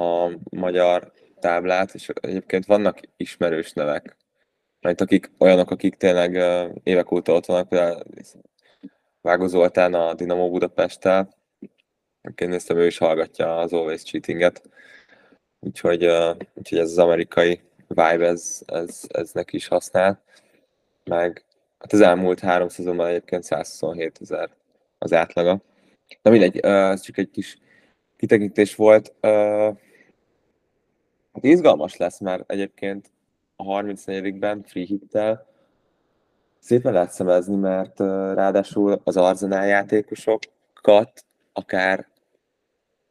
a 0.00 0.30
magyar 0.50 1.12
táblát, 1.40 1.94
és 1.94 2.08
egyébként 2.08 2.66
vannak 2.66 3.00
ismerős 3.16 3.72
nevek, 3.72 4.16
mert 4.80 5.00
akik, 5.00 5.30
olyanok, 5.38 5.70
akik 5.70 5.94
tényleg 5.94 6.34
évek 6.82 7.12
óta 7.12 7.32
ott 7.32 7.46
vannak, 7.46 7.68
például 7.68 8.02
Vágó 9.20 9.46
Zoltán 9.46 9.94
a 9.94 10.14
Dinamo 10.14 10.50
Budapesttel, 10.50 11.34
Egyébként 12.24 12.50
néztem, 12.50 12.76
ő 12.76 12.86
is 12.86 12.98
hallgatja 12.98 13.56
az 13.56 13.72
Always 13.72 14.02
Cheatinget, 14.02 14.62
úgyhogy, 15.64 16.06
uh, 16.06 16.36
úgyhogy 16.54 16.78
ez 16.78 16.90
az 16.90 16.98
amerikai 16.98 17.60
vibe, 17.88 18.26
ez, 18.26 18.62
ez, 18.66 19.00
ez 19.08 19.32
neki 19.32 19.56
is 19.56 19.68
használ. 19.68 20.22
Meg 21.04 21.44
hát 21.78 21.92
az 21.92 22.00
elmúlt 22.00 22.40
három 22.40 22.68
szezonban 22.68 23.06
egyébként 23.06 23.42
127 23.42 24.18
ezer 24.20 24.50
az 24.98 25.12
átlaga. 25.12 25.62
Na 26.22 26.30
mindegy, 26.30 26.56
uh, 26.56 26.90
ez 26.90 27.00
csak 27.00 27.18
egy 27.18 27.30
kis 27.30 27.58
kitekintés 28.16 28.74
volt. 28.74 29.14
Uh, 29.22 29.76
hát 31.32 31.44
izgalmas 31.44 31.96
lesz, 31.96 32.20
mert 32.20 32.50
egyébként 32.50 33.10
a 33.56 33.64
34-ben 33.64 34.62
free 34.62 34.84
hittel 34.84 35.46
szépen 36.58 36.92
lehet 36.92 37.10
szemezni, 37.10 37.56
mert 37.56 38.00
uh, 38.00 38.06
ráadásul 38.34 39.00
az 39.04 39.16
Arzenál 39.16 39.66
játékosokat 39.66 41.24
akár 41.52 42.08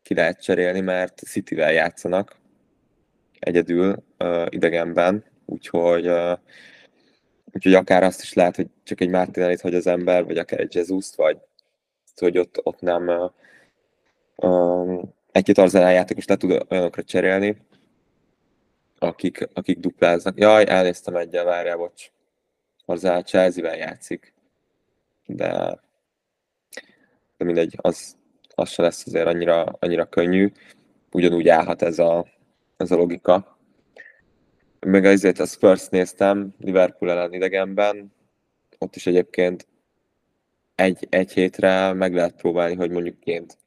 ki 0.01 0.13
lehet 0.13 0.41
cserélni, 0.41 0.79
mert 0.79 1.19
City-vel 1.25 1.71
játszanak 1.71 2.41
egyedül 3.43 4.03
uh, 4.19 4.45
idegenben, 4.49 5.23
úgyhogy, 5.45 6.07
uh, 6.07 6.37
úgyhogy 7.53 7.73
akár 7.73 8.03
azt 8.03 8.21
is 8.21 8.33
lehet, 8.33 8.55
hogy 8.55 8.67
csak 8.83 9.01
egy 9.01 9.09
Martinellit 9.09 9.61
hagy 9.61 9.75
az 9.75 9.87
ember, 9.87 10.25
vagy 10.25 10.37
akár 10.37 10.59
egy 10.59 10.75
jesus 10.75 11.15
vagy 11.15 11.37
hogy 12.15 12.37
ott, 12.37 12.59
ott 12.63 12.79
nem 12.79 13.07
uh, 13.07 13.31
um, 14.35 15.13
egy-két 15.31 15.57
arzenál 15.57 15.93
játékos 15.93 16.25
le 16.25 16.35
tud 16.35 16.65
olyanokra 16.69 17.03
cserélni, 17.03 17.57
akik, 18.99 19.47
akik 19.53 19.79
dupláznak. 19.79 20.39
Jaj, 20.39 20.65
elnéztem 20.67 21.15
egyel, 21.15 21.43
várjál, 21.43 21.77
bocs. 21.77 22.11
Arzenál 22.85 23.23
Chelsea-vel 23.23 23.77
játszik, 23.77 24.33
de, 25.25 25.79
de 27.37 27.45
mindegy, 27.45 27.77
az, 27.81 28.15
az 28.55 28.69
se 28.69 28.81
lesz 28.81 29.07
azért 29.07 29.27
annyira, 29.27 29.63
annyira 29.63 30.05
könnyű. 30.05 30.51
Ugyanúgy 31.11 31.47
állhat 31.47 31.81
ez 31.81 31.99
a, 31.99 32.25
ez 32.83 32.91
a 32.91 32.95
logika. 32.95 33.57
Meg 34.79 35.05
azért 35.05 35.39
a 35.39 35.45
Spurs 35.45 35.87
néztem, 35.87 36.55
Liverpool 36.59 37.11
ellen 37.11 37.33
idegenben, 37.33 38.13
ott 38.77 38.95
is 38.95 39.07
egyébként 39.07 39.67
egy, 40.75 41.07
egy 41.09 41.31
hétre 41.33 41.93
meg 41.93 42.13
lehet 42.13 42.35
próbálni, 42.35 42.75
hogy 42.75 42.91
mondjuk 42.91 43.19
ként, 43.19 43.57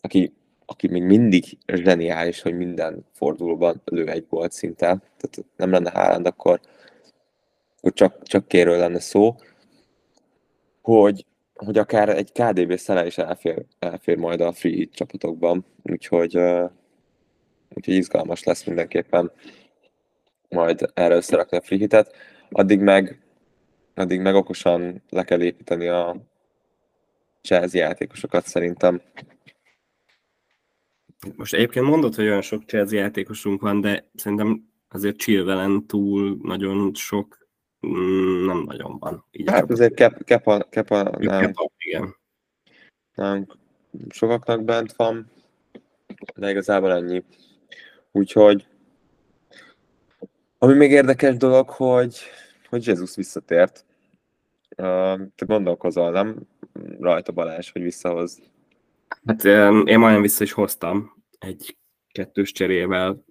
aki, 0.00 0.34
aki 0.66 0.88
még 0.88 1.02
mindig 1.02 1.58
zseniális, 1.66 2.42
hogy 2.42 2.56
minden 2.56 3.06
fordulóban 3.12 3.82
lő 3.84 4.08
egy 4.08 4.26
gólt 4.28 4.52
szinte, 4.52 4.86
tehát 4.86 5.44
nem 5.56 5.70
lenne 5.70 5.90
Haaland, 5.90 6.26
akkor, 6.26 6.60
akkor 7.76 7.92
csak, 7.92 8.22
csak 8.22 8.48
kéről 8.48 8.78
lenne 8.78 9.00
szó, 9.00 9.36
hogy 10.82 11.26
hogy 11.64 11.78
akár 11.78 12.08
egy 12.08 12.32
KDB 12.32 12.76
szele 12.76 13.06
is 13.06 13.18
elfér, 13.18 13.64
elfér 13.78 14.16
majd 14.16 14.40
a 14.40 14.52
free 14.52 14.72
hit 14.72 14.94
csapatokban, 14.94 15.64
úgyhogy, 15.82 16.36
uh, 16.36 16.70
úgyhogy 17.74 17.94
izgalmas 17.94 18.42
lesz 18.42 18.64
mindenképpen 18.64 19.32
majd 20.48 20.90
erre 20.94 21.14
összerakni 21.14 21.56
a 21.56 21.62
free 21.62 21.78
hitet. 21.78 22.16
Addig 22.50 22.80
meg, 22.80 23.22
addig 23.94 24.20
meg 24.20 24.34
okosan 24.34 25.02
le 25.08 25.24
kell 25.24 25.42
építeni 25.42 25.88
a 25.88 26.16
Chelsea 27.42 27.80
játékosokat 27.80 28.46
szerintem. 28.46 29.02
Most 31.36 31.54
egyébként 31.54 31.86
mondod, 31.86 32.14
hogy 32.14 32.24
olyan 32.24 32.42
sok 32.42 32.64
Chelsea 32.64 32.98
játékosunk 32.98 33.60
van, 33.60 33.80
de 33.80 34.10
szerintem 34.14 34.68
azért 34.88 35.16
Chilwellen 35.16 35.86
túl 35.86 36.38
nagyon 36.42 36.94
sok 36.94 37.42
Mm, 37.86 38.44
nem 38.46 38.58
nagyon 38.58 38.98
van. 38.98 39.24
Így 39.30 39.50
hát 39.50 39.70
azért 39.70 39.94
Kepa, 39.94 40.24
Kepa, 40.24 40.66
Kepa 40.70 41.02
nem, 41.18 41.40
Kepa, 41.40 41.70
igen. 41.78 42.16
nem 43.14 43.46
sokaknak 44.08 44.64
bent 44.64 44.92
van, 44.92 45.30
de 46.34 46.50
igazából 46.50 46.92
ennyi. 46.92 47.24
Úgyhogy 48.12 48.66
ami 50.62 50.74
még 50.74 50.90
érdekes 50.90 51.36
dolog, 51.36 51.70
hogy, 51.70 52.20
hogy 52.68 52.86
Jézus 52.86 53.14
visszatért. 53.14 53.84
te 55.34 55.44
gondolkozol, 55.46 56.10
nem 56.10 56.36
rajta 57.00 57.32
Balázs, 57.32 57.70
hogy 57.72 57.82
visszahoz? 57.82 58.42
Hát 59.26 59.44
én 59.44 59.98
majdnem 59.98 60.20
vissza 60.22 60.44
is 60.44 60.52
hoztam 60.52 61.24
egy 61.38 61.76
kettős 62.12 62.52
cserével, 62.52 63.24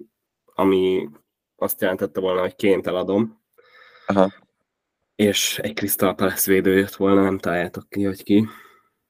ami 0.46 1.10
azt 1.56 1.82
jelentette 1.82 2.20
volna, 2.20 2.42
hogy 2.42 2.56
ként 2.56 2.88
eladom. 2.88 3.42
Aha. 4.08 4.32
És 5.16 5.60
egy 5.60 5.74
Crystal 5.74 6.16
Palace 6.16 6.52
védő 6.52 6.78
jött 6.78 6.96
volna, 6.96 7.22
nem 7.22 7.38
találjátok 7.38 7.90
ki, 7.90 8.04
hogy 8.04 8.24
ki. 8.24 8.48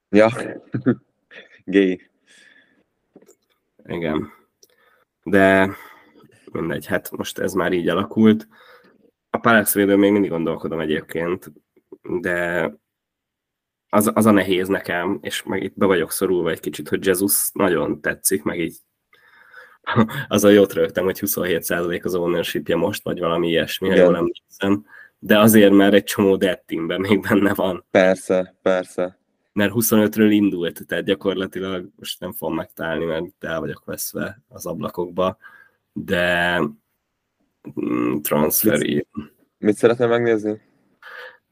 Ja, 0.10 0.30
gay. 1.66 2.10
Igen. 3.86 4.41
De 5.24 5.76
mindegy, 6.52 6.86
hát 6.86 7.12
most 7.12 7.40
ez 7.40 7.54
már 7.54 7.74
így 7.74 7.90
alakult. 7.90 8.48
A 9.30 9.38
Palace 9.38 9.80
védő 9.80 9.96
még 9.96 10.12
mindig 10.12 10.30
gondolkodom 10.30 10.80
egyébként, 10.80 11.52
de 12.02 12.70
az, 13.90 14.12
az 14.14 14.26
a 14.26 14.32
nehéz 14.32 14.68
nekem, 14.68 15.20
és 15.22 15.44
meg 15.44 15.64
itt 15.64 15.78
be 15.78 15.86
vagyok 15.86 16.12
szorulva 16.12 16.50
egy 16.50 16.60
kicsit, 16.60 16.90
hogy 16.90 17.06
Jesus 17.06 17.50
nagyon 17.54 18.02
tetszik, 18.02 18.44
meg 18.44 18.60
így 18.60 18.76
az 20.28 20.44
a 20.44 20.50
jót 20.50 20.74
rögtem, 20.74 21.04
hogy 21.04 21.20
27% 21.20 22.04
az 22.04 22.16
ownership 22.16 22.74
most, 22.74 23.04
vagy 23.04 23.20
valami 23.20 23.48
ilyesmi, 23.48 23.90
ha 23.90 23.96
jól 23.96 24.16
emlékszem. 24.16 24.86
De 25.20 25.40
azért 25.40 25.74
már 25.74 25.94
egy 25.94 26.04
csomó 26.04 26.36
dead 26.36 26.62
teamben 26.66 27.02
még 27.02 27.22
benne 27.22 27.54
van. 27.54 27.86
Persze, 27.92 28.56
persze. 28.62 29.21
Mert 29.54 29.72
25-ről 29.76 30.30
indult, 30.32 30.86
tehát 30.88 31.04
gyakorlatilag 31.04 31.90
most 31.96 32.20
nem 32.20 32.34
fogom 32.34 32.56
megtalálni, 32.56 33.06
mert 33.06 33.26
el 33.40 33.60
vagyok 33.60 33.86
veszve 33.86 34.42
az 34.48 34.66
ablakokba, 34.66 35.38
de 35.94 36.58
mm, 37.82 38.18
transferi. 38.18 38.94
Mit, 38.94 39.32
mit 39.58 39.76
szeretném 39.76 40.10
megnézni? 40.10 40.62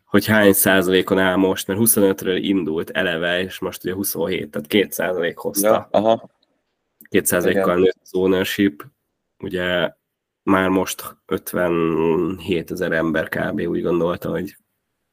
hogy 0.09 0.25
hány 0.25 0.53
százalékon 0.53 1.19
áll 1.19 1.35
most, 1.35 1.67
mert 1.67 1.79
25-ről 1.83 2.37
indult 2.41 2.89
eleve, 2.89 3.41
és 3.41 3.59
most 3.59 3.83
ugye 3.83 3.93
27, 3.93 4.51
tehát 4.51 4.67
2 4.67 4.87
százalék 4.89 5.37
hozta. 5.37 5.67
Ja, 5.67 5.87
aha. 5.91 6.29
2 7.09 7.25
százalékkal 7.25 7.75
nőtt 7.75 7.97
az 8.01 8.13
ownership, 8.13 8.85
ugye 9.37 9.93
már 10.43 10.69
most 10.69 11.17
57 11.25 12.71
ezer 12.71 12.91
ember 12.91 13.29
kb. 13.29 13.59
úgy 13.59 13.81
gondolta, 13.81 14.29
hogy 14.29 14.57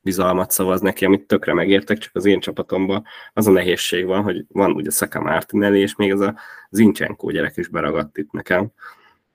bizalmat 0.07 0.51
szavaz 0.51 0.81
neki, 0.81 1.05
amit 1.05 1.27
tökre 1.27 1.55
megértek, 1.55 1.99
csak 1.99 2.15
az 2.15 2.25
én 2.25 2.41
csapatomban 2.41 3.05
az 3.33 3.47
a 3.47 3.51
nehézség 3.51 4.07
van, 4.07 4.23
hogy 4.23 4.45
van 4.49 4.73
ugye 4.73 4.91
Szaka 4.91 5.21
Martinelli, 5.21 5.81
és 5.81 5.97
még 5.97 6.11
ez 6.11 6.21
a 6.21 6.35
Zincsenko 6.71 7.31
gyerek 7.31 7.57
is 7.57 7.69
beragadt 7.69 8.19
itt 8.19 8.31
nekem, 8.31 8.71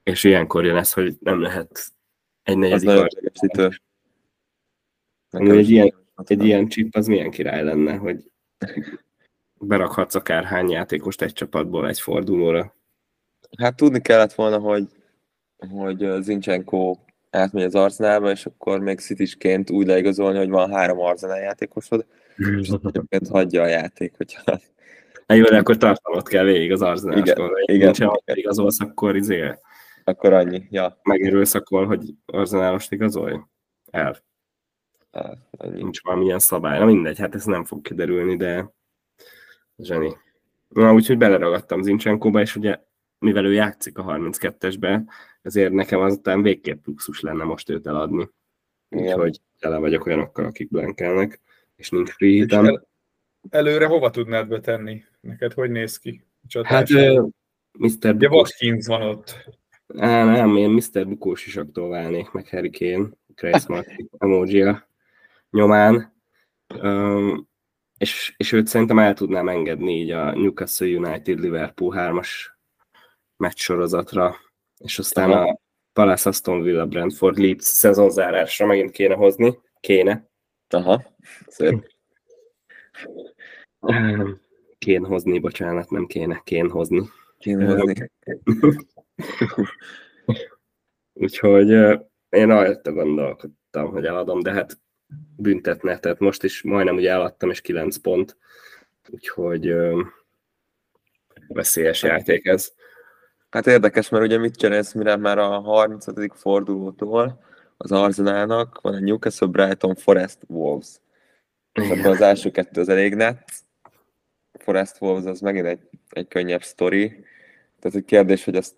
és 0.03 0.23
ilyenkor 0.23 0.65
jön 0.65 0.75
ez, 0.75 0.93
hogy 0.93 1.15
nem 1.19 1.41
lehet 1.41 1.91
egy 2.43 2.57
negyedik 2.57 2.89
Nekem 5.29 5.57
egy 5.57 5.69
ilyen, 5.69 5.93
egy 6.25 6.43
ilyen 6.43 6.67
chip 6.67 6.95
az 6.95 7.07
milyen 7.07 7.31
király 7.31 7.63
lenne, 7.63 7.95
hogy 7.95 8.31
berakhatsz 9.59 10.15
akárhány 10.15 10.69
játékost 10.69 11.21
egy 11.21 11.33
csapatból 11.33 11.87
egy 11.87 11.99
fordulóra. 11.99 12.75
Hát 13.57 13.75
tudni 13.75 14.01
kellett 14.01 14.33
volna, 14.33 14.57
hogy, 14.57 14.87
hogy 15.57 16.21
Zincsenko 16.21 16.95
átmegy 17.31 17.63
az 17.63 17.75
Arzenálba, 17.75 18.31
és 18.31 18.45
akkor 18.45 18.79
még 18.79 18.99
Citysként 18.99 19.69
úgy 19.69 19.87
leigazolni, 19.87 20.37
hogy 20.37 20.49
van 20.49 20.71
három 20.71 20.99
Arzenál 20.99 21.39
játékosod, 21.39 22.05
és 22.37 22.69
egyébként 22.83 23.27
hagyja 23.27 23.61
a 23.61 23.67
játék, 23.67 24.13
hogyha... 24.17 24.41
Hát 25.27 25.39
jó, 25.39 25.45
de 25.45 25.57
akkor 25.57 25.77
tartalmat 25.77 26.27
kell 26.27 26.43
végig 26.43 26.71
az 26.71 26.81
Arzenástól. 26.81 27.59
Igen, 27.65 27.93
igen. 27.93 28.09
Ha 28.09 28.21
igazolsz, 28.33 28.79
akkor 28.79 29.15
izé... 29.15 29.53
Akkor 30.03 30.33
annyi, 30.33 30.67
ja. 30.69 30.99
Megérülsz 31.03 31.53
akkor, 31.53 31.85
hogy 31.85 32.13
Arzenálost 32.25 32.91
igazolj? 32.91 33.39
El. 33.91 34.17
Hát, 35.11 35.37
Nincs 35.71 36.01
valamilyen 36.01 36.39
szabály. 36.39 36.79
Na 36.79 36.85
mindegy, 36.85 37.19
hát 37.19 37.35
ez 37.35 37.45
nem 37.45 37.65
fog 37.65 37.81
kiderülni, 37.81 38.35
de 38.35 38.73
zseni. 39.77 40.17
Na, 40.67 40.93
úgyhogy 40.93 41.17
beleragadtam 41.17 41.81
Zincsenkóba, 41.81 42.41
és 42.41 42.55
ugye 42.55 42.79
mivel 43.21 43.45
ő 43.45 43.53
játszik 43.53 43.97
a 43.97 44.03
32-esbe, 44.03 45.01
ezért 45.41 45.71
nekem 45.71 45.99
azután 45.99 46.41
végképp 46.41 46.85
luxus 46.85 47.21
lenne 47.21 47.43
most 47.43 47.69
őt 47.69 47.87
eladni. 47.87 48.29
Úgyhogy 48.89 49.41
tele 49.59 49.77
vagyok 49.77 50.05
olyanokkal, 50.05 50.45
akik 50.45 50.69
blankelnek, 50.69 51.39
és 51.75 51.89
nincs 51.89 52.09
free 52.09 52.31
hitem. 52.31 52.65
El, 52.65 52.87
előre 53.49 53.85
hova 53.85 54.09
tudnád 54.09 54.47
betenni? 54.47 55.03
Neked 55.21 55.53
hogy 55.53 55.71
néz 55.71 55.99
ki? 55.99 56.23
Hát 56.63 56.89
uh, 56.89 57.29
Mr. 57.71 58.13
Ugye 58.13 58.29
Watkins 58.29 58.87
van 58.87 59.01
ott. 59.01 59.55
Á, 59.97 60.23
nem, 60.25 60.55
én 60.55 60.69
Mr. 60.69 61.07
Bukós 61.07 61.45
isaktól 61.45 61.89
válnék, 61.89 62.31
meg 62.31 62.49
Harry 62.49 62.69
Kane, 62.69 63.09
Grace 63.35 63.65
Martin 63.73 64.09
emoji 64.17 64.75
nyomán, 65.49 66.13
um, 66.81 67.49
és, 67.97 68.33
és 68.37 68.51
őt 68.51 68.67
szerintem 68.67 68.99
el 68.99 69.13
tudnám 69.13 69.47
engedni 69.47 69.99
így 69.99 70.11
a 70.11 70.31
Newcastle 70.31 70.87
United 70.87 71.39
Liverpool 71.39 71.93
3-as 71.97 72.29
meccs 73.41 73.59
sorozatra, 73.59 74.35
és 74.77 74.99
aztán 74.99 75.31
a 75.31 75.59
Palace 75.93 76.29
Aston 76.29 76.61
Villa 76.61 76.85
Brentford 76.85 77.37
Leeds 77.37 77.65
szezonzárásra 77.65 78.65
megint 78.65 78.91
kéne 78.91 79.15
hozni. 79.15 79.59
Kéne. 79.79 80.29
Aha, 80.69 81.03
szép. 81.47 81.89
Kén 84.77 85.05
hozni, 85.05 85.39
bocsánat, 85.39 85.89
nem 85.89 86.05
kéne, 86.05 86.41
kén 86.43 86.69
hozni. 86.69 87.01
Kén 87.37 87.67
hozni. 87.67 88.11
Úgyhogy 91.13 91.69
én 92.29 92.47
rajta 92.47 92.91
gondolkodtam, 92.91 93.91
hogy 93.91 94.05
eladom, 94.05 94.39
de 94.39 94.51
hát 94.51 94.79
büntetne, 95.37 95.99
tehát 95.99 96.19
most 96.19 96.43
is 96.43 96.61
majdnem 96.61 96.95
ugye 96.95 97.11
eladtam, 97.11 97.49
és 97.49 97.61
9 97.61 97.97
pont, 97.97 98.37
úgyhogy 99.09 99.73
veszélyes 101.47 102.03
játék 102.03 102.45
ez. 102.45 102.73
Hát 103.51 103.67
érdekes, 103.67 104.09
mert 104.09 104.23
ugye 104.23 104.37
mit 104.37 104.55
cserélsz, 104.55 104.93
mire 104.93 105.15
már 105.15 105.37
a 105.37 105.59
35. 105.59 106.31
fordulótól 106.35 107.43
az 107.77 107.91
Arsenalnak 107.91 108.81
van 108.81 108.93
a 108.93 108.99
Newcastle, 108.99 109.47
Brighton, 109.47 109.95
Forest, 109.95 110.37
Wolves. 110.47 110.87
És 111.73 111.89
akkor 111.89 112.05
az 112.05 112.21
első 112.21 112.51
kettő 112.51 112.81
az 112.81 112.89
elég 112.89 113.15
net. 113.15 113.49
Forest 114.59 115.01
Wolves 115.01 115.25
az 115.25 115.39
megint 115.39 115.65
egy, 115.65 115.89
egy 116.09 116.27
könnyebb 116.27 116.63
sztori. 116.63 117.07
Tehát 117.79 117.97
egy 117.97 118.05
kérdés, 118.05 118.43
hogy 118.43 118.55
azt, 118.55 118.75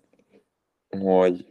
hogy, 0.88 1.46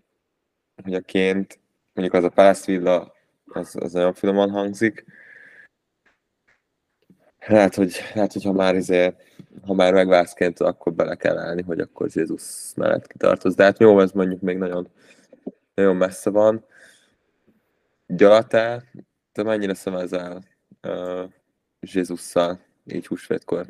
hogy 0.84 0.94
a 0.94 1.00
ként, 1.00 1.60
mondjuk 1.94 2.18
az 2.18 2.24
a 2.24 2.30
Palace 2.30 2.72
Villa 2.72 3.14
az, 3.46 3.76
az 3.80 3.92
nagyon 3.92 4.14
finoman 4.14 4.50
hangzik. 4.50 5.06
Lehet, 7.48 7.76
hogy, 7.76 7.96
lehet, 8.14 8.34
hogy 8.34 8.44
ha 8.44 8.52
már 8.52 8.76
izé, 8.76 9.14
ha 9.66 9.74
már 9.74 9.94
megvászként, 9.94 10.60
akkor 10.60 10.94
bele 10.94 11.16
kell 11.16 11.38
állni, 11.38 11.62
hogy 11.62 11.80
akkor 11.80 12.08
Jézus 12.14 12.72
mellett 12.76 13.08
kitartoz. 13.08 13.56
De 13.56 13.64
hát 13.64 13.80
jó, 13.80 14.00
ez 14.00 14.12
mondjuk 14.12 14.42
még 14.42 14.58
nagyon, 14.58 14.88
nagyon 15.76 15.96
messze 15.96 16.30
van. 16.30 16.66
Gyalatá, 18.08 18.82
te 19.32 19.44
mennyire 19.44 19.74
szemezel 19.74 20.44
uh, 20.82 21.24
Jézusszal 21.80 22.60
így 22.86 23.08
húsvétkor? 23.08 23.66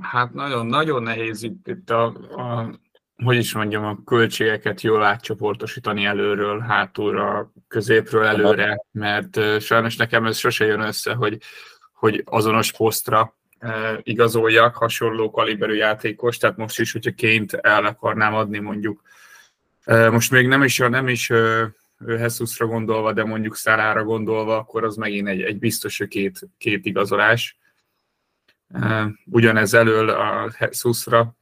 Hát 0.00 0.34
nagyon, 0.34 0.66
nagyon 0.66 1.02
nehéz 1.02 1.42
itt, 1.42 1.66
itt 1.66 1.90
a, 1.90 2.04
a 2.36 2.70
hogy 3.24 3.36
is 3.36 3.54
mondjam, 3.54 3.84
a 3.84 3.98
költségeket 4.04 4.80
jól 4.80 5.02
átcsoportosítani 5.02 6.04
előről, 6.04 6.60
hátulra, 6.60 7.52
középről 7.68 8.24
előre, 8.24 8.84
mert 8.92 9.60
sajnos 9.60 9.96
nekem 9.96 10.24
ez 10.24 10.36
sose 10.36 10.64
jön 10.64 10.80
össze, 10.80 11.14
hogy, 11.14 11.38
hogy 11.98 12.22
azonos 12.24 12.72
posztra 12.72 13.36
igazoljak 14.02 14.76
hasonló 14.76 15.30
kaliberű 15.30 15.74
játékos, 15.74 16.36
tehát 16.36 16.56
most 16.56 16.80
is, 16.80 16.92
hogyha 16.92 17.10
ként 17.10 17.52
el 17.52 17.84
akarnám 17.84 18.34
adni 18.34 18.58
mondjuk, 18.58 19.02
most 20.10 20.30
még 20.30 20.46
nem 20.46 20.62
is, 20.62 20.78
nem 20.78 21.08
is 21.08 21.30
Hesusra 22.06 22.66
gondolva, 22.66 23.12
de 23.12 23.24
mondjuk 23.24 23.56
Szárára 23.56 24.04
gondolva, 24.04 24.56
akkor 24.56 24.84
az 24.84 24.96
megint 24.96 25.28
egy, 25.28 25.42
egy 25.42 25.58
biztos 25.58 26.02
két, 26.08 26.48
két 26.58 26.86
igazolás. 26.86 27.58
Ugyanez 29.24 29.74
elől 29.74 30.08
a 30.08 30.50
Hesusra, 30.56 31.36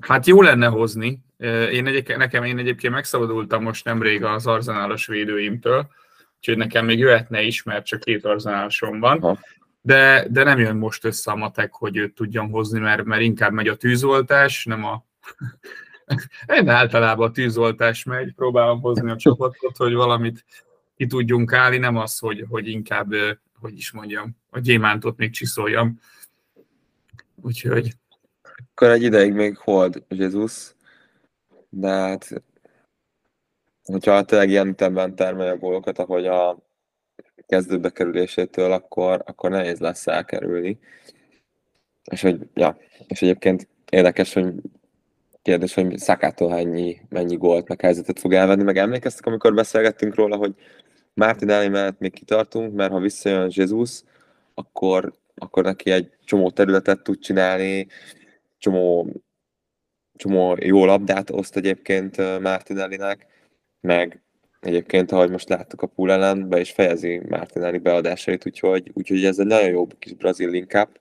Hát 0.00 0.26
jó 0.26 0.42
lenne 0.42 0.66
hozni. 0.66 1.24
Én 1.72 1.86
egyébként, 1.86 2.18
nekem 2.18 2.44
én 2.44 2.58
egyébként 2.58 2.92
megszabadultam 2.92 3.62
most 3.62 3.84
nemrég 3.84 4.24
az 4.24 4.46
arzenálos 4.46 5.06
védőimtől, 5.06 5.90
úgyhogy 6.40 6.56
nekem 6.56 6.84
még 6.84 6.98
jöhetne 6.98 7.42
is, 7.42 7.62
mert 7.62 7.86
csak 7.86 8.00
két 8.00 8.24
arzenálosom 8.24 9.00
van. 9.00 9.38
De, 9.80 10.26
de 10.30 10.42
nem 10.42 10.58
jön 10.58 10.76
most 10.76 11.04
össze 11.04 11.30
a 11.30 11.36
matek, 11.36 11.72
hogy 11.72 11.96
őt 11.96 12.14
tudjam 12.14 12.50
hozni, 12.50 12.78
mert, 12.78 13.04
mert 13.04 13.22
inkább 13.22 13.52
megy 13.52 13.68
a 13.68 13.76
tűzoltás, 13.76 14.64
nem 14.64 14.84
a... 14.84 15.04
Én 16.58 16.68
általában 16.68 17.28
a 17.28 17.32
tűzoltás 17.32 18.04
megy, 18.04 18.34
próbálom 18.34 18.80
hozni 18.80 19.10
a 19.10 19.16
csapatot, 19.26 19.76
hogy 19.76 19.94
valamit 19.94 20.44
ki 20.96 21.06
tudjunk 21.06 21.52
állni, 21.52 21.76
nem 21.76 21.96
az, 21.96 22.18
hogy, 22.18 22.44
hogy 22.48 22.68
inkább, 22.68 23.12
hogy 23.60 23.76
is 23.76 23.90
mondjam, 23.90 24.36
a 24.50 24.58
gyémántot 24.58 25.16
még 25.16 25.30
csiszoljam. 25.30 26.00
Úgyhogy 27.42 27.94
akkor 28.70 28.88
egy 28.88 29.02
ideig 29.02 29.32
még 29.32 29.56
hold 29.56 30.04
Jézus, 30.08 30.74
de 31.68 31.88
hát 31.88 32.42
hogyha 33.90 34.24
tényleg 34.24 34.48
ilyen 34.48 34.68
ütemben 34.68 35.14
termelje 35.14 35.52
a 35.52 35.56
gólokat, 35.56 35.98
ahogy 35.98 36.26
a 36.26 36.58
kezdőbe 37.46 37.90
kerülésétől, 37.90 38.72
akkor, 38.72 39.22
akkor 39.26 39.50
nehéz 39.50 39.78
lesz 39.78 40.06
elkerülni. 40.06 40.78
És 42.10 42.22
hogy, 42.22 42.48
ja, 42.54 42.78
és 43.08 43.22
egyébként 43.22 43.68
érdekes, 43.90 44.32
hogy 44.32 44.52
kérdés, 45.42 45.74
hogy 45.74 45.98
Szakától 45.98 46.48
mennyi, 46.48 47.00
mennyi 47.08 47.36
gólt, 47.36 47.68
meg 47.68 47.80
helyzetet 47.80 48.18
fog 48.18 48.34
elvenni, 48.34 48.62
meg 48.62 48.76
emlékeztek, 48.76 49.26
amikor 49.26 49.54
beszélgettünk 49.54 50.14
róla, 50.14 50.36
hogy 50.36 50.54
Martinelli 51.14 51.68
mellett 51.68 51.98
még 51.98 52.12
kitartunk, 52.12 52.74
mert 52.74 52.92
ha 52.92 52.98
visszajön 52.98 53.50
Jesus, 53.54 54.02
akkor, 54.54 55.12
akkor 55.34 55.64
neki 55.64 55.90
egy 55.90 56.10
csomó 56.24 56.50
területet 56.50 57.02
tud 57.02 57.18
csinálni, 57.18 57.86
csomó, 58.58 59.12
csomó 60.16 60.56
jó 60.60 60.84
labdát 60.84 61.30
oszt 61.30 61.56
egyébként 61.56 62.40
Martinellinek, 62.40 63.26
meg 63.80 64.22
egyébként, 64.60 65.12
ahogy 65.12 65.30
most 65.30 65.48
láttuk 65.48 65.82
a 65.82 65.86
pool 65.86 66.12
ellen, 66.12 66.48
be 66.48 66.60
is 66.60 66.70
fejezi 66.70 67.20
Martinelli 67.28 67.78
beadásait, 67.78 68.46
úgyhogy, 68.46 68.90
úgyhogy 68.94 69.24
ez 69.24 69.38
egy 69.38 69.46
nagyon 69.46 69.70
jó 69.70 69.86
kis 69.86 70.12
brazil 70.12 70.62
up, 70.62 71.00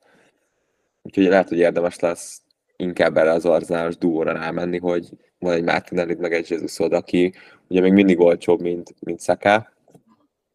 úgyhogy 1.01 1.25
lehet, 1.25 1.49
hogy 1.49 1.57
érdemes 1.57 1.99
lesz 1.99 2.41
inkább 2.75 3.17
erre 3.17 3.31
az 3.31 3.45
arzenálos 3.45 3.97
duóra 3.97 4.31
rámenni, 4.31 4.77
hogy 4.77 5.09
van 5.39 5.53
egy 5.53 5.63
Martinelli 5.63 6.15
meg 6.15 6.33
egy 6.33 6.49
Jesusod, 6.49 6.93
aki 6.93 7.33
ugye 7.67 7.81
még 7.81 7.93
mindig 7.93 8.19
olcsóbb, 8.19 8.61
mint, 8.61 8.93
mint 8.99 9.21
Saka, 9.21 9.73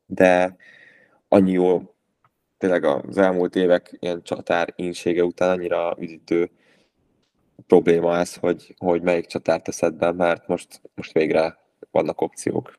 de 0.06 0.56
annyi 1.28 1.52
jó, 1.52 1.94
tényleg 2.58 2.84
az 2.84 3.18
elmúlt 3.18 3.56
évek 3.56 3.96
ilyen 3.98 4.22
csatár 4.22 4.72
ínsége 4.76 5.24
után 5.24 5.50
annyira 5.50 5.96
üdítő 5.98 6.50
probléma 7.66 8.18
ez, 8.18 8.34
hogy, 8.34 8.74
hogy 8.78 9.02
melyik 9.02 9.26
csatárt 9.26 9.64
teszed 9.64 9.94
be, 9.94 10.12
mert 10.12 10.46
most, 10.46 10.80
most 10.94 11.12
végre 11.12 11.63
vannak 11.94 12.20
opciók. 12.20 12.78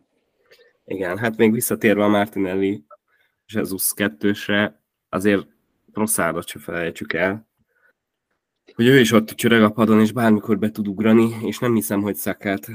Igen, 0.86 1.18
hát 1.18 1.38
még 1.38 1.52
visszatérve 1.52 2.04
a 2.04 2.08
Martinelli 2.08 2.86
Jesus 3.54 3.94
2 3.94 4.34
azért 5.10 5.48
Rosszádot 5.94 6.48
se 6.48 6.60
felejtsük 6.60 7.14
el, 7.14 7.50
hogy 8.74 8.88
ő 8.88 9.00
is 9.00 9.12
ott 9.12 9.30
csöreg 9.30 9.64
a 9.64 9.70
padon, 9.70 10.00
és 10.00 10.12
bármikor 10.12 10.60
be 10.60 10.72
tud 10.72 10.88
ugrani, 10.88 11.36
és 11.42 11.60
nem 11.60 11.74
hiszem, 11.74 12.02
hogy 12.02 12.16
Szakát 12.16 12.68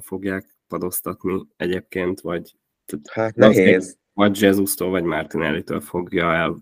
fogják 0.00 0.56
padoztatni 0.68 1.46
egyébként, 1.56 2.20
vagy 2.20 2.56
hát 3.12 3.34
nehéz. 3.34 3.98
Vagy 4.12 4.40
Jesus-tól, 4.40 4.90
vagy 4.90 5.04
Martinelli-től 5.04 5.80
fogja 5.80 6.54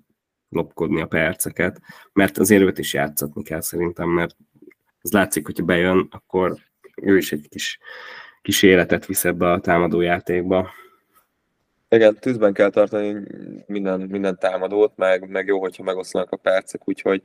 ellopkodni 0.51 1.01
a 1.01 1.07
perceket, 1.07 1.81
mert 2.13 2.39
azért 2.39 2.63
őt 2.63 2.79
is 2.79 2.93
játszatni 2.95 3.43
kell 3.43 3.61
szerintem, 3.61 4.09
mert 4.09 4.37
az 5.01 5.13
látszik, 5.13 5.47
hogyha 5.47 5.65
bejön, 5.65 6.09
akkor 6.11 6.59
ő 7.03 7.17
is 7.17 7.33
egy 7.33 7.49
kis, 7.49 7.79
kis 8.45 8.63
életet 8.63 9.07
visz 9.07 9.25
ebbe 9.25 9.51
a 9.51 9.61
támadó 9.61 10.01
játékba. 10.01 10.71
Igen, 11.89 12.15
tűzben 12.15 12.53
kell 12.53 12.71
tartani 12.71 13.23
minden, 13.67 14.01
minden 14.01 14.39
támadót, 14.39 14.97
meg, 14.97 15.29
meg 15.29 15.47
jó, 15.47 15.61
hogyha 15.61 15.83
megoszlanak 15.83 16.31
a 16.31 16.37
percek, 16.37 16.89
úgyhogy 16.89 17.23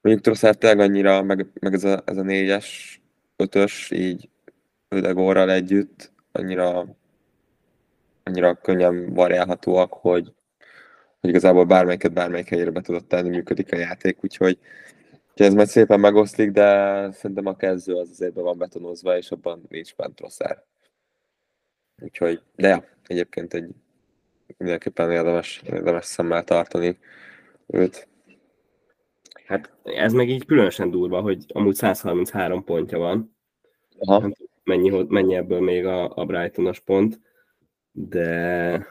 mondjuk 0.00 0.24
Trosszát 0.24 0.58
tényleg 0.58 0.80
annyira, 0.80 1.22
meg, 1.22 1.46
meg 1.60 1.74
ez, 1.74 1.84
a, 1.84 2.02
ez 2.04 2.16
a 2.16 2.22
négyes, 2.22 3.00
ötös, 3.36 3.90
így 3.90 4.28
Ödegorral 4.88 5.50
együtt, 5.50 6.12
annyira, 6.32 6.86
annyira 8.22 8.54
könnyen 8.54 9.14
variálhatóak, 9.14 9.92
hogy, 9.92 10.32
hogy 11.20 11.30
igazából 11.30 11.64
bármelyiket 11.64 12.12
bármelyik 12.12 12.48
helyére 12.48 12.70
be 12.70 12.80
tudott 12.80 13.08
tenni, 13.08 13.28
működik 13.28 13.72
a 13.72 13.76
játék, 13.76 14.24
úgyhogy, 14.24 14.58
úgyhogy 15.38 15.52
ez 15.52 15.54
majd 15.54 15.68
szépen 15.68 16.00
megoszlik, 16.00 16.50
de 16.50 17.10
szerintem 17.12 17.46
a 17.46 17.56
kezdő 17.56 17.94
az 17.94 18.10
azért 18.10 18.32
be 18.32 18.42
van 18.42 18.58
betonozva, 18.58 19.16
és 19.16 19.30
abban 19.30 19.62
nincs 19.68 19.96
bent 19.96 20.14
Trosszár. 20.14 20.64
Úgyhogy, 22.02 22.42
de 22.56 22.68
ja, 22.68 22.84
egyébként 23.06 23.54
egy 23.54 23.70
mindenképpen 24.56 25.10
érdemes, 25.10 25.62
érdemes 25.64 26.04
szemmel 26.04 26.44
tartani 26.44 26.98
őt. 27.66 28.08
Hát 29.46 29.72
ez 29.84 30.12
meg 30.12 30.28
így 30.28 30.46
különösen 30.46 30.90
durva, 30.90 31.20
hogy 31.20 31.44
amúgy 31.48 31.74
133 31.74 32.64
pontja 32.64 32.98
van. 32.98 33.36
Aha. 33.98 34.14
Tudom, 34.14 34.32
mennyi, 34.64 35.04
mennyi 35.08 35.34
ebből 35.34 35.60
még 35.60 35.86
a, 35.86 36.16
a 36.16 36.24
Brightonos 36.24 36.80
pont, 36.80 37.20
de... 37.92 38.86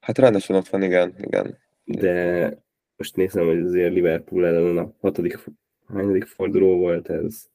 Hát 0.00 0.18
rendesen 0.18 0.56
ott 0.56 0.68
van, 0.68 0.82
igen, 0.82 1.14
igen. 1.18 1.58
De 1.84 2.61
most 3.02 3.16
nézem, 3.16 3.46
hogy 3.46 3.58
azért 3.58 3.92
Liverpool 3.92 4.46
ellen 4.46 4.78
a 4.78 4.92
hatodik, 5.00 5.38
hányadik 5.88 6.24
forduló 6.24 6.76
volt 6.78 7.08
ez? 7.10 7.48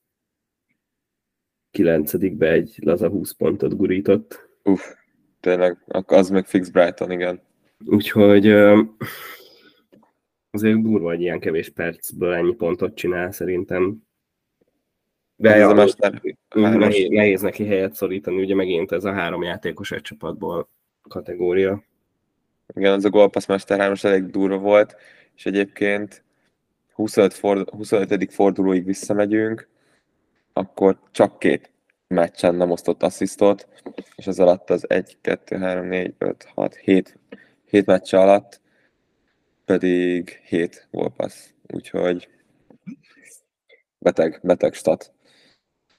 Kilencedikbe 1.72 2.52
egy 2.52 2.76
laza 2.82 3.10
20 3.10 3.32
pontot 3.32 3.78
gurított. 3.78 4.50
Uff, 4.64 4.94
tényleg, 5.40 5.78
az 5.88 6.30
meg 6.30 6.46
fix 6.46 6.70
Brighton, 6.70 7.12
igen. 7.12 7.42
Úgyhogy 7.86 8.48
azért 10.52 10.82
durva, 10.82 11.08
hogy 11.08 11.22
ilyen 11.22 11.40
kevés 11.40 11.70
percből 11.70 12.34
ennyi 12.34 12.54
pontot 12.54 12.96
csinál 12.96 13.32
szerintem. 13.32 14.04
De 15.36 15.54
ez 15.54 15.70
a 15.70 15.74
mester, 15.74 16.22
nehéz, 16.56 17.10
nehéz 17.10 17.42
neki 17.42 17.66
helyet 17.66 17.94
szorítani, 17.94 18.42
ugye 18.42 18.56
megint 18.56 18.92
ez 18.92 19.04
a 19.04 19.14
három 19.14 19.44
játékos 19.44 19.92
egy 19.92 20.02
csapatból 20.02 20.70
kategória. 21.02 21.84
Igen, 22.76 22.94
az 22.94 23.06
a 23.06 23.10
gólpassz 23.10 23.48
Mester 23.48 23.80
3 23.80 23.94
elég 24.02 24.26
durva 24.26 24.58
volt, 24.58 24.96
és 25.38 25.46
egyébként 25.46 26.24
25, 26.94 27.34
ford, 27.34 27.70
25. 27.70 28.34
fordulóig 28.34 28.86
visszamegyünk, 28.86 29.68
akkor 30.54 31.00
csak 31.12 31.40
két 31.40 31.72
meccsen 32.08 32.56
nem 32.56 32.72
osztott 32.72 33.04
asszisztot, 33.04 33.68
és 34.16 34.28
ez 34.28 34.40
alatt 34.40 34.70
az 34.70 34.90
1, 34.90 35.18
2, 35.22 35.58
3, 35.58 35.88
4, 35.88 36.14
5, 36.18 36.48
6, 36.54 36.76
7, 36.76 37.20
7 37.66 37.86
meccse 37.86 38.20
alatt 38.20 38.62
pedig 39.66 40.42
7 40.44 40.88
gólpassz. 40.92 41.50
Úgyhogy 41.68 42.30
beteg, 44.00 44.40
beteg 44.44 44.74
stat. 44.74 45.14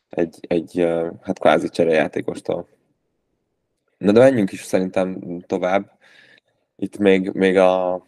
Egy, 0.09 0.39
egy 0.41 0.87
hát 1.23 1.39
kvázi 1.39 1.69
cserejátékostól. 1.69 2.69
Na 3.99 4.13
de 4.13 4.21
menjünk 4.21 4.53
is 4.53 4.63
szerintem 4.63 5.41
tovább. 5.47 5.99
Itt 6.77 6.99
még, 6.99 7.31
még, 7.33 7.57
a, 7.57 8.07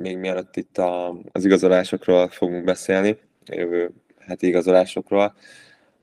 még 0.00 0.18
mielőtt 0.18 0.56
itt 0.56 0.78
a, 0.78 1.16
az 1.32 1.44
igazolásokról 1.44 2.28
fogunk 2.28 2.64
beszélni, 2.64 3.18
jövő 3.46 3.90
heti 4.18 4.46
igazolásokról, 4.46 5.34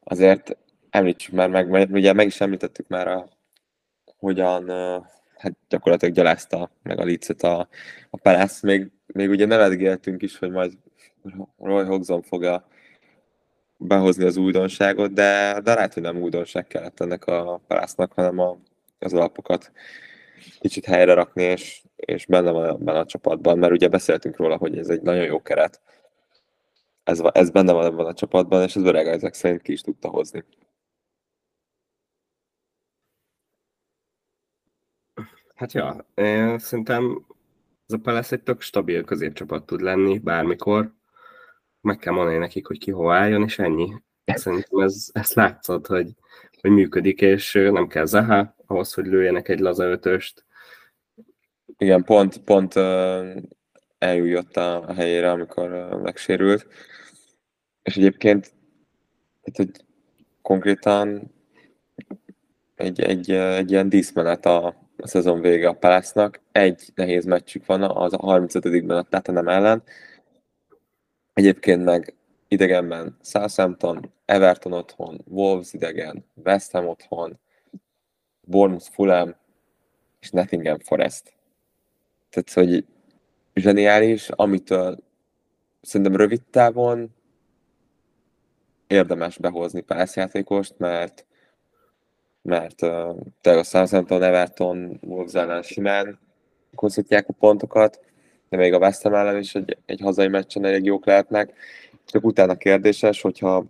azért 0.04 0.58
említsük 0.90 1.34
már 1.34 1.50
meg, 1.50 1.70
mert 1.70 1.92
ugye 1.92 2.14
meg 2.14 2.28
is 2.28 2.42
említettük 2.42 2.88
már, 2.88 3.08
a, 3.08 3.28
hogyan 4.18 4.70
hát 5.38 5.54
gyakorlatilag 5.70 6.14
gyalázta 6.14 6.72
meg 6.84 7.00
a 7.00 7.04
licet 7.04 7.44
a, 7.44 7.68
a 8.10 8.18
Palace. 8.18 8.68
Még, 8.68 8.92
még 9.06 9.30
ugye 9.30 9.46
nevetgéltünk 9.46 10.22
is, 10.22 10.38
hogy 10.38 10.52
majd 10.52 10.74
Roy 11.58 11.86
Hodgson 11.86 12.22
fogja 12.22 12.68
behozni 13.78 14.26
az 14.26 14.38
újdonságot, 14.38 15.14
de, 15.14 15.60
de 15.64 15.74
lehet, 15.74 15.94
hogy 15.94 16.04
nem 16.04 16.22
újdonság 16.22 16.68
kellett 16.68 17.00
ennek 17.00 17.26
a 17.26 17.62
palásznak, 17.68 18.14
hanem 18.14 18.40
a, 18.40 18.58
az 19.00 19.14
alapokat 19.14 19.72
kicsit 20.60 20.86
helyre 20.86 21.14
rakni, 21.14 21.44
és, 21.44 21.82
és 21.98 22.26
benne 22.26 22.52
van 22.52 22.70
ebben 22.70 22.96
a 22.96 23.06
csapatban, 23.06 23.58
mert 23.58 23.74
ugye 23.74 23.88
beszéltünk 23.88 24.38
róla, 24.38 24.58
hogy 24.58 24.78
ez 24.78 24.90
egy 24.90 25.02
nagyon 25.02 25.24
jó 25.24 25.42
keret. 25.42 25.82
Ez, 27.04 27.22
ez 27.32 27.50
benne 27.50 27.72
van 27.74 27.86
ebben 27.86 28.06
a 28.06 28.14
csapatban, 28.14 28.64
és 28.64 28.76
az 28.76 28.84
öreg 28.84 29.08
ezek 29.08 29.34
szerint 29.34 29.62
ki 29.62 29.72
is 29.72 29.82
tudta 29.82 30.10
hozni. 30.10 30.44
Hát 35.56 35.74
ja, 35.74 36.06
én 36.16 36.60
szerintem 36.60 37.26
ez 37.88 37.94
a 37.94 37.98
Palace 37.98 38.36
egy 38.36 38.44
tök 38.44 38.62
stabil 38.62 39.04
középcsapat 39.04 39.66
tud 39.66 39.82
lenni 39.82 40.20
bármikor. 40.20 40.94
Meg 41.82 41.98
kell 41.98 42.14
mondani 42.14 42.38
nekik, 42.38 42.68
hogy 42.68 42.80
ki 42.80 42.92
hova 42.92 43.16
álljon, 43.16 43.44
és 43.44 43.60
ennyi. 43.60 43.94
Szerintem 44.26 44.80
ez, 44.80 45.10
ez 45.14 45.34
látszott, 45.34 45.88
hogy, 45.88 46.16
hogy 46.62 46.72
működik, 46.72 47.22
és 47.22 47.54
nem 47.54 47.88
kell 47.88 48.06
Zaha 48.06 48.56
ahhoz, 48.66 48.94
hogy 48.94 49.06
lőjenek 49.06 49.48
egy 49.48 49.60
laza 49.60 49.84
ötöst. 49.84 50.47
Igen, 51.78 52.04
pont, 52.04 52.38
pont 52.38 52.74
eljött 53.98 54.58
a, 54.58 54.94
helyére, 54.94 55.32
amikor 55.32 55.70
megsérült. 56.04 56.68
És 57.84 57.98
egyébként 57.98 58.54
itt, 59.44 59.56
hogy 59.56 59.72
konkrétan 60.42 61.32
egy, 62.76 63.02
egy, 63.02 63.32
egy 63.32 63.72
ilyen 63.72 63.90
díszmenet 63.90 64.46
a, 64.46 64.66
a 64.98 65.08
szezon 65.08 65.42
vége 65.42 65.68
a 65.68 65.74
Palásznak. 65.74 66.42
Egy 66.52 66.92
nehéz 66.96 67.26
meccsük 67.26 67.66
van, 67.66 67.82
az 67.84 68.14
a 68.14 68.18
35-ben 68.18 68.98
a 68.98 69.02
Tatanem 69.04 69.48
ellen. 69.48 69.84
Egyébként 71.34 71.84
meg 71.84 72.16
idegenben 72.48 73.18
Southampton, 73.22 74.14
Everton 74.26 74.74
otthon, 74.74 75.22
Wolves 75.26 75.74
idegen, 75.74 76.26
West 76.46 76.72
Ham 76.72 76.88
otthon, 76.88 77.40
Bournemouth, 78.42 78.90
Fulham 78.92 79.36
és 80.20 80.30
Nottingham 80.30 80.80
Forest. 80.80 81.37
Tehát, 82.44 82.70
hogy 82.70 82.86
zseniális, 83.54 84.30
amitől 84.30 84.98
szerintem 85.82 86.16
rövid 86.16 86.42
távon 86.42 87.16
érdemes 88.88 89.38
behozni 89.38 89.82
pászjátékost, 89.82 90.74
mert 90.78 91.26
mert 92.42 92.82
uh, 92.82 93.20
tényleg 93.42 93.62
a 93.62 93.64
Southampton, 93.64 94.24
Everton, 94.24 95.00
Wolves 95.02 95.34
ellen 95.34 95.62
simán 95.62 96.20
hozhatják 96.76 97.28
a 97.28 97.34
pontokat, 97.34 98.00
de 98.50 98.58
még 98.58 98.74
a 98.74 98.78
West 98.78 99.02
Ham 99.02 99.14
ellen 99.14 99.38
is 99.38 99.56
egy, 99.56 99.78
egy 99.86 100.00
hazai 100.00 100.28
meccsen 100.28 100.66
elég 100.66 100.84
jók 100.84 101.06
lehetnek. 101.06 101.54
Csak 102.06 102.26
utána 102.26 102.56
kérdéses, 102.56 103.22
hogyha, 103.22 103.66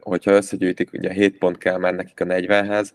hogyha 0.00 0.32
összegyűjtik, 0.32 0.92
ugye 0.92 1.12
7 1.12 1.38
pont 1.38 1.58
kell 1.58 1.78
már 1.78 1.94
nekik 1.94 2.20
a 2.20 2.24
40-hez, 2.24 2.90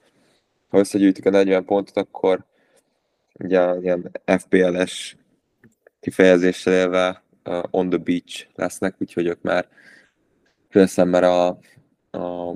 ha 0.68 0.78
összegyűjtik 0.78 1.26
a 1.26 1.30
40 1.30 1.66
pontot, 1.66 1.98
akkor 1.98 2.46
ugye 3.40 3.76
ilyen 3.82 4.12
FPL-es 4.26 5.18
kifejezéssel 6.00 6.74
élve 6.74 7.24
uh, 7.46 7.64
on 7.70 7.90
the 7.90 7.98
beach 7.98 8.48
lesznek, 8.56 8.96
úgyhogy 8.98 9.28
ők 9.28 9.42
már 9.42 9.68
már 11.08 11.24
a, 11.24 11.48
a 12.12 12.56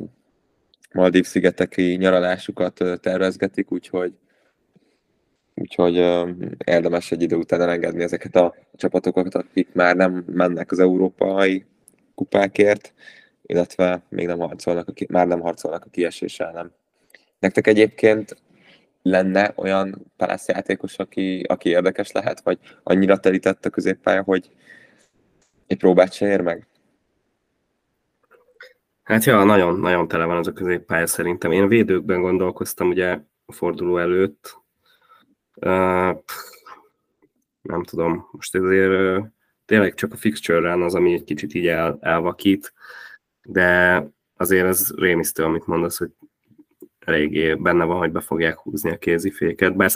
Maldív 0.93 1.25
szigeteki 1.25 1.95
nyaralásukat 1.95 2.83
tervezgetik, 3.01 3.71
úgyhogy 3.71 4.13
úgyhogy 5.55 5.99
uh, 5.99 6.29
érdemes 6.65 7.11
egy 7.11 7.21
idő 7.21 7.35
után 7.35 7.61
elengedni 7.61 8.03
ezeket 8.03 8.35
a 8.35 8.55
csapatokat, 8.75 9.35
akik 9.35 9.73
már 9.73 9.95
nem 9.95 10.23
mennek 10.27 10.71
az 10.71 10.79
európai 10.79 11.65
kupákért, 12.15 12.93
illetve 13.41 14.03
még 14.09 14.27
nem 14.27 14.39
harcolnak, 14.39 14.87
a, 14.87 14.93
már 15.07 15.27
nem 15.27 15.39
harcolnak 15.39 15.85
a 15.85 15.89
kiesés 15.89 16.39
ellen. 16.39 16.73
Nektek 17.39 17.67
egyébként 17.67 18.35
lenne 19.03 19.53
olyan 19.55 20.11
Palace 20.17 20.53
játékos, 20.53 20.97
aki, 20.97 21.45
aki 21.47 21.69
érdekes 21.69 22.11
lehet, 22.11 22.41
vagy 22.41 22.59
annyira 22.83 23.19
telített 23.19 23.65
a 23.65 23.69
középpálya, 23.69 24.23
hogy 24.23 24.49
egy 25.67 25.77
próbát 25.77 26.13
se 26.13 26.27
ér 26.27 26.41
meg? 26.41 26.67
Hát 29.03 29.23
ja, 29.23 29.43
nagyon, 29.43 29.79
nagyon 29.79 30.07
tele 30.07 30.25
van 30.25 30.37
az 30.37 30.47
a 30.47 30.53
középpálya 30.53 31.07
szerintem. 31.07 31.51
Én 31.51 31.67
védőkben 31.67 32.21
gondolkoztam 32.21 32.87
ugye 32.87 33.19
a 33.45 33.51
forduló 33.51 33.97
előtt. 33.97 34.61
Uh, 35.55 36.23
nem 37.61 37.83
tudom, 37.83 38.27
most 38.31 38.55
ezért 38.55 39.17
uh, 39.19 39.25
tényleg 39.65 39.93
csak 39.93 40.13
a 40.13 40.15
fixture 40.15 40.85
az, 40.85 40.95
ami 40.95 41.13
egy 41.13 41.23
kicsit 41.23 41.53
így 41.53 41.67
el, 41.67 41.97
elvakít, 42.01 42.73
de 43.43 44.03
azért 44.37 44.67
ez 44.67 44.91
rémisztő, 44.95 45.43
amit 45.43 45.67
mondasz, 45.67 45.97
hogy 45.97 46.11
eléggé 47.05 47.53
benne 47.53 47.83
van, 47.83 47.97
hogy 47.97 48.11
be 48.11 48.19
fogják 48.19 48.57
húzni 48.57 48.91
a 48.91 48.97
kéziféket. 48.97 49.75
Bár 49.75 49.89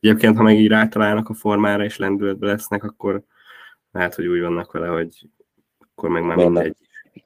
egyébként, 0.00 0.36
ha 0.36 0.42
meg 0.42 0.58
így 0.58 0.68
rátalálnak 0.68 1.28
a 1.28 1.34
formára 1.34 1.84
és 1.84 1.96
lendületbe 1.96 2.46
lesznek, 2.46 2.84
akkor 2.84 3.22
lehet, 3.92 4.14
hogy 4.14 4.26
úgy 4.26 4.40
vannak 4.40 4.72
vele, 4.72 4.86
hogy 4.86 5.28
akkor 5.78 6.10
meg 6.10 6.22
már 6.22 6.36
Vannak. 6.36 6.52
mindegy. 6.52 6.76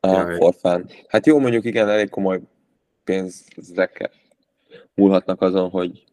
Ja, 0.00 0.36
forfán. 0.36 0.88
Hát 1.08 1.26
jó, 1.26 1.38
mondjuk 1.38 1.64
igen, 1.64 1.88
elég 1.88 2.08
komoly 2.08 2.40
pénzekkel 3.04 4.10
múlhatnak 4.94 5.40
azon, 5.40 5.70
hogy, 5.70 6.04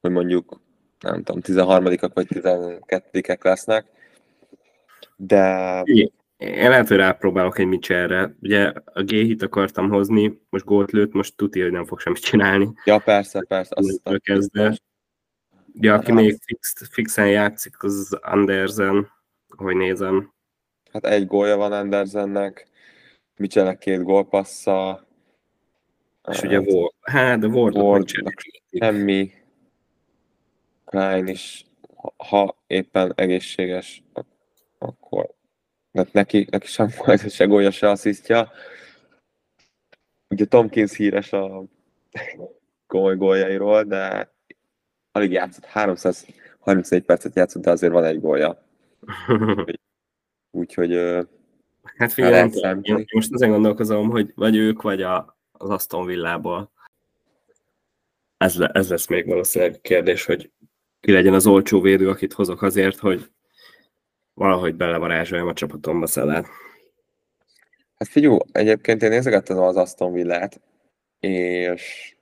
hogy 0.00 0.10
mondjuk 0.10 0.60
nem 1.00 1.22
tudom, 1.22 1.40
13-ak 1.44 2.10
vagy 2.14 2.26
12-ek 2.30 3.44
lesznek, 3.44 3.86
de... 5.16 5.82
Én 6.42 6.68
lehet, 6.68 6.88
hogy 6.88 6.96
rápróbálok 6.96 7.58
egy 7.58 7.66
Mitchellre. 7.66 8.36
Ugye 8.40 8.72
a 8.84 9.02
G-hit 9.02 9.42
akartam 9.42 9.88
hozni, 9.90 10.40
most 10.50 10.64
gólt 10.64 10.90
lőtt, 10.90 11.12
most 11.12 11.36
tuti, 11.36 11.60
hogy 11.60 11.70
nem 11.70 11.84
fog 11.84 12.00
semmit 12.00 12.20
csinálni. 12.20 12.72
Ja, 12.84 12.98
persze, 12.98 13.44
persze. 13.48 13.74
Azt 13.74 14.20
kezdve. 14.22 14.78
Ja, 15.74 15.94
aki 15.94 16.12
hát, 16.12 16.20
még 16.20 16.38
fix, 16.44 16.88
fixen 16.90 17.30
játszik, 17.30 17.82
az 17.82 18.18
Andersen, 18.22 19.10
hogy 19.56 19.76
nézem. 19.76 20.32
Hát 20.92 21.06
egy 21.06 21.26
gólja 21.26 21.56
van 21.56 21.72
Andersennek, 21.72 22.66
Mitchellnek 23.36 23.78
két 23.78 24.02
gólpassza. 24.02 25.06
És 26.30 26.36
hát, 26.36 26.44
ugye 26.44 26.60
Ward, 26.60 26.94
hát 27.00 27.38
de 27.38 27.46
Ward, 27.46 27.76
Ward 27.76 28.08
semmi. 28.78 29.30
Klein 30.84 31.26
is, 31.26 31.64
ha 32.16 32.62
éppen 32.66 33.12
egészséges, 33.16 34.02
akkor 34.78 35.31
mert 35.92 36.12
neki, 36.12 36.46
neki 36.50 36.66
sem 36.66 36.88
volt 36.96 37.30
se 37.34 37.44
gólya, 37.44 37.70
se 37.70 37.90
asszisztja. 37.90 38.50
Ugye 40.28 40.44
Tomkins 40.44 40.96
híres 40.96 41.32
a 41.32 41.64
komoly 42.86 43.16
góljairól, 43.16 43.84
de 43.84 44.32
alig 45.12 45.30
játszott, 45.30 45.64
334 45.64 47.02
percet 47.02 47.36
játszott, 47.36 47.62
de 47.62 47.70
azért 47.70 47.92
van 47.92 48.04
egy 48.04 48.20
gólya. 48.20 48.66
Úgyhogy 50.50 51.24
Hát 51.96 52.12
figyelj, 52.12 52.50
én 52.82 53.04
most 53.12 53.32
azért 53.32 53.50
gondolkozom, 53.50 54.10
hogy 54.10 54.32
vagy 54.34 54.56
ők, 54.56 54.82
vagy 54.82 55.02
a, 55.02 55.38
az 55.52 55.70
Aston 55.70 56.06
Villából. 56.06 56.72
Ez, 58.36 58.56
le, 58.56 58.70
ez 58.72 58.90
lesz 58.90 59.06
még 59.06 59.26
valószínűleg 59.26 59.80
kérdés, 59.80 60.24
hogy 60.24 60.50
ki 61.00 61.12
legyen 61.12 61.34
az 61.34 61.46
olcsó 61.46 61.80
védő, 61.80 62.08
akit 62.08 62.32
hozok 62.32 62.62
azért, 62.62 62.98
hogy 62.98 63.30
valahogy 64.34 64.74
belevarázsoljam 64.74 65.48
a 65.48 65.52
csapatomba 65.52 66.06
Szelát. 66.06 66.46
Hát 67.94 68.08
figyelj, 68.08 68.38
egyébként 68.52 69.02
én 69.02 69.10
nézegettem 69.10 69.58
az 69.58 69.76
Aston 69.76 70.12
Villát, 70.12 70.60
és 71.20 72.14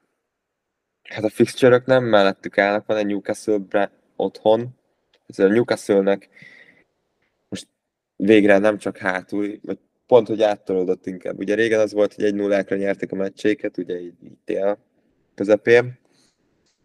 hát 1.02 1.24
a 1.24 1.30
fixture 1.30 1.82
nem 1.84 2.04
mellettük 2.04 2.58
állnak, 2.58 2.86
van 2.86 2.96
egy 2.96 3.06
Newcastle 3.06 3.90
otthon, 4.16 4.78
ez 5.26 5.38
a 5.38 5.48
Newcastle-nek 5.48 6.28
most 7.48 7.68
végre 8.16 8.58
nem 8.58 8.78
csak 8.78 8.96
hátul, 8.96 9.58
vagy 9.62 9.78
pont, 10.06 10.26
hogy 10.26 10.42
áttolódott 10.42 11.06
inkább. 11.06 11.38
Ugye 11.38 11.54
régen 11.54 11.80
az 11.80 11.92
volt, 11.92 12.14
hogy 12.14 12.24
egy 12.24 12.34
nullákra 12.34 12.76
nyerték 12.76 13.12
a 13.12 13.16
meccséket, 13.16 13.78
ugye 13.78 14.00
így, 14.00 14.14
így 14.24 14.38
tél 14.44 14.78
közepén, 15.34 15.98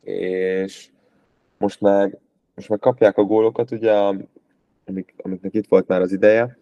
és 0.01 0.89
most 1.57 1.81
meg, 1.81 2.19
most 2.55 2.69
meg 2.69 2.79
kapják 2.79 3.17
a 3.17 3.23
gólokat, 3.23 3.71
ugye 3.71 3.91
a 3.91 4.15
amik, 4.85 5.13
amiknek 5.17 5.53
itt 5.53 5.67
volt 5.67 5.87
már 5.87 6.01
az 6.01 6.11
ideje, 6.11 6.57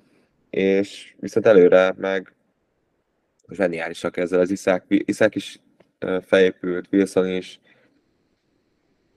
és 0.50 1.16
viszont 1.20 1.46
előre 1.46 1.94
meg 1.98 2.34
zseniálisak 3.50 4.18
ezzel 4.18 4.40
az 4.40 4.52
Iszák, 4.52 4.86
Iszák 4.88 5.36
is 5.36 5.60
felépült, 6.22 6.88
Wilson 6.92 7.28
is, 7.28 7.60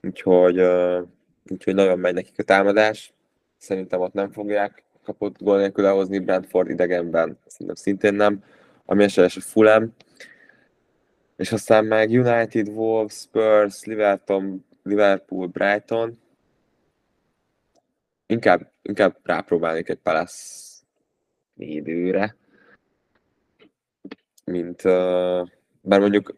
úgyhogy, 0.01 0.61
úgyhogy 1.49 1.73
nagyon 1.73 1.99
megy 1.99 2.13
nekik 2.13 2.39
a 2.39 2.43
támadás. 2.43 3.13
Szerintem 3.57 4.01
ott 4.01 4.13
nem 4.13 4.31
fogják 4.31 4.83
kapott 5.03 5.41
gól 5.41 5.57
nélkül 5.57 5.85
elhozni 5.85 6.19
Brentford 6.19 6.69
idegenben, 6.69 7.39
szerintem 7.45 7.75
szintén 7.75 8.13
nem. 8.13 8.43
Ami 8.85 9.03
esetleg 9.03 9.31
a 9.35 9.41
Fulham, 9.41 9.93
és 11.35 11.51
aztán 11.51 11.85
meg 11.85 12.09
United, 12.09 12.67
Wolves, 12.67 13.13
Spurs, 13.13 13.83
Liverpool, 13.83 14.59
Liverpool, 14.83 15.47
Brighton, 15.47 16.19
inkább, 18.27 18.71
inkább 18.81 19.17
rápróbálnék 19.23 19.89
egy 19.89 19.99
Palace 19.99 20.65
védőre, 21.53 22.35
mint 24.45 24.83
uh, 24.83 25.47
bár 25.81 25.99
mondjuk 25.99 26.35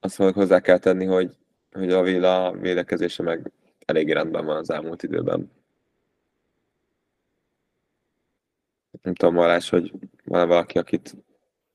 azt 0.00 0.18
mondjuk 0.18 0.40
hozzá 0.40 0.60
kell 0.60 0.78
tenni, 0.78 1.04
hogy, 1.04 1.36
hogy 1.72 1.92
a 1.92 2.02
Villa 2.02 2.52
védekezése 2.52 3.22
meg 3.22 3.52
elég 3.84 4.12
rendben 4.12 4.44
van 4.44 4.56
az 4.56 4.70
elmúlt 4.70 5.02
időben. 5.02 5.50
Nem 9.02 9.14
tudom, 9.14 9.34
Valás, 9.34 9.68
hogy 9.68 9.92
van 10.24 10.48
valaki, 10.48 10.78
akit, 10.78 11.14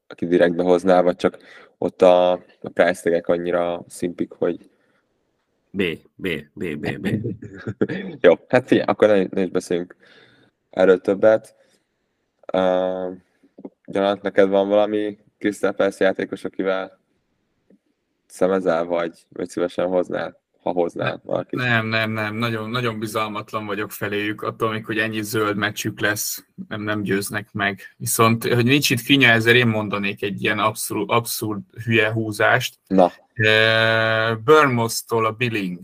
akit 0.08 0.30
direkt 0.30 0.56
behozná, 0.56 1.02
vagy 1.02 1.16
csak 1.16 1.38
ott 1.78 2.02
a, 2.02 2.32
a 2.32 2.70
price 2.74 3.22
annyira 3.26 3.84
szimpik, 3.88 4.32
hogy, 4.32 4.70
B, 5.72 5.84
B, 6.15 6.28
B, 6.53 6.78
B, 6.78 6.99
B. 6.99 7.07
Jó, 8.22 8.34
hát 8.47 8.67
figyelj, 8.67 8.88
akkor 8.88 9.07
ne, 9.07 9.24
ne 9.30 9.41
is 9.41 9.49
beszéljünk 9.49 9.95
erről 10.70 11.01
többet. 11.01 11.55
Uh, 12.53 13.15
Gyanat, 13.86 14.22
neked 14.22 14.49
van 14.49 14.67
valami 14.67 15.17
Crystal 15.38 15.72
Palace 15.72 16.03
játékos, 16.03 16.43
akivel 16.43 16.99
szemezel, 18.26 18.86
vagy, 18.86 19.26
vagy 19.30 19.49
szívesen 19.49 19.88
hoznál, 19.88 20.39
ha 20.62 20.72
hoznál 20.72 21.22
valaki? 21.24 21.55
Nem, 21.55 21.88
nem, 21.88 22.12
nem, 22.12 22.36
nagyon, 22.36 22.70
nagyon 22.70 22.99
bizalmatlan 22.99 23.66
vagyok 23.66 23.91
feléjük, 23.91 24.41
attól 24.41 24.72
még, 24.72 24.86
hogy 24.86 24.97
ennyi 24.97 25.22
zöld 25.22 25.57
meccsük 25.57 25.99
lesz, 25.99 26.45
nem, 26.68 26.82
nem 26.82 27.01
győznek 27.01 27.51
meg. 27.51 27.82
Viszont, 27.97 28.43
hogy 28.43 28.66
nincs 28.66 28.89
itt 28.89 28.99
finya, 28.99 29.30
ezért 29.30 29.57
én 29.57 29.68
mondanék 29.68 30.24
egy 30.24 30.43
ilyen 30.43 30.60
abszolút, 30.60 31.10
abszurd 31.10 31.62
hülye 31.84 32.12
húzást. 32.12 32.80
Na. 32.88 33.12
Burnmouth-tól 34.43 35.26
a 35.26 35.32
Billing. 35.32 35.80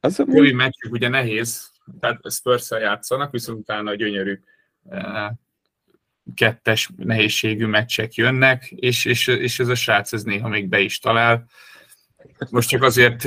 Az 0.00 0.20
a 0.20 0.24
új 0.26 0.52
meccsük 0.52 0.92
ugye 0.92 1.08
nehéz, 1.08 1.70
tehát 2.00 2.20
spurs 2.30 2.70
játszanak, 2.70 3.30
viszont 3.30 3.58
utána 3.58 3.94
gyönyörű 3.94 4.40
kettes 6.34 6.90
nehézségű 6.96 7.66
meccsek 7.66 8.14
jönnek, 8.14 8.70
és, 8.70 9.04
és, 9.04 9.26
és 9.26 9.58
ez 9.58 9.68
a 9.68 9.74
srác 9.74 10.12
ez 10.12 10.22
néha 10.22 10.48
még 10.48 10.68
be 10.68 10.80
is 10.80 10.98
talál. 10.98 11.46
Most 12.50 12.68
csak 12.68 12.82
azért 12.82 13.22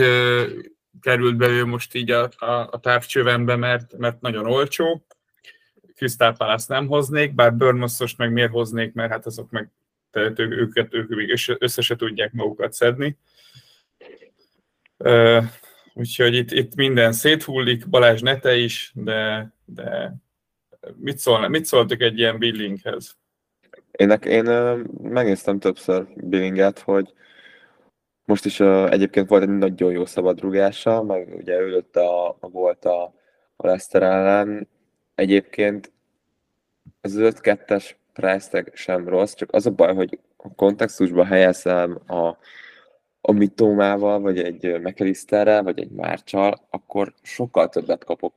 került 1.01 1.37
belő 1.37 1.65
most 1.65 1.95
így 1.95 2.11
a, 2.11 2.29
a, 2.37 2.67
a 2.71 2.79
távcsövembe, 2.79 3.55
mert, 3.55 3.97
mert 3.97 4.21
nagyon 4.21 4.45
olcsó. 4.45 5.05
Crystal 5.95 6.35
Palace 6.35 6.73
nem 6.73 6.87
hoznék, 6.87 7.35
bár 7.35 7.53
Burnmouth-os 7.53 8.15
meg 8.15 8.31
miért 8.31 8.51
hoznék, 8.51 8.93
mert 8.93 9.11
hát 9.11 9.25
azok 9.25 9.49
meg 9.49 9.69
tehát 10.11 10.39
őket 10.39 10.93
ők 10.93 11.09
még 11.09 11.39
össze 11.59 11.81
se 11.81 11.95
tudják 11.95 12.31
magukat 12.31 12.73
szedni. 12.73 13.17
Úgyhogy 15.93 16.33
itt, 16.33 16.51
itt 16.51 16.75
minden 16.75 17.11
széthullik, 17.13 17.89
Balázs 17.89 18.21
nete 18.21 18.55
is, 18.55 18.91
de, 18.95 19.51
de 19.65 20.15
mit, 20.95 21.17
szólna, 21.17 21.47
mit 21.47 21.65
szóltok 21.65 22.01
egy 22.01 22.17
ilyen 22.17 22.37
billinghez? 22.37 23.17
Én, 23.91 24.09
én 24.11 24.43
megnéztem 25.01 25.59
többször 25.59 26.07
billinget, 26.15 26.79
hogy 26.79 27.13
most 28.25 28.45
is 28.45 28.59
uh, 28.59 28.91
egyébként 28.91 29.29
volt 29.29 29.43
egy 29.43 29.57
nagyon 29.57 29.91
jó 29.91 30.05
szabadrugása, 30.05 31.03
meg 31.03 31.35
ugye 31.35 31.59
ő 31.59 31.85
a, 31.93 32.29
a 32.39 32.49
volt 32.49 32.85
a, 32.85 33.03
a 33.55 33.67
Leicester 33.67 34.03
ellen. 34.03 34.67
Egyébként 35.15 35.91
az 37.01 37.15
5-2-es 37.17 37.91
price 38.13 38.65
sem 38.73 39.07
rossz, 39.07 39.33
csak 39.33 39.53
az 39.53 39.65
a 39.65 39.71
baj, 39.71 39.95
hogy 39.95 40.19
a 40.37 40.53
kontextusba 40.55 41.25
helyezem 41.25 41.99
a, 42.07 42.37
a 43.21 43.31
Mitómával, 43.31 44.19
vagy 44.19 44.39
egy 44.39 44.79
McAllisterrel, 44.81 45.63
vagy 45.63 45.79
egy 45.79 45.91
Márcsal, 45.91 46.67
akkor 46.69 47.13
sokkal 47.21 47.69
többet 47.69 48.03
kapok. 48.03 48.33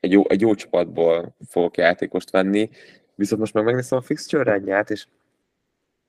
Egy 0.00 0.12
jó, 0.12 0.28
egy 0.28 0.40
jó 0.40 0.54
csapatból 0.54 1.34
fogok 1.48 1.76
játékost 1.76 2.30
venni, 2.30 2.70
viszont 3.14 3.40
most 3.40 3.54
meg 3.54 3.64
megnézem 3.64 3.98
a 3.98 4.02
fixture 4.02 4.42
rendját, 4.42 4.90
és 4.90 5.06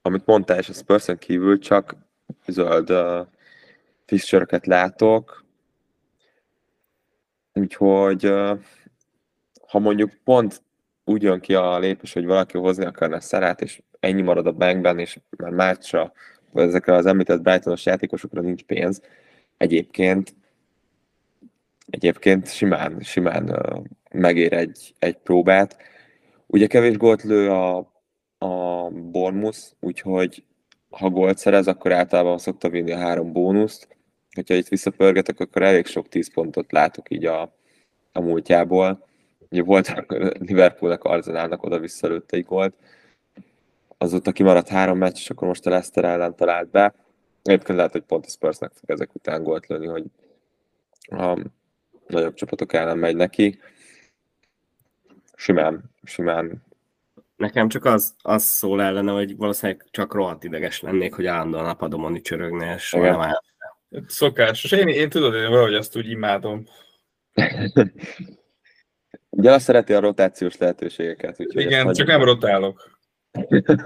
amit 0.02 0.26
mondtál, 0.26 0.58
és 0.58 0.70
a 0.70 0.74
spurs 0.74 1.06
kívül 1.20 1.60
csak 1.60 1.96
zöld 2.48 2.92
uh, 2.92 3.28
fixture 4.06 4.60
látok, 4.64 5.46
úgyhogy 7.54 8.34
ha 9.68 9.80
mondjuk 9.80 10.12
pont 10.24 10.62
úgy 11.06 11.24
jön 11.24 11.40
ki 11.40 11.54
a 11.54 11.80
lépés, 11.80 12.14
hogy 12.14 12.26
valaki 12.26 12.58
hozni 12.58 12.86
akarna 12.86 13.20
szerát, 13.20 13.62
és 13.62 13.82
ennyi 14.00 14.22
marad 14.22 14.48
a 14.48 14.52
bankben, 14.52 15.00
és 15.00 15.20
már 15.38 15.52
márcsra, 15.52 16.12
vagy 16.52 16.68
ezekre 16.68 16.96
az 16.96 17.06
említett 17.06 17.42
Brightonos 17.42 17.86
játékosokra 17.86 18.42
nincs 18.42 18.64
pénz, 18.64 19.02
egyébként 19.58 20.36
egyébként 21.90 22.52
simán, 22.52 23.00
simán 23.02 23.56
megér 24.12 24.54
egy, 24.54 24.94
egy 25.00 25.18
próbát. 25.18 25.78
Ugye 26.46 26.68
kevés 26.68 26.98
gólt 26.98 27.24
lő 27.24 27.50
a, 27.50 27.78
a 28.38 28.90
Bournemouth, 28.90 29.60
úgyhogy 29.80 30.44
ha 30.90 31.10
gólt 31.10 31.38
szerez, 31.38 31.68
akkor 31.68 31.92
általában 31.92 32.38
szokta 32.38 32.70
vinni 32.70 32.92
a 32.92 32.98
három 32.98 33.32
bónuszt. 33.32 33.88
Hogyha 34.36 34.54
itt 34.54 34.68
visszapörgetek, 34.68 35.40
akkor 35.40 35.62
elég 35.62 35.86
sok 35.86 36.08
10 36.08 36.34
pontot 36.34 36.72
látok 36.72 37.10
így 37.10 37.26
a, 37.26 37.42
a 38.12 38.20
múltjából. 38.20 39.08
Ugye 39.50 39.64
volt 39.64 39.94
Liverpoolnak, 40.48 41.04
Arzenálnak 41.04 41.64
oda-vissza 41.64 42.22
egy 42.28 42.46
gólt. 42.46 42.74
Azóta 43.98 44.32
kimaradt 44.32 44.68
három 44.68 44.98
meccs, 44.98 45.18
és 45.18 45.30
akkor 45.30 45.48
most 45.48 45.66
a 45.66 45.70
Leicester 45.70 46.04
ellen 46.04 46.36
talált 46.36 46.70
be. 46.70 46.94
Egyébként 47.44 47.78
lehet, 47.78 47.92
hogy 47.92 48.02
pont 48.02 48.26
a 48.26 48.30
Spursnek 48.30 48.72
fog 48.72 48.90
ezek 48.90 49.16
után 49.16 49.44
gólt 49.44 49.68
lőni, 49.68 49.86
hogy 49.88 50.06
a 51.02 51.38
nagyobb 52.08 52.34
csapatok 52.34 52.74
ellen 52.74 52.98
megy 52.98 53.16
neki. 53.16 53.60
Simán, 55.36 55.84
simán 56.04 56.64
Nekem 57.40 57.68
csak 57.68 57.86
az, 57.86 58.16
az 58.22 58.44
szól 58.44 58.82
ellene, 58.82 59.12
hogy 59.12 59.38
valószínűleg 59.38 59.88
csak 59.92 60.14
rohadt 60.14 60.44
ideges 60.44 60.82
lennék, 60.82 61.14
hogy 61.14 61.26
állandóan 61.26 61.66
a 61.66 61.74
padomon 61.74 62.22
csörögne, 62.22 62.74
és 62.74 62.94
Igen. 62.94 63.12
nem 63.12 63.22
áll. 63.22 63.42
Szokásos. 64.08 64.72
Én, 64.72 64.88
én 64.88 65.10
tudod, 65.10 65.34
én 65.34 65.50
valahogy 65.50 65.74
azt 65.74 65.98
úgy 65.98 66.10
imádom. 66.10 66.64
Ugye 69.30 69.52
azt 69.52 69.66
szereti 69.66 69.94
a 69.94 70.00
rotációs 70.00 70.58
lehetőségeket. 70.58 71.40
Úgyhogy 71.40 71.62
Igen, 71.62 71.94
csak 71.94 72.08
nem 72.08 72.24
rotálok. 72.24 73.00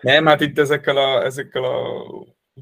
nem, 0.00 0.26
hát 0.26 0.40
itt 0.40 0.58
ezekkel 0.58 0.96
a, 0.96 1.24
ezekkel 1.24 1.64
a 1.64 2.04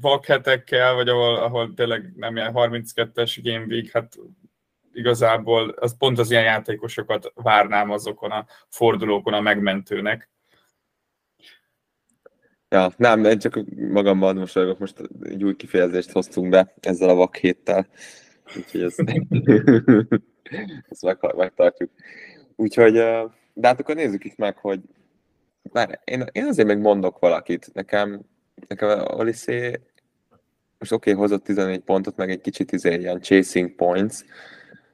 vakhetekkel, 0.01 0.93
vagy 0.93 1.09
ahol, 1.09 1.35
ahol 1.35 1.73
tényleg 1.73 2.13
nem 2.15 2.35
ilyen 2.35 2.51
32-es 2.55 3.39
game 3.41 3.65
week, 3.65 3.91
hát 3.91 4.15
igazából 4.97 5.69
az 5.69 5.97
pont 5.97 6.19
az 6.19 6.31
ilyen 6.31 6.43
játékosokat 6.43 7.31
várnám 7.35 7.91
azokon 7.91 8.31
a 8.31 8.45
fordulókon 8.67 9.33
a 9.33 9.41
megmentőnek. 9.41 10.29
Ja, 12.69 12.91
nem, 12.97 13.25
én 13.25 13.39
csak 13.39 13.59
magamban 13.75 14.35
mosolygok, 14.35 14.79
most 14.79 15.01
egy 15.21 15.43
új 15.43 15.55
kifejezést 15.55 16.11
hoztunk 16.11 16.49
be 16.49 16.73
ezzel 16.79 17.09
a 17.09 17.15
vakhéttel. 17.15 17.87
Úgyhogy 18.55 18.81
ez, 18.81 18.95
ezt 20.89 21.01
meg, 21.05 21.17
megtartjuk. 21.35 21.91
Úgyhogy, 22.55 22.93
de 23.53 23.67
hát 23.67 23.79
akkor 23.79 23.95
nézzük 23.95 24.23
itt 24.23 24.37
meg, 24.37 24.57
hogy 24.57 24.79
bár 25.61 26.01
én, 26.03 26.25
én 26.31 26.45
azért 26.45 26.67
még 26.67 26.77
mondok 26.77 27.19
valakit. 27.19 27.69
Nekem, 27.73 28.21
nekem 28.67 28.99
Olisé 28.99 29.79
most 30.79 30.91
oké, 30.91 31.11
okay, 31.11 31.21
hozott 31.21 31.43
14 31.43 31.79
pontot, 31.79 32.15
meg 32.15 32.29
egy 32.29 32.41
kicsit 32.41 32.71
izé, 32.71 32.95
ilyen 32.95 33.21
chasing 33.21 33.75
points, 33.75 34.15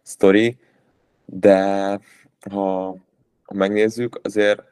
sztori, 0.03 0.57
de 1.25 1.99
ha, 2.51 2.95
megnézzük, 3.53 4.19
azért 4.23 4.63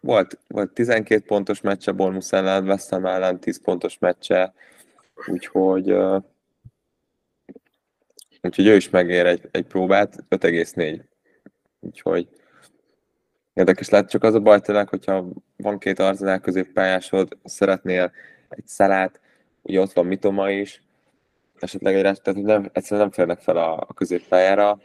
volt, 0.00 0.38
volt 0.48 0.70
12 0.70 1.24
pontos 1.26 1.60
meccse 1.60 1.92
Bormus 1.92 2.32
ellen, 2.32 2.68
West 2.68 2.88
Ham 2.88 3.06
ellen 3.06 3.40
10 3.40 3.62
pontos 3.62 3.98
meccse, 3.98 4.54
úgyhogy 5.26 5.96
úgyhogy 8.42 8.66
ő 8.66 8.74
is 8.74 8.90
megér 8.90 9.26
egy, 9.26 9.48
egy 9.50 9.66
próbát, 9.66 10.24
5,4. 10.30 11.00
Úgyhogy 11.80 12.28
érdekes 13.52 13.88
lehet, 13.88 14.10
csak 14.10 14.22
az 14.22 14.34
a 14.34 14.40
baj 14.40 14.60
tényleg, 14.60 14.88
hogyha 14.88 15.28
van 15.56 15.78
két 15.78 15.98
arzenál 15.98 16.40
középpályásod, 16.40 17.38
szeretnél 17.44 18.12
egy 18.48 18.66
szalát, 18.66 19.20
ugye 19.62 19.80
ott 19.80 19.92
van 19.92 20.06
Mitoma 20.06 20.50
is, 20.50 20.82
esetleg 21.58 21.94
egy 21.94 22.20
tehát 22.20 22.42
nem, 22.42 22.70
egyszerűen 22.72 23.00
nem 23.00 23.10
férnek 23.10 23.40
fel 23.40 23.56
a, 23.56 23.76
a 23.76 23.94
középpályára, 23.94 24.78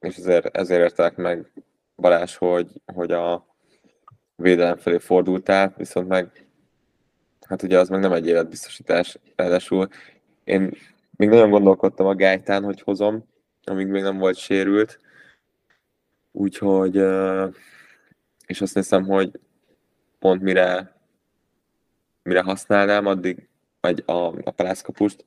és 0.00 0.16
ezért, 0.16 0.56
ezért 0.56 0.82
értek 0.82 1.16
meg 1.16 1.52
Balázs, 1.96 2.36
hogy, 2.36 2.68
hogy 2.94 3.12
a 3.12 3.46
védelem 4.36 4.76
felé 4.76 4.98
fordultál, 4.98 5.74
viszont 5.76 6.08
meg 6.08 6.46
hát 7.40 7.62
ugye 7.62 7.78
az 7.78 7.88
meg 7.88 8.00
nem 8.00 8.12
egy 8.12 8.26
életbiztosítás, 8.26 9.18
ráadásul 9.36 9.88
én 10.44 10.76
még 11.16 11.28
nagyon 11.28 11.50
gondolkodtam 11.50 12.06
a 12.06 12.14
gájtán, 12.14 12.64
hogy 12.64 12.80
hozom, 12.80 13.24
amíg 13.64 13.86
még 13.86 14.02
nem 14.02 14.18
volt 14.18 14.36
sérült, 14.36 14.98
úgyhogy 16.32 16.96
és 18.46 18.60
azt 18.60 18.74
hiszem, 18.74 19.04
hogy 19.04 19.40
pont 20.18 20.42
mire, 20.42 20.96
mire 22.22 22.42
használnám, 22.42 23.06
addig, 23.06 23.48
vagy 23.80 24.02
a, 24.06 24.12
a 24.26 24.50
palászkapust, 24.50 25.24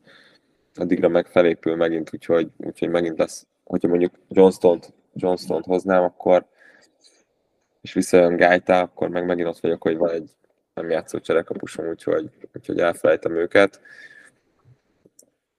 addigra 0.77 1.07
meg 1.07 1.27
felépül 1.27 1.75
megint, 1.75 2.09
úgyhogy, 2.13 2.49
úgyhogy 2.57 2.89
megint 2.89 3.17
lesz, 3.17 3.47
hogyha 3.63 3.87
mondjuk 3.87 4.13
Johnston-t, 4.29 4.93
Johnston-t 5.13 5.65
hoznám, 5.65 6.03
akkor 6.03 6.45
és 7.81 7.93
visszajön 7.93 8.35
Gájtá, 8.35 8.81
akkor 8.81 9.09
meg 9.09 9.25
megint 9.25 9.47
ott 9.47 9.59
vagyok, 9.59 9.81
hogy 9.81 9.97
van 9.97 10.09
egy 10.09 10.29
nem 10.73 10.89
játszó 10.89 11.19
cserekapusom, 11.19 11.87
úgyhogy, 11.87 12.29
úgyhogy 12.53 12.79
elfelejtem 12.79 13.35
őket. 13.35 13.81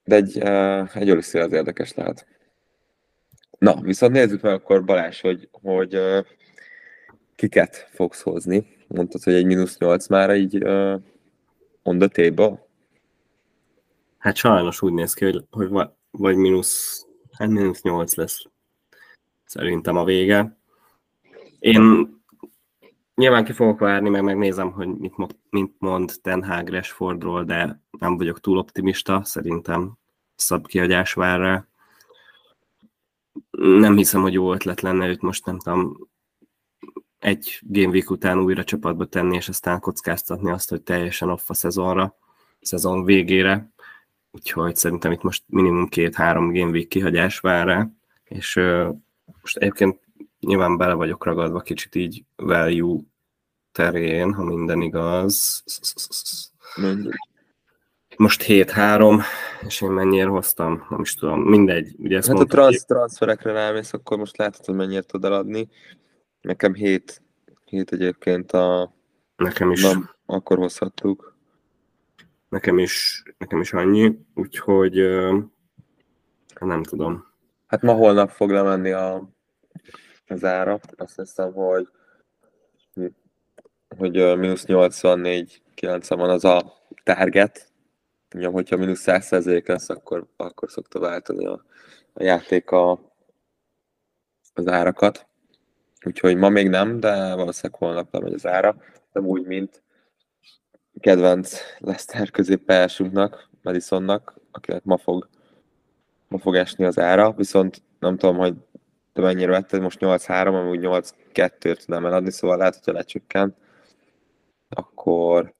De 0.03 0.15
egy, 0.15 0.37
egy 0.93 1.11
Oliszi 1.11 1.39
az 1.39 1.51
érdekes 1.51 1.93
lehet. 1.93 2.27
Na, 3.57 3.81
viszont 3.81 4.13
nézzük 4.13 4.41
meg 4.41 4.53
akkor 4.53 4.85
Balázs, 4.85 5.21
hogy, 5.21 5.49
hogy 5.51 5.99
kiket 7.35 7.75
fogsz 7.75 8.21
hozni. 8.21 8.77
Mondtad, 8.87 9.23
hogy 9.23 9.33
egy 9.33 9.45
mínusz 9.45 9.77
nyolc 9.77 10.07
már 10.07 10.35
így 10.35 10.63
on 11.83 11.99
the 11.99 12.07
table. 12.07 12.67
Hát 14.19 14.35
sajnos 14.35 14.81
úgy 14.81 14.93
néz 14.93 15.13
ki, 15.13 15.25
hogy, 15.25 15.43
hogy 15.51 15.87
vagy 16.11 16.35
mínusz, 16.35 17.05
hát 17.31 17.49
mínusz 17.49 17.81
8 17.81 18.15
lesz 18.15 18.43
szerintem 19.45 19.97
a 19.97 20.03
vége. 20.03 20.57
Én 21.59 22.07
nyilván 23.15 23.43
ki 23.43 23.51
fogok 23.51 23.79
várni, 23.79 24.09
meg 24.09 24.23
megnézem, 24.23 24.71
hogy 24.71 24.87
mit, 24.87 25.13
mit 25.49 25.73
mond 25.77 26.13
Ten 26.21 26.43
Hag 26.43 26.67
Rashfordról, 26.67 27.43
de 27.43 27.81
nem 27.99 28.17
vagyok 28.17 28.39
túl 28.39 28.57
optimista, 28.57 29.23
szerintem 29.23 29.97
szab 30.35 30.67
kiadás 30.67 31.13
vár 31.13 31.39
rá. 31.39 31.67
Nem 33.51 33.95
hiszem, 33.95 34.21
hogy 34.21 34.33
jó 34.33 34.53
ötlet 34.53 34.81
lenne 34.81 35.07
őt 35.07 35.21
most 35.21 35.45
nem 35.45 35.59
tudom 35.59 36.07
egy 37.19 37.59
game 37.61 37.91
week 37.91 38.09
után 38.09 38.39
újra 38.39 38.63
csapatba 38.63 39.05
tenni, 39.05 39.35
és 39.35 39.49
aztán 39.49 39.79
kockáztatni 39.79 40.51
azt, 40.51 40.69
hogy 40.69 40.81
teljesen 40.81 41.29
off 41.29 41.49
a 41.49 41.53
szezonra, 41.53 42.15
szezon 42.61 43.03
végére 43.03 43.71
úgyhogy 44.31 44.75
szerintem 44.75 45.11
itt 45.11 45.21
most 45.21 45.43
minimum 45.47 45.87
két-három 45.87 46.53
game 46.53 46.71
week 46.71 46.87
kihagyás 46.87 47.39
vár 47.39 47.65
rá, 47.65 47.89
és 48.23 48.55
uh, 48.55 48.95
most 49.41 49.57
egyébként 49.57 49.99
nyilván 50.39 50.77
bele 50.77 50.93
vagyok 50.93 51.25
ragadva 51.25 51.59
kicsit 51.59 51.95
így 51.95 52.23
value 52.35 52.99
terén, 53.71 54.33
ha 54.33 54.43
minden 54.43 54.81
igaz. 54.81 55.63
Most 58.17 58.43
7-3, 58.47 59.23
és 59.67 59.81
én 59.81 59.89
mennyire 59.89 60.27
hoztam, 60.27 60.85
nem 60.89 61.01
is 61.01 61.13
tudom, 61.13 61.41
mindegy. 61.41 61.95
Ugye 61.97 62.17
ezt 62.17 62.27
hát 62.27 62.35
mondtam, 62.35 62.59
a 62.59 62.61
transz, 62.61 62.85
transferekre 62.85 63.51
rámész, 63.51 63.93
akkor 63.93 64.17
most 64.17 64.37
látod, 64.37 64.65
hogy 64.65 64.75
mennyire 64.75 65.01
tud 65.01 65.23
eladni. 65.23 65.69
Nekem 66.41 66.73
7, 66.73 67.21
7 67.65 67.91
egyébként 67.91 68.51
a... 68.51 68.93
Nekem 69.35 69.71
is. 69.71 69.81
Nem, 69.81 70.09
akkor 70.25 70.57
hozhattuk. 70.57 71.28
Nekem 72.49 72.77
is, 72.77 73.23
nekem 73.37 73.59
is 73.59 73.73
annyi, 73.73 74.19
úgyhogy 74.35 74.95
nem 76.59 76.83
tudom. 76.83 77.27
Hát 77.67 77.81
ma 77.81 77.93
holnap 77.93 78.29
fog 78.29 78.49
lemenni 78.49 78.91
a, 78.91 79.29
az 80.27 80.43
ára, 80.43 80.79
azt 80.97 81.15
hiszem, 81.15 81.53
hogy 81.53 81.87
hogy 83.97 84.37
mínusz 84.37 84.65
84 84.65 85.61
90 85.73 86.17
van 86.17 86.29
az 86.29 86.45
a 86.45 86.73
target. 87.03 87.71
Ja, 88.37 88.49
hogyha 88.49 88.77
mínusz 88.77 88.99
100 88.99 89.45
lesz, 89.65 89.89
akkor, 89.89 90.27
akkor 90.37 90.71
szokta 90.71 90.99
váltani 90.99 91.45
a, 91.45 91.65
a 92.13 92.23
játék 92.23 92.71
a, 92.71 92.91
az 94.53 94.67
árakat. 94.67 95.27
Úgyhogy 96.05 96.37
ma 96.37 96.49
még 96.49 96.69
nem, 96.69 96.99
de 96.99 97.35
valószínűleg 97.35 97.79
holnap 97.79 98.13
lemegy 98.13 98.33
az 98.33 98.45
ára. 98.45 98.75
Nem 99.11 99.25
úgy, 99.25 99.45
mint 99.45 99.83
kedvenc 100.99 101.59
Leszter 101.77 102.31
középpályásunknak, 102.31 103.49
Madisonnak, 103.61 104.39
akinek 104.51 104.83
ma 104.83 104.97
fog, 104.97 105.29
ma 106.27 106.37
fog 106.37 106.55
esni 106.55 106.85
az 106.85 106.99
ára, 106.99 107.31
viszont 107.31 107.81
nem 107.99 108.17
tudom, 108.17 108.37
hogy 108.37 108.55
te 109.13 109.21
mennyire 109.21 109.51
vetted, 109.51 109.81
most 109.81 109.97
8-3, 110.01 110.47
amúgy 110.47 110.79
8-2-t 110.81 111.77
tudnám 111.77 112.05
eladni, 112.05 112.31
szóval 112.31 112.57
lehet, 112.57 112.75
hogyha 112.75 112.91
lecsökkent, 112.91 113.55
akkor, 114.69 115.53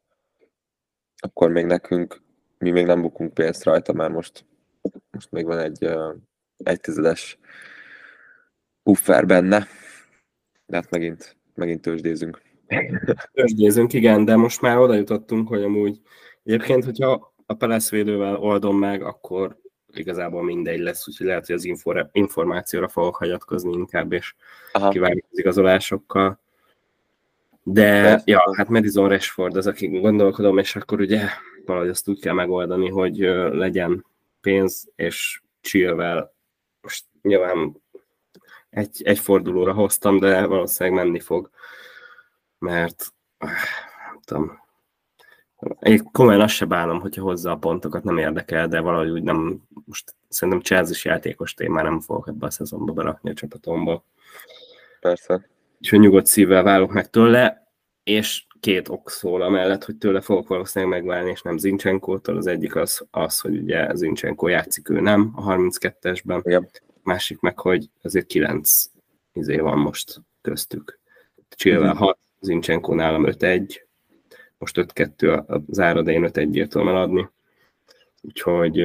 akkor 1.18 1.50
még 1.50 1.66
nekünk, 1.66 2.22
mi 2.58 2.70
még 2.70 2.86
nem 2.86 3.02
bukunk 3.02 3.34
pénzt 3.34 3.64
rajta, 3.64 3.94
mert 3.94 4.14
most, 4.14 4.46
most 5.12 5.32
még 5.32 5.46
van 5.46 5.60
egy 5.60 5.98
egy 6.64 6.80
tizedes 6.80 7.38
puffer 8.84 9.26
benne, 9.26 9.68
de 10.66 10.76
hát 10.76 10.90
megint, 10.90 11.38
megint 11.56 11.82
tőzsdézünk. 11.82 12.42
Tőzsdézünk, 13.34 13.94
igen, 13.94 14.26
de 14.26 14.36
most 14.36 14.62
már 14.62 14.78
oda 14.78 14.94
jutottunk, 14.94 15.48
hogy 15.48 15.64
amúgy 15.64 16.00
egyébként, 16.44 16.84
hogyha 16.84 17.34
a 17.46 17.54
peleszvédővel 17.54 18.36
oldom 18.36 18.78
meg, 18.78 19.04
akkor 19.04 19.58
igazából 19.94 20.44
mindegy 20.44 20.80
lesz, 20.80 21.08
úgyhogy 21.08 21.28
lehet, 21.28 21.46
hogy 21.46 21.56
az 21.56 21.70
információra 22.12 22.88
fogok 22.88 23.16
hagyatkozni 23.16 23.72
inkább, 23.72 24.12
és 24.12 24.34
kivárjuk 24.90 25.26
az 25.32 25.40
igazolásokkal. 25.40 26.40
De, 27.64 28.02
Persze. 28.02 28.24
ja, 28.26 28.54
hát 28.56 28.70
Madison 28.70 29.10
Rashford 29.10 29.56
az, 29.56 29.68
aki 29.68 29.88
gondolkodom, 29.88 30.58
és 30.58 30.76
akkor 30.76 31.00
ugye 31.00 31.28
valahogy 31.66 31.90
azt 31.90 32.08
úgy 32.08 32.20
kell 32.20 32.34
megoldani, 32.34 32.90
hogy 32.90 33.18
legyen 33.52 34.06
pénz, 34.42 34.90
és 34.96 35.42
chillvel, 35.62 36.34
most 36.82 37.06
nyilván 37.22 37.82
egy, 38.70 39.02
egy 39.04 39.20
fordulóra 39.20 39.74
hoztam, 39.74 40.20
de 40.20 40.46
valószínűleg 40.46 41.04
menni 41.04 41.20
fog, 41.20 41.50
mert 42.60 43.14
nem 44.06 44.20
tudom, 44.26 44.62
én 45.80 46.12
komolyan 46.12 46.42
azt 46.42 46.54
se 46.54 46.66
bánom, 46.66 47.00
hogyha 47.00 47.22
hozza 47.22 47.52
a 47.52 47.58
pontokat, 47.58 48.04
nem 48.04 48.18
érdekel, 48.18 48.68
de 48.68 48.80
valahogy 48.80 49.10
úgy 49.10 49.24
nem, 49.24 49.62
most 49.86 50.16
szerintem 50.28 50.62
Chelsea 50.62 51.12
játékos 51.12 51.54
már 51.68 51.84
nem 51.84 52.00
fogok 52.00 52.28
ebbe 52.28 52.46
a 52.46 52.50
szezonba 52.50 52.94
berakni 52.94 53.30
a 53.30 53.34
csapatomba. 53.34 54.04
Persze. 55.00 55.50
Úgyhogy 55.80 56.00
nyugodt 56.00 56.26
szívvel 56.26 56.64
válok 56.64 56.92
meg 56.92 57.10
tőle, 57.10 57.72
és 58.04 58.46
két 58.60 58.90
ok 58.90 59.10
szól 59.10 59.42
amellett, 59.42 59.84
hogy 59.84 59.98
tőle 59.98 60.22
fogok 60.22 60.48
valószínűleg 60.48 61.00
megválni, 61.00 61.30
és 61.30 61.42
nem 61.42 61.58
Zincsenkótól. 61.58 62.38
Az 62.38 62.48
egyik 62.48 62.76
az, 62.76 63.08
az 63.12 63.40
hogy 63.40 63.58
ugye 63.58 63.96
Zincsenko 63.96 64.48
játszik, 64.48 64.90
ő 64.90 65.00
nem 65.00 65.32
a 65.36 65.42
32-esben. 65.42 66.42
Igen. 66.44 66.70
Másik 67.04 67.40
meg, 67.40 67.60
hogy 67.60 67.90
azért 68.02 68.26
9 68.26 68.86
izé 69.34 69.58
van 69.58 69.78
most 69.78 70.22
köztük. 70.42 71.00
Csillvel 71.50 71.94
6, 71.94 72.18
Zincsenko 72.40 72.94
nálam 72.94 73.26
5-1, 73.28 73.82
most 74.58 74.78
5-2 74.94 75.46
az 75.68 75.78
de 75.78 76.12
én 76.12 76.30
5-1-ért 76.34 76.70
tudom 76.70 76.88
eladni. 76.88 77.30
Úgyhogy 78.22 78.76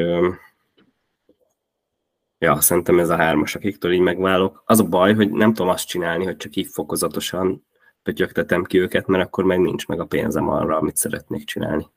ja, 2.39 2.61
szerintem 2.61 2.99
ez 2.99 3.09
a 3.09 3.17
hármas, 3.17 3.55
akiktől 3.55 3.93
így 3.93 4.01
megválok. 4.01 4.63
Az 4.67 4.81
a 4.81 4.85
baj, 4.85 5.15
hogy 5.15 5.31
nem 5.31 5.55
tudom 5.55 5.71
azt 5.71 5.87
csinálni, 5.87 6.25
hogy 6.25 6.37
csak 6.37 6.57
így 6.57 6.67
fokozatosan 6.67 7.65
pötyögtetem 8.03 8.65
ki 8.65 8.79
őket, 8.79 9.07
mert 9.07 9.25
akkor 9.25 9.45
meg 9.45 9.59
nincs 9.59 9.87
meg 9.87 10.01
a 10.01 10.05
pénzem 10.05 10.49
arra, 10.49 10.77
amit 10.77 10.97
szeretnék 10.97 11.45
csinálni. 11.45 11.91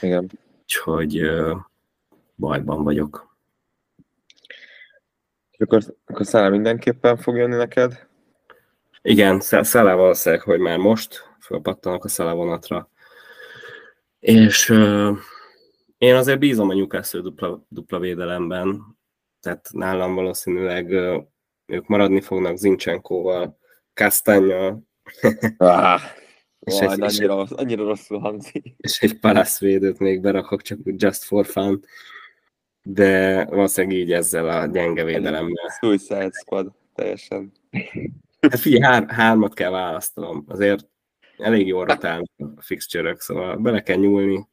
Igen. 0.00 0.30
Úgyhogy 0.60 1.30
bajban 2.34 2.84
vagyok. 2.84 3.36
És 5.50 5.58
akkor, 5.58 5.82
akkor 6.04 6.26
Szállá 6.26 6.48
mindenképpen 6.48 7.16
fog 7.16 7.36
jönni 7.36 7.56
neked? 7.56 8.10
Igen, 9.02 9.40
Szállá 9.40 9.94
valószínűleg, 9.94 10.44
hogy 10.44 10.58
már 10.58 10.78
most 10.78 11.34
fölpattanak 11.40 12.04
a 12.04 12.08
Szállá 12.08 12.32
vonatra. 12.32 12.90
És 14.20 14.68
uh, 14.68 15.16
én 15.98 16.14
azért 16.14 16.38
bízom 16.38 16.68
a 16.68 16.74
Newcastle 16.74 17.20
dupla, 17.20 17.66
dupla 17.68 17.98
védelemben, 17.98 18.96
tehát 19.40 19.68
nálam 19.72 20.14
valószínűleg 20.14 20.88
uh, 20.88 21.24
ők 21.66 21.86
maradni 21.86 22.20
fognak 22.20 22.56
Zincsenkóval, 22.56 23.58
Kastányjal, 23.94 24.82
ah, 25.56 26.00
és 26.60 26.78
egy, 26.78 27.02
annyira, 27.02 27.34
rossz, 27.34 27.50
annyira 27.50 27.84
rosszul 27.84 28.18
hangzik. 28.18 28.74
És 28.76 29.00
egy 29.00 29.18
palászvédőt 29.18 29.98
még 29.98 30.20
berakok, 30.20 30.62
csak 30.62 30.78
just 30.84 31.22
for 31.22 31.46
fun. 31.46 31.84
De 32.82 33.44
valószínűleg 33.44 33.96
így 33.96 34.12
ezzel 34.12 34.48
a 34.48 34.66
gyenge 34.66 35.04
védelemmel. 35.04 35.68
Suicide 35.80 36.30
Squad, 36.32 36.72
teljesen. 36.94 37.52
Hát 38.50 38.60
figyelj, 38.60 38.82
hár, 38.82 39.10
hármat 39.10 39.54
kell 39.54 39.70
választanom. 39.70 40.44
Azért 40.48 40.86
elég 41.38 41.66
jól 41.66 41.84
rotálnak 41.84 42.30
a 42.36 42.62
fixture 42.62 43.14
szóval 43.18 43.56
bele 43.56 43.82
kell 43.82 43.96
nyúlni. 43.96 44.48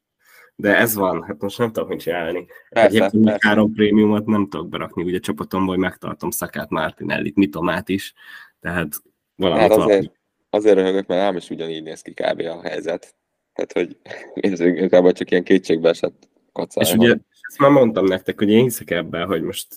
De 0.56 0.78
ez 0.78 0.96
van, 0.96 1.24
hát 1.24 1.42
most 1.42 1.58
nem 1.58 1.72
tudok 1.72 1.90
mit 1.90 2.00
csinálni. 2.00 2.46
Persze, 2.70 2.88
Egyébként 2.88 3.24
persze. 3.24 3.48
három 3.48 3.74
prémiumot 3.74 4.26
nem 4.26 4.48
tudok 4.50 4.70
berakni, 4.70 5.04
ugye 5.04 5.20
csapatomból 5.20 5.78
megtartom 5.78 6.30
Szakát 6.30 6.70
Martinellit, 6.70 7.36
Mitomát 7.36 7.90
is, 7.90 8.14
tehát 8.60 9.02
valamit 9.36 9.62
hát 9.62 9.72
azért, 9.72 10.12
azért 10.50 10.76
röhögök, 10.76 11.08
mert 11.08 11.22
ám 11.22 11.36
is 11.36 11.50
ugyanígy 11.50 11.84
néz 11.84 12.02
ki 12.02 12.14
kb. 12.14 12.40
a 12.40 12.62
helyzet. 12.62 13.16
Tehát, 13.54 13.74
hogy 13.74 13.98
ez 14.52 14.60
igazából 14.60 15.12
csak 15.12 15.32
ilyen 15.32 15.44
kétségbe 15.44 15.90
esett 15.90 16.30
kacál. 16.52 16.84
És 16.84 16.94
ugye, 16.94 17.18
ezt 17.42 17.60
már 17.60 17.72
mondtam 17.72 18.06
nektek, 18.06 18.38
hogy 18.38 18.50
én 18.50 18.64
hiszek 18.64 18.92
ebben, 18.92 19.28
hogy 19.28 19.42
most 19.42 19.68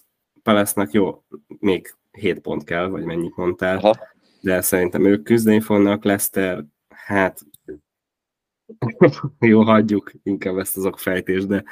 Palesznak 0.43 0.93
jó, 0.93 1.25
még 1.59 1.95
7 2.13 2.41
pont 2.41 2.65
kell, 2.65 2.89
vagy 2.89 3.05
mennyit 3.05 3.37
mondtál, 3.37 3.77
Aha. 3.77 3.97
de 4.41 4.61
szerintem 4.61 5.05
ők 5.05 5.23
küzdeni 5.23 5.61
fognak, 5.61 6.05
Leszter, 6.05 6.65
hát 6.89 7.41
jó, 9.39 9.63
hagyjuk 9.63 10.13
inkább 10.23 10.57
ezt 10.57 10.77
az 10.77 10.87
okfejtést, 10.87 11.47
de, 11.47 11.65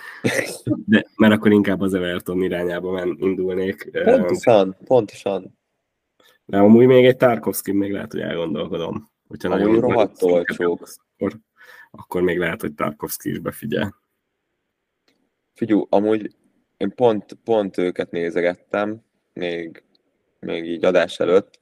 de 0.85 1.07
mert 1.17 1.33
akkor 1.33 1.53
inkább 1.53 1.81
az 1.81 1.95
Everton 1.95 2.43
irányába 2.43 2.91
men, 2.91 3.17
indulnék. 3.19 3.91
Pontosan, 4.05 4.77
pontosan. 4.85 5.59
De 6.45 6.59
amúgy 6.59 6.87
még 6.87 7.05
egy 7.05 7.17
Tarkovsky 7.17 7.73
még 7.73 7.93
lehet, 7.93 8.13
hogy 8.13 8.21
elgondolkodom. 8.21 9.11
Hogyha 9.29 9.49
amúgy 9.49 9.67
nagyon 9.67 9.81
rohadt 9.81 10.23
olcsók. 10.23 10.89
Akkor, 11.17 11.39
akkor 11.91 12.23
még 12.23 12.39
lehet, 12.39 12.61
hogy 12.61 12.75
Tarkovsky 12.75 13.31
is 13.31 13.39
befigyel. 13.39 13.95
Figyú, 15.55 15.87
amúgy 15.89 16.35
én 16.77 16.95
pont, 16.95 17.39
pont 17.45 17.79
őket 17.79 18.11
nézegettem, 18.11 19.03
még, 19.33 19.85
még 20.41 20.65
így 20.65 20.85
adás 20.85 21.21
előtt. 21.21 21.59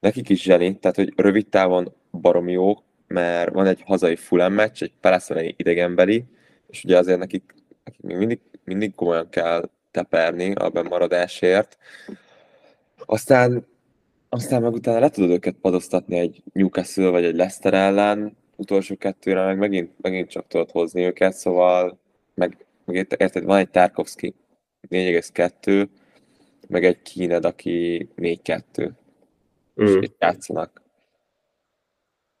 Nekik 0.00 0.28
is 0.28 0.42
zseni, 0.42 0.78
tehát 0.78 0.96
hogy 0.96 1.12
rövid 1.16 1.48
távon 1.48 1.94
barom 2.10 2.48
jó, 2.48 2.74
mert 3.06 3.52
van 3.52 3.66
egy 3.66 3.82
hazai 3.84 4.16
full 4.16 4.48
meccs, 4.48 4.82
egy 4.82 4.92
Palace 5.00 5.52
idegenbeli, 5.56 6.24
és 6.66 6.84
ugye 6.84 6.98
azért 6.98 7.18
nekik, 7.18 7.54
nekik 7.84 8.02
még 8.02 8.16
mindig, 8.16 8.40
mindig 8.64 8.94
komolyan 8.94 9.28
kell 9.28 9.70
teperni 9.90 10.52
a 10.52 10.68
bemaradásért. 10.68 11.78
Aztán 13.04 13.66
aztán 14.34 14.62
meg 14.62 14.72
utána 14.72 14.98
le 14.98 15.08
tudod 15.08 15.30
őket 15.30 15.54
padoztatni 15.60 16.18
egy 16.18 16.42
Newcastle 16.52 17.10
vagy 17.10 17.24
egy 17.24 17.34
Leicester 17.34 17.74
ellen, 17.74 18.36
utolsó 18.56 18.96
kettőre 18.96 19.44
meg 19.44 19.58
megint, 19.58 19.90
megint 20.00 20.30
csak 20.30 20.46
tudod 20.46 20.70
hozni 20.70 21.04
őket, 21.04 21.32
szóval 21.32 21.98
meg, 22.34 22.66
meg 22.84 22.96
érted, 22.96 23.44
van 23.44 23.58
egy 23.58 23.70
Tarkovsky 23.70 24.34
4,2, 24.90 25.86
meg 26.72 26.84
egy 26.84 27.02
Kíned, 27.02 27.44
aki 27.44 28.08
4-2, 28.16 28.90
mm. 29.82 29.86
és 29.86 29.94
itt 30.00 30.16
játszanak. 30.18 30.82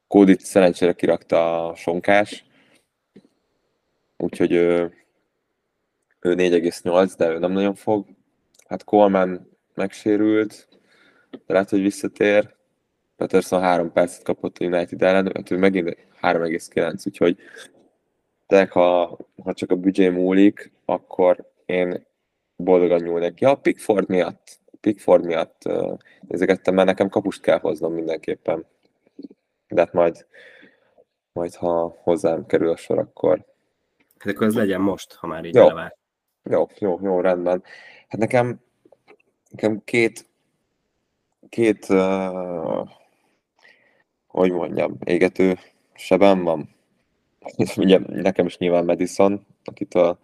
Kódit 0.06 0.40
szerencsére 0.40 0.92
kirakta 0.92 1.68
a 1.68 1.74
sonkás, 1.74 2.44
úgyhogy 4.16 4.52
ő, 4.52 4.92
ő 6.20 6.34
4,8, 6.34 7.12
de 7.16 7.28
ő 7.28 7.38
nem 7.38 7.52
nagyon 7.52 7.74
fog. 7.74 8.06
Hát 8.66 8.84
Coleman 8.84 9.50
megsérült, 9.74 10.68
de 11.30 11.52
lehet, 11.52 11.70
hogy 11.70 11.82
visszatér. 11.82 12.54
Peterson 13.16 13.60
három 13.60 13.92
percet 13.92 14.22
kapott 14.22 14.58
a 14.58 14.64
United 14.64 15.02
ellen, 15.02 15.32
hát 15.34 15.50
ő 15.50 15.56
megint 15.56 15.96
3,9, 16.22 17.06
úgyhogy 17.06 17.38
de 18.46 18.68
ha, 18.70 19.18
ha 19.42 19.54
csak 19.54 19.70
a 19.70 19.76
büdzsé 19.76 20.08
múlik, 20.08 20.72
akkor 20.84 21.52
én 21.66 22.06
boldogan 22.64 23.02
nyúlnék. 23.02 23.40
Ja, 23.40 23.50
a 23.50 23.54
Pickford 23.54 24.08
miatt, 24.08 24.60
Pickford 24.80 25.24
miatt 25.24 25.62
nézegettem, 26.28 26.74
mert 26.74 26.86
nekem 26.86 27.08
kapust 27.08 27.40
kell 27.40 27.58
hoznom 27.58 27.92
mindenképpen. 27.92 28.66
De 29.68 29.80
hát 29.80 29.92
majd, 29.92 30.26
majd 31.32 31.54
ha 31.54 31.96
hozzám 32.02 32.46
kerül 32.46 32.70
a 32.70 32.76
sor, 32.76 32.98
akkor, 32.98 33.44
Hát 34.22 34.34
akkor 34.34 34.46
ez 34.46 34.54
legyen 34.54 34.80
most, 34.80 35.12
ha 35.12 35.26
már 35.26 35.44
így 35.44 35.54
Jó. 35.54 35.68
elvált. 35.68 35.96
Jó, 36.42 36.66
jó, 36.78 36.98
jó, 37.02 37.20
rendben. 37.20 37.62
Hát 38.08 38.20
nekem, 38.20 38.60
nekem 39.50 39.84
két, 39.84 40.26
két, 41.48 41.86
uh, 41.88 42.88
hogy 44.26 44.52
mondjam, 44.52 44.96
égető 45.04 45.58
sebem 45.94 46.42
van. 46.42 46.74
Ugye 47.76 47.98
nekem 48.06 48.46
is 48.46 48.58
nyilván 48.58 48.84
Madison, 48.84 49.46
akitől 49.64 50.18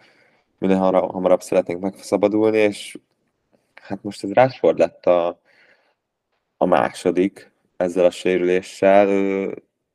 minél 0.58 0.76
hamarabb, 0.76 1.42
szeretnénk 1.42 1.80
megszabadulni, 1.80 2.58
és 2.58 2.98
hát 3.74 4.02
most 4.02 4.24
ez 4.24 4.32
Rashford 4.32 4.78
lett 4.78 5.06
a, 5.06 5.40
a 6.56 6.66
második 6.66 7.50
ezzel 7.76 8.04
a 8.04 8.10
sérüléssel. 8.10 9.06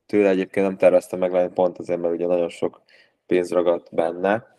Tőle 0.06 0.30
egyébként 0.30 0.66
nem 0.66 0.78
terveztem 0.78 1.20
megvenni 1.20 1.54
pont 1.54 1.78
azért, 1.78 2.02
mert 2.02 2.14
ugye 2.14 2.28
nagyon 2.28 2.50
sok 2.50 2.82
pénz 3.26 3.52
ragadt 3.52 3.96
benne, 3.96 4.56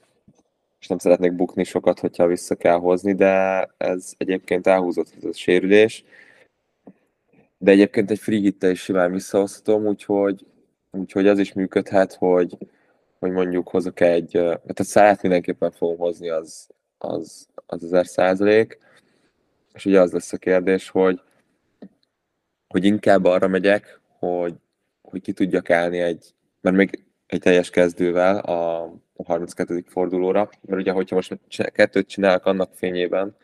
és 0.80 0.86
nem 0.86 0.98
szeretnék 0.98 1.32
bukni 1.32 1.64
sokat, 1.64 2.00
hogyha 2.00 2.26
vissza 2.26 2.55
kell 2.55 2.76
hozni, 2.76 3.12
de 3.12 3.66
ez 3.76 4.12
egyébként 4.16 4.66
elhúzott 4.66 5.12
ez 5.16 5.24
a 5.24 5.32
sérülés. 5.32 6.05
De 7.59 7.70
egyébként 7.70 8.11
egy 8.11 8.18
free 8.18 8.38
hittel 8.38 8.70
is 8.70 8.80
simán 8.80 9.12
visszahozhatom, 9.12 9.86
úgyhogy, 9.86 10.46
úgyhogy 10.90 11.26
az 11.26 11.38
is 11.38 11.52
működhet, 11.52 12.14
hogy, 12.14 12.57
hogy 13.25 13.33
mondjuk 13.33 13.68
hozok 13.68 14.01
egy, 14.01 14.31
tehát 14.31 14.79
a 14.79 14.85
szállat 14.85 15.22
mindenképpen 15.22 15.70
fogom 15.70 15.97
hozni, 15.97 16.29
az, 16.29 16.68
az, 16.99 17.47
az 17.66 17.85
ezer 17.85 18.07
százalék, 18.07 18.79
és 19.72 19.85
ugye 19.87 20.01
az 20.01 20.12
lesz 20.12 20.33
a 20.33 20.37
kérdés, 20.37 20.89
hogy, 20.89 21.20
hogy 22.68 22.85
inkább 22.85 23.25
arra 23.25 23.49
megyek, 23.49 24.01
hogy, 24.18 24.55
hogy 25.03 25.20
ki 25.20 25.33
tudjak 25.33 25.70
állni 25.70 25.99
egy, 25.99 26.35
mert 26.61 26.77
még 26.77 27.05
egy 27.27 27.41
teljes 27.41 27.70
kezdővel 27.70 28.39
a, 28.39 28.83
a 29.16 29.25
32. 29.25 29.85
fordulóra, 29.87 30.51
mert 30.61 30.81
ugye, 30.81 30.93
hogyha 30.93 31.14
most 31.14 31.39
kettőt 31.72 32.09
csinálok 32.09 32.47
annak 32.47 32.75
fényében, 32.75 33.37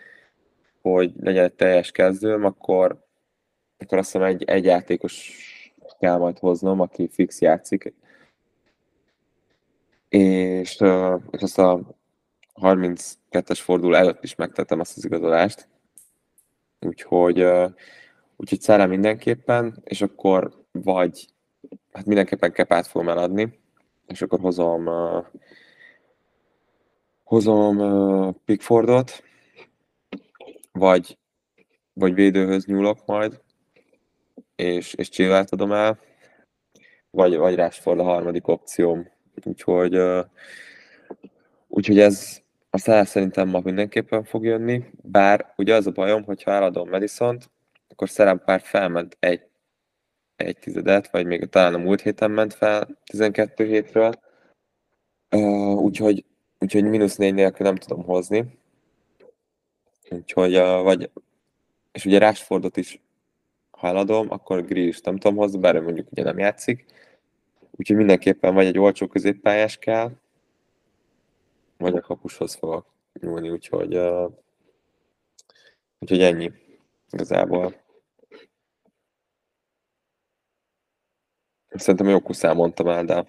hogy 0.80 1.12
legyen 1.20 1.44
egy 1.44 1.54
teljes 1.54 1.90
kezdőm, 1.90 2.44
akkor, 2.44 3.06
akkor 3.78 3.98
azt 3.98 4.12
hiszem 4.12 4.26
egy, 4.26 4.44
egy 4.44 4.64
játékos 4.64 5.32
kell 5.98 6.16
majd 6.16 6.38
hoznom, 6.38 6.80
aki 6.80 7.08
fix 7.08 7.40
játszik, 7.40 7.94
és, 10.10 10.80
és 11.30 11.42
azt 11.42 11.58
a 11.58 11.80
32-es 12.54 13.58
forduló 13.62 13.94
előtt 13.94 14.24
is 14.24 14.34
megtettem 14.34 14.80
azt 14.80 14.96
az 14.96 15.04
igazolást, 15.04 15.68
úgyhogy, 16.80 17.46
úgyhogy 18.36 18.60
szállám 18.60 18.88
mindenképpen, 18.88 19.80
és 19.84 20.02
akkor 20.02 20.64
vagy 20.72 21.26
hát 21.92 22.06
mindenképpen 22.06 22.52
kepát 22.52 22.86
fogom 22.86 23.08
eladni, 23.08 23.60
és 24.06 24.22
akkor 24.22 24.40
hozom 24.40 24.88
hozom 27.30 27.76
Pickfordot, 28.44 29.22
vagy, 30.72 31.18
vagy 31.92 32.14
védőhöz 32.14 32.64
nyúlok 32.64 33.06
majd, 33.06 33.40
és, 34.56 34.94
és 34.94 35.08
Chilwell 35.08 35.44
adom 35.50 35.72
el, 35.72 35.98
vagy, 37.10 37.36
vagy 37.36 37.54
Rashford 37.54 37.98
a 38.00 38.02
harmadik 38.02 38.48
opcióm. 38.48 39.08
Úgyhogy, 39.44 40.00
úgyhogy 41.68 41.98
ez 41.98 42.40
a 42.70 42.78
száz 42.78 43.08
szerintem 43.08 43.48
ma 43.48 43.60
mindenképpen 43.64 44.24
fog 44.24 44.44
jönni, 44.44 44.84
bár 45.02 45.52
ugye 45.56 45.74
az 45.74 45.86
a 45.86 45.90
bajom, 45.90 46.22
hogyha 46.24 46.50
eladom 46.50 46.88
madison 46.88 47.38
akkor 47.88 48.08
Szerem 48.08 48.42
pár 48.44 48.60
felment 48.60 49.16
egy 49.20 49.50
egy 50.40 50.58
tizedet, 50.58 51.10
vagy 51.10 51.26
még 51.26 51.48
talán 51.48 51.74
a 51.74 51.78
múlt 51.78 52.00
héten 52.00 52.30
ment 52.30 52.54
fel 52.54 52.88
12 53.04 53.66
hétről. 53.66 54.12
Úgyhogy, 55.76 56.24
úgyhogy 56.58 56.84
mínusz 56.84 57.16
négy 57.16 57.34
nélkül 57.34 57.66
nem 57.66 57.76
tudom 57.76 58.04
hozni. 58.04 58.58
Úgyhogy, 60.10 60.54
vagy, 60.56 61.10
és 61.92 62.04
ugye 62.04 62.18
Rashfordot 62.18 62.76
is, 62.76 63.00
ha 63.70 63.86
eladom, 63.86 64.30
akkor 64.30 64.64
Grealish 64.64 65.04
nem 65.04 65.16
tudom 65.16 65.36
hozni, 65.36 65.58
bár 65.58 65.80
mondjuk 65.80 66.10
ugye 66.10 66.22
nem 66.22 66.38
játszik. 66.38 66.84
Úgyhogy 67.80 67.96
mindenképpen 67.96 68.54
vagy 68.54 68.66
egy 68.66 68.78
olcsó 68.78 69.06
középpályás 69.06 69.76
kell, 69.76 70.10
vagy 71.76 71.96
a 71.96 72.00
kapushoz 72.00 72.54
fogok 72.54 72.86
nyúlni, 73.20 73.50
úgyhogy, 73.50 73.96
uh, 73.96 74.32
úgyhogy 75.98 76.22
ennyi 76.22 76.52
igazából. 77.10 77.74
Szerintem 81.68 82.08
jó 82.08 82.20
kuszán 82.20 82.56
mondtam 82.56 82.88
el, 82.88 83.04
de 83.04 83.26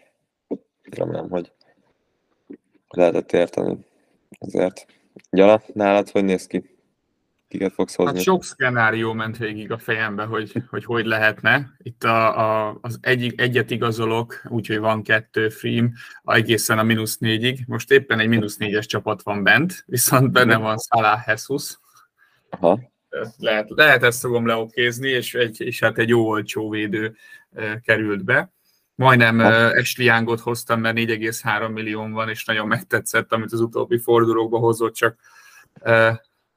remélem, 0.82 1.30
hogy 1.30 1.52
lehetett 2.88 3.32
érteni. 3.32 3.86
Ezért. 4.40 4.86
Gyala, 5.30 5.62
nálad 5.74 6.10
hogy 6.10 6.24
néz 6.24 6.48
ki? 6.48 6.78
Kiket 7.52 7.74
fogsz 7.74 7.96
hozni? 7.96 8.14
Hát 8.14 8.24
sok 8.24 8.44
szkenárió 8.44 9.14
ment 9.14 9.38
végig 9.38 9.72
a 9.72 9.78
fejembe, 9.78 10.24
hogy 10.24 10.64
hogy, 10.70 10.86
hogy 10.86 11.06
lehetne. 11.06 11.76
Itt 11.78 12.04
a, 12.04 12.40
a, 12.68 12.78
az 12.82 12.98
egy, 13.02 13.34
egyet 13.38 13.72
igazolok, 13.72 14.42
úgyhogy 14.48 14.78
van 14.78 15.04
kettő 15.04 15.50
free 15.50 15.92
egészen 16.24 16.80
a 16.80 16.84
mínusz 16.84 17.18
négyig. 17.18 17.64
Most 17.68 17.92
éppen 17.92 18.20
egy 18.20 18.28
mínusz 18.28 18.58
négyes 18.58 18.86
csapat 18.86 19.24
van 19.24 19.44
bent, 19.44 19.84
viszont 19.86 20.32
benne 20.32 20.58
van 20.58 20.78
Salah 20.78 21.20
Jesus. 21.28 21.80
Aha. 22.50 22.80
Lehet, 23.38 23.70
lehet 23.70 24.04
ezt 24.04 24.20
fogom 24.20 24.46
leokézni, 24.46 25.10
és, 25.10 25.34
egy, 25.34 25.62
és 25.62 25.80
hát 25.80 25.98
egy 25.98 26.10
jó 26.10 26.28
olcsó 26.28 26.70
védő 26.70 27.16
került 27.84 28.24
be. 28.24 28.52
Majdnem 28.96 29.40
Ashley 29.80 30.08
Youngot 30.08 30.40
hoztam, 30.40 30.80
mert 30.80 30.98
4,3 30.98 31.72
millió 31.72 32.08
van, 32.08 32.30
és 32.30 32.46
nagyon 32.46 32.68
megtetszett, 32.68 33.32
amit 33.32 33.52
az 33.52 33.60
utóbbi 33.60 33.98
fordulókba 33.98 34.58
hozott, 34.58 34.94
csak 34.94 35.16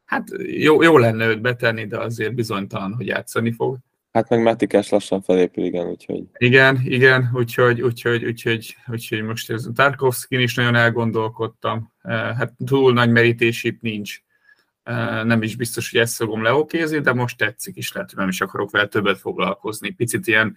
hát 0.05 0.29
jó, 0.47 0.83
jó 0.83 0.99
lenne 0.99 1.27
őt 1.27 1.41
betenni, 1.41 1.87
de 1.87 1.99
azért 1.99 2.35
bizonytalan, 2.35 2.95
hogy 2.95 3.07
játszani 3.07 3.53
fog. 3.53 3.79
Hát 4.13 4.29
meg 4.29 4.43
Matikás 4.43 4.89
lassan 4.89 5.23
felépül, 5.23 5.65
igen, 5.65 5.87
úgyhogy... 5.87 6.25
Igen, 6.37 6.81
igen, 6.85 7.31
úgyhogy, 7.33 7.81
úgyhogy, 7.81 8.25
úgyhogy, 8.25 8.77
úgyhogy 8.87 9.23
most 9.23 9.51
ez 9.51 9.67
Tarkovskin 9.75 10.41
is 10.41 10.55
nagyon 10.55 10.75
elgondolkodtam. 10.75 11.93
Hát 12.03 12.53
túl 12.65 12.93
nagy 12.93 13.11
merítés 13.11 13.65
itt 13.65 13.81
nincs. 13.81 14.23
Nem 15.25 15.43
is 15.43 15.57
biztos, 15.57 15.91
hogy 15.91 16.01
ezt 16.01 16.17
fogom 16.17 16.43
leokézni, 16.43 16.99
de 16.99 17.13
most 17.13 17.39
tetszik 17.39 17.77
is, 17.77 17.93
lehet, 17.93 18.11
hogy 18.11 18.19
nem 18.19 18.29
is 18.29 18.41
akarok 18.41 18.71
vele 18.71 18.87
többet 18.87 19.19
foglalkozni. 19.19 19.91
Picit 19.91 20.27
ilyen 20.27 20.57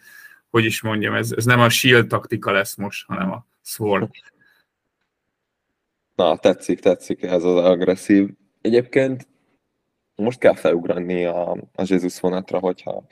hogy 0.49 0.65
is 0.65 0.81
mondjam, 0.81 1.13
ez, 1.13 1.31
ez 1.31 1.45
nem 1.45 1.59
a 1.59 1.69
shield 1.69 2.07
taktika 2.07 2.51
lesz 2.51 2.76
most, 2.76 3.05
hanem 3.05 3.31
a 3.31 3.45
sword. 3.63 4.09
Na, 6.15 6.38
tetszik, 6.38 6.80
tetszik 6.80 7.21
ez 7.21 7.43
az 7.43 7.55
agresszív. 7.55 8.30
Egyébként 8.61 9.27
most 10.23 10.39
kell 10.39 10.56
felugrani 10.56 11.26
a, 11.26 11.52
a 11.52 11.84
Jézus 11.85 12.19
vonatra, 12.19 12.60
hogyha, 12.60 13.03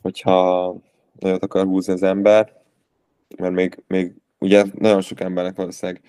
hogyha 0.00 0.74
nagyot 1.18 1.42
akar 1.42 1.64
húzni 1.64 1.92
az 1.92 2.02
ember, 2.02 2.62
mert 3.36 3.54
még, 3.54 3.82
még 3.86 4.14
ugye 4.38 4.64
nagyon 4.74 5.00
sok 5.00 5.20
embernek 5.20 5.56
valószínűleg 5.56 6.02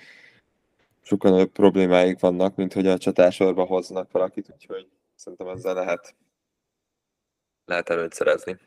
sokkal 1.02 1.32
nagyobb 1.32 1.52
problémáik 1.52 2.20
vannak, 2.20 2.56
mint 2.56 2.74
hogy 2.74 2.88
a 2.88 2.98
csatásorba 2.98 3.64
hoznak 3.64 4.12
valakit, 4.12 4.50
úgyhogy 4.54 4.88
szerintem 5.16 5.48
ezzel 5.48 5.74
lehet, 5.74 6.16
lehet 7.66 7.90
előtt 7.90 8.14
szerezni 8.14 8.60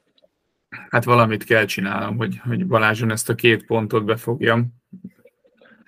hát 0.89 1.05
valamit 1.05 1.45
kell 1.45 1.65
csinálnom, 1.65 2.16
hogy, 2.16 2.39
hogy 2.45 2.66
Balázson 2.66 3.11
ezt 3.11 3.29
a 3.29 3.35
két 3.35 3.66
pontot 3.66 4.05
befogjam. 4.05 4.66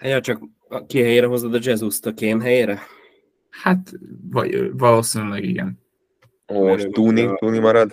Ja, 0.01 0.21
csak 0.21 0.43
ki 0.87 1.01
helyére 1.01 1.27
hozod 1.27 1.55
a 1.55 1.59
Jesus-t 1.63 2.07
a 2.07 2.15
kém 2.15 2.41
helyére? 2.41 2.81
Hát 3.63 3.93
vagy, 4.31 4.77
valószínűleg 4.77 5.45
igen. 5.45 5.79
Ó, 6.53 6.67
most 6.67 6.91
Tuni, 6.91 7.35
Tuni 7.35 7.59
marad? 7.59 7.93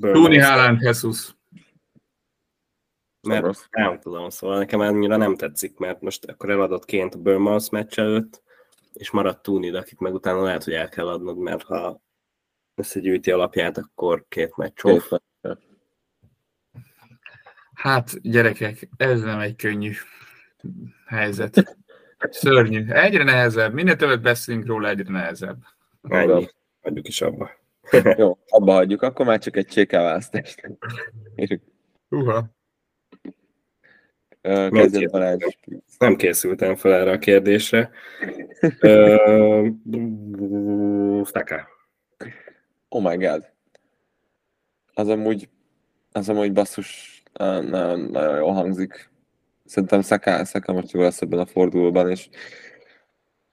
Tuni 0.00 0.38
Haaland 0.38 0.80
Jesus. 0.80 1.34
Mert 3.28 3.68
nem 3.70 3.98
tudom, 4.00 4.28
szóval 4.28 4.58
nekem 4.58 4.80
annyira 4.80 5.16
nem 5.16 5.36
tetszik, 5.36 5.78
mert 5.78 6.00
most 6.00 6.24
akkor 6.24 6.50
eladott 6.50 6.84
ként 6.84 7.14
a 7.14 7.18
Burmouth 7.18 7.72
meccs 7.72 7.98
előtt, 7.98 8.42
és 8.92 9.10
maradt 9.10 9.42
Tuni, 9.42 9.70
de 9.70 9.78
akit 9.78 10.00
meg 10.00 10.14
utána 10.14 10.42
lehet, 10.42 10.64
hogy 10.64 10.72
el 10.72 10.88
kell 10.88 11.08
adnod, 11.08 11.38
mert 11.38 11.62
ha 11.62 12.02
összegyűjti 12.74 13.30
alapját, 13.30 13.78
akkor 13.78 14.24
két 14.28 14.56
meccs 14.56 14.82
off. 14.82 15.12
Hát, 17.74 18.20
gyerekek, 18.22 18.88
ez 18.96 19.20
nem 19.20 19.38
egy 19.38 19.56
könnyű 19.56 19.92
helyzet. 21.06 21.78
Szörnyű. 22.30 22.88
Egyre 22.88 23.24
nehezebb. 23.24 23.72
Minél 23.72 23.96
többet 23.96 24.20
beszélünk 24.20 24.66
róla, 24.66 24.88
egyre 24.88 25.12
nehezebb. 25.12 25.56
Ennyi. 26.08 26.48
Hagyjuk 26.82 27.08
is 27.08 27.20
abba. 27.20 27.50
Jó, 28.16 28.38
abba 28.48 28.72
hagyjuk. 28.72 29.02
Akkor 29.02 29.26
már 29.26 29.38
csak 29.38 29.56
egy 29.56 29.66
csékáválasztást. 29.66 30.70
Uha. 32.08 32.44
Kezdjön 34.70 35.10
Balázs. 35.10 35.44
Nem 35.98 36.16
készültem 36.16 36.76
fel 36.76 36.92
erre 36.92 37.10
a 37.10 37.18
kérdésre. 37.18 37.90
Staka. 41.24 41.68
Oh 42.88 43.02
my 43.02 43.16
god. 43.16 43.48
Az 44.94 45.08
amúgy, 45.08 45.48
az 46.12 46.28
amúgy 46.28 46.52
basszus 46.52 47.22
nagyon, 47.32 48.00
nagyon 48.00 48.36
jól 48.36 48.52
hangzik. 48.52 49.09
Szerintem 49.70 50.02
Saka, 50.02 50.44
Saka 50.44 50.72
most 50.72 50.90
jó 50.90 51.00
lesz 51.00 51.20
ebben 51.20 51.38
a 51.38 51.46
fordulóban, 51.46 52.10
és 52.10 52.28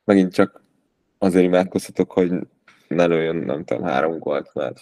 megint 0.04 0.34
csak 0.34 0.64
azért 1.18 1.46
imádkozhatok, 1.46 2.12
hogy 2.12 2.32
ne 2.88 3.06
lőjön, 3.06 3.36
nem 3.36 3.64
tudom, 3.64 3.84
három 3.84 4.20
gólt, 4.20 4.54
mert 4.54 4.80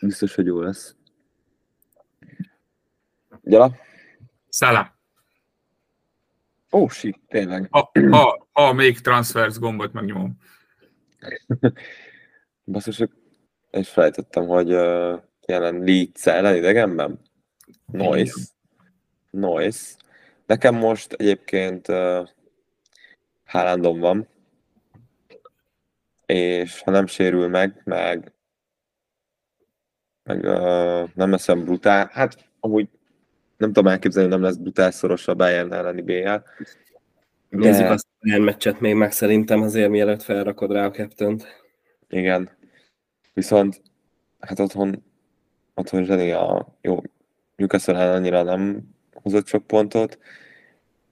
biztos, 0.00 0.34
hogy 0.34 0.46
jó 0.46 0.60
lesz. 0.60 0.96
Gyala? 3.42 3.76
Szala. 4.48 4.96
Ó, 6.72 6.80
oh, 6.80 6.90
shit, 6.90 7.20
tényleg. 7.28 7.68
Ha, 7.70 7.90
ha, 8.10 8.48
ha 8.52 8.72
még 8.72 9.00
transfers 9.00 9.58
gombot 9.58 9.92
megnyomom. 9.92 10.36
Basszus, 12.64 13.02
és 13.70 13.88
felejtettem, 13.88 14.46
hogy 14.46 14.72
uh, 14.72 15.22
jelen 15.46 15.78
Leeds 15.78 16.26
ellen 16.26 16.56
idegenben. 16.56 17.20
Noise. 17.86 18.40
Noise. 19.30 19.96
Nekem 20.48 20.74
most 20.74 21.12
egyébként 21.12 21.88
uh, 21.88 22.28
Haalandom 23.44 23.98
van, 23.98 24.28
és 26.26 26.80
ha 26.80 26.90
nem 26.90 27.06
sérül 27.06 27.48
meg, 27.48 27.82
meg, 27.84 28.32
meg 30.22 30.44
uh, 30.44 31.08
nem 31.14 31.30
lesz 31.30 31.48
olyan 31.48 31.64
brutál, 31.64 32.08
hát 32.12 32.50
amúgy 32.60 32.88
nem 33.56 33.72
tudom 33.72 33.92
elképzelni, 33.92 34.30
hogy 34.30 34.38
nem 34.40 34.48
lesz 34.48 34.58
brutál 34.58 34.90
szoros 34.90 35.28
a 35.28 35.34
Bayern 35.34 35.72
elleni 35.72 36.02
BL. 36.02 36.34
Nézzük 37.48 37.90
azt 37.90 38.06
a 38.10 38.24
Bayern 38.24 38.42
meccset 38.42 38.80
még 38.80 38.94
meg 38.94 39.12
szerintem 39.12 39.62
azért, 39.62 39.90
mielőtt 39.90 40.22
felrakod 40.22 40.72
rá 40.72 40.86
a 40.86 40.90
captain 40.90 41.40
Igen. 42.08 42.50
Viszont 43.34 43.82
hát 44.38 44.58
otthon, 44.58 45.04
otthon 45.74 46.04
zseni 46.04 46.30
a 46.30 46.76
jó, 46.80 47.02
Newcastle 47.56 48.12
annyira 48.12 48.42
nem 48.42 48.96
hozott 49.22 49.46
sok 49.46 49.66
pontot, 49.66 50.18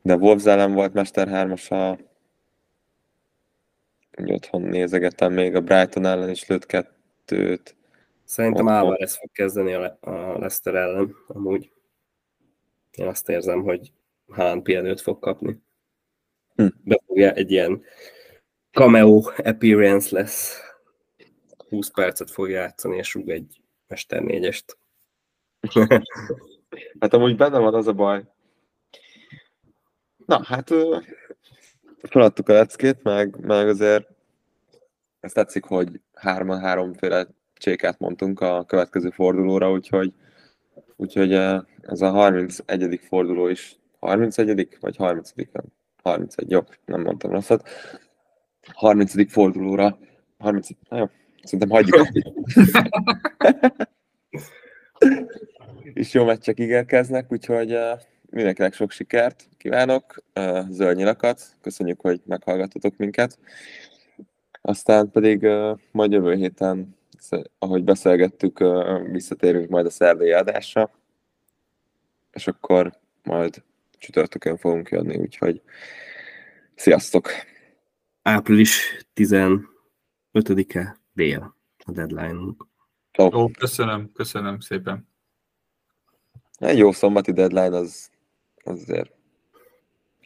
de 0.02 0.14
Wolves 0.14 0.44
ellen 0.44 0.72
volt 0.72 0.92
Mester 0.92 1.28
3 1.28 1.54
a 1.68 1.96
úgy 4.18 4.32
otthon 4.32 4.62
nézegettem 4.62 5.32
még 5.32 5.54
a 5.54 5.60
Brighton 5.60 6.06
ellen 6.06 6.30
is 6.30 6.46
lőtt 6.46 6.66
kettőt. 6.66 7.76
Szerintem 8.24 8.68
Álvarez 8.68 9.16
fog 9.16 9.32
kezdeni 9.32 9.72
a, 9.72 9.98
a 10.00 10.10
Leicester 10.10 10.74
ellen, 10.74 11.14
amúgy. 11.26 11.70
Én 12.90 13.06
azt 13.06 13.28
érzem, 13.28 13.62
hogy 13.62 13.92
Hán 14.32 14.62
pihenőt 14.62 15.00
fog 15.00 15.18
kapni. 15.18 15.62
Hm. 16.54 16.66
Befogja 16.84 17.32
egy 17.32 17.50
ilyen 17.50 17.82
cameo 18.70 19.22
appearance 19.36 20.16
lesz. 20.16 20.60
20 21.68 21.90
percet 21.90 22.30
fog 22.30 22.50
játszani, 22.50 22.96
és 22.96 23.14
rúg 23.14 23.30
egy 23.30 23.60
Mester 23.88 24.22
négyest. 24.22 24.78
hát 27.00 27.14
amúgy 27.14 27.36
benne 27.36 27.58
van 27.58 27.74
az 27.74 27.86
a 27.86 27.92
baj. 27.92 28.24
Na, 30.26 30.44
hát 30.44 30.70
feladtuk 32.02 32.48
a 32.48 32.52
leckét, 32.52 33.02
meg, 33.02 33.36
meg 33.40 33.68
azért 33.68 34.08
ezt 35.20 35.34
tetszik, 35.34 35.64
hogy 35.64 36.00
hárman 36.14 36.60
háromféle 36.60 37.26
csékát 37.54 37.98
mondtunk 37.98 38.40
a 38.40 38.64
következő 38.64 39.10
fordulóra, 39.10 39.70
úgyhogy, 39.70 40.12
úgyhogy 40.96 41.32
ez 41.80 42.00
a 42.00 42.10
31. 42.10 43.00
forduló 43.08 43.48
is 43.48 43.76
31. 43.98 44.76
vagy 44.80 44.96
30. 44.96 45.32
31, 46.02 46.50
jó, 46.50 46.60
nem 46.84 47.00
mondtam 47.00 47.30
rosszat. 47.30 47.68
30. 48.72 49.32
fordulóra, 49.32 49.98
30, 50.38 50.68
na 50.88 50.98
jó, 50.98 51.10
szerintem 51.42 51.70
hagyjuk. 51.70 52.06
és 55.94 56.12
jó 56.12 56.24
meccsek 56.24 56.60
ígérkeznek, 56.60 57.32
úgyhogy 57.32 57.78
mindenkinek 58.30 58.74
sok 58.74 58.90
sikert 58.90 59.48
kívánok, 59.56 60.22
zöld 60.68 60.96
nyilakat, 60.96 61.42
köszönjük, 61.60 62.00
hogy 62.00 62.20
meghallgattatok 62.24 62.96
minket. 62.96 63.38
Aztán 64.62 65.10
pedig 65.10 65.48
majd 65.90 66.12
jövő 66.12 66.34
héten, 66.34 66.96
ahogy 67.58 67.84
beszélgettük, 67.84 68.64
visszatérünk 69.10 69.68
majd 69.68 69.86
a 69.86 69.90
szerdai 69.90 70.32
adásra, 70.32 70.90
és 72.32 72.46
akkor 72.46 72.92
majd 73.22 73.62
csütörtökön 73.98 74.56
fogunk 74.56 74.88
jönni, 74.88 75.16
úgyhogy 75.16 75.62
sziasztok! 76.74 77.28
Április 78.22 79.06
15-e 79.14 80.96
dél 81.12 81.56
a 81.84 81.92
deadline-unk. 81.92 82.66
Oh. 83.18 83.34
Ó, 83.34 83.48
köszönöm, 83.48 84.12
köszönöm 84.12 84.60
szépen. 84.60 85.08
Egy 86.56 86.78
jó 86.78 86.92
szombati 86.92 87.32
deadline 87.32 87.76
az, 87.76 88.10
az 88.64 88.80
azért 88.80 89.14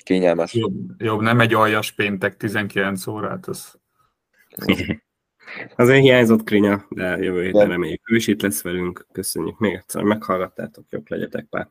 kényelmes. 0.03 0.55
Jobb, 0.55 1.03
jobb, 1.03 1.21
nem 1.21 1.41
egy 1.41 1.55
aljas 1.55 1.93
péntek 1.93 2.37
19 2.37 3.07
órát, 3.07 3.47
az... 3.47 3.79
Azért 5.77 6.03
hiányzott 6.03 6.45
Krinya, 6.45 6.87
de 6.89 7.17
jövő 7.17 7.43
héten 7.45 7.69
reméljük 7.69 8.11
ő 8.11 8.17
is 8.17 8.27
itt 8.27 8.43
lesz 8.43 8.63
velünk. 8.63 9.07
Köszönjük 9.13 9.59
még 9.59 9.75
egyszer, 9.75 10.03
meghallgattátok, 10.03 10.85
jobb 10.91 11.11
legyetek 11.11 11.45
pár. 11.45 11.71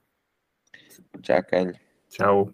Csákány. 1.21 1.79
Ciao. 2.07 2.47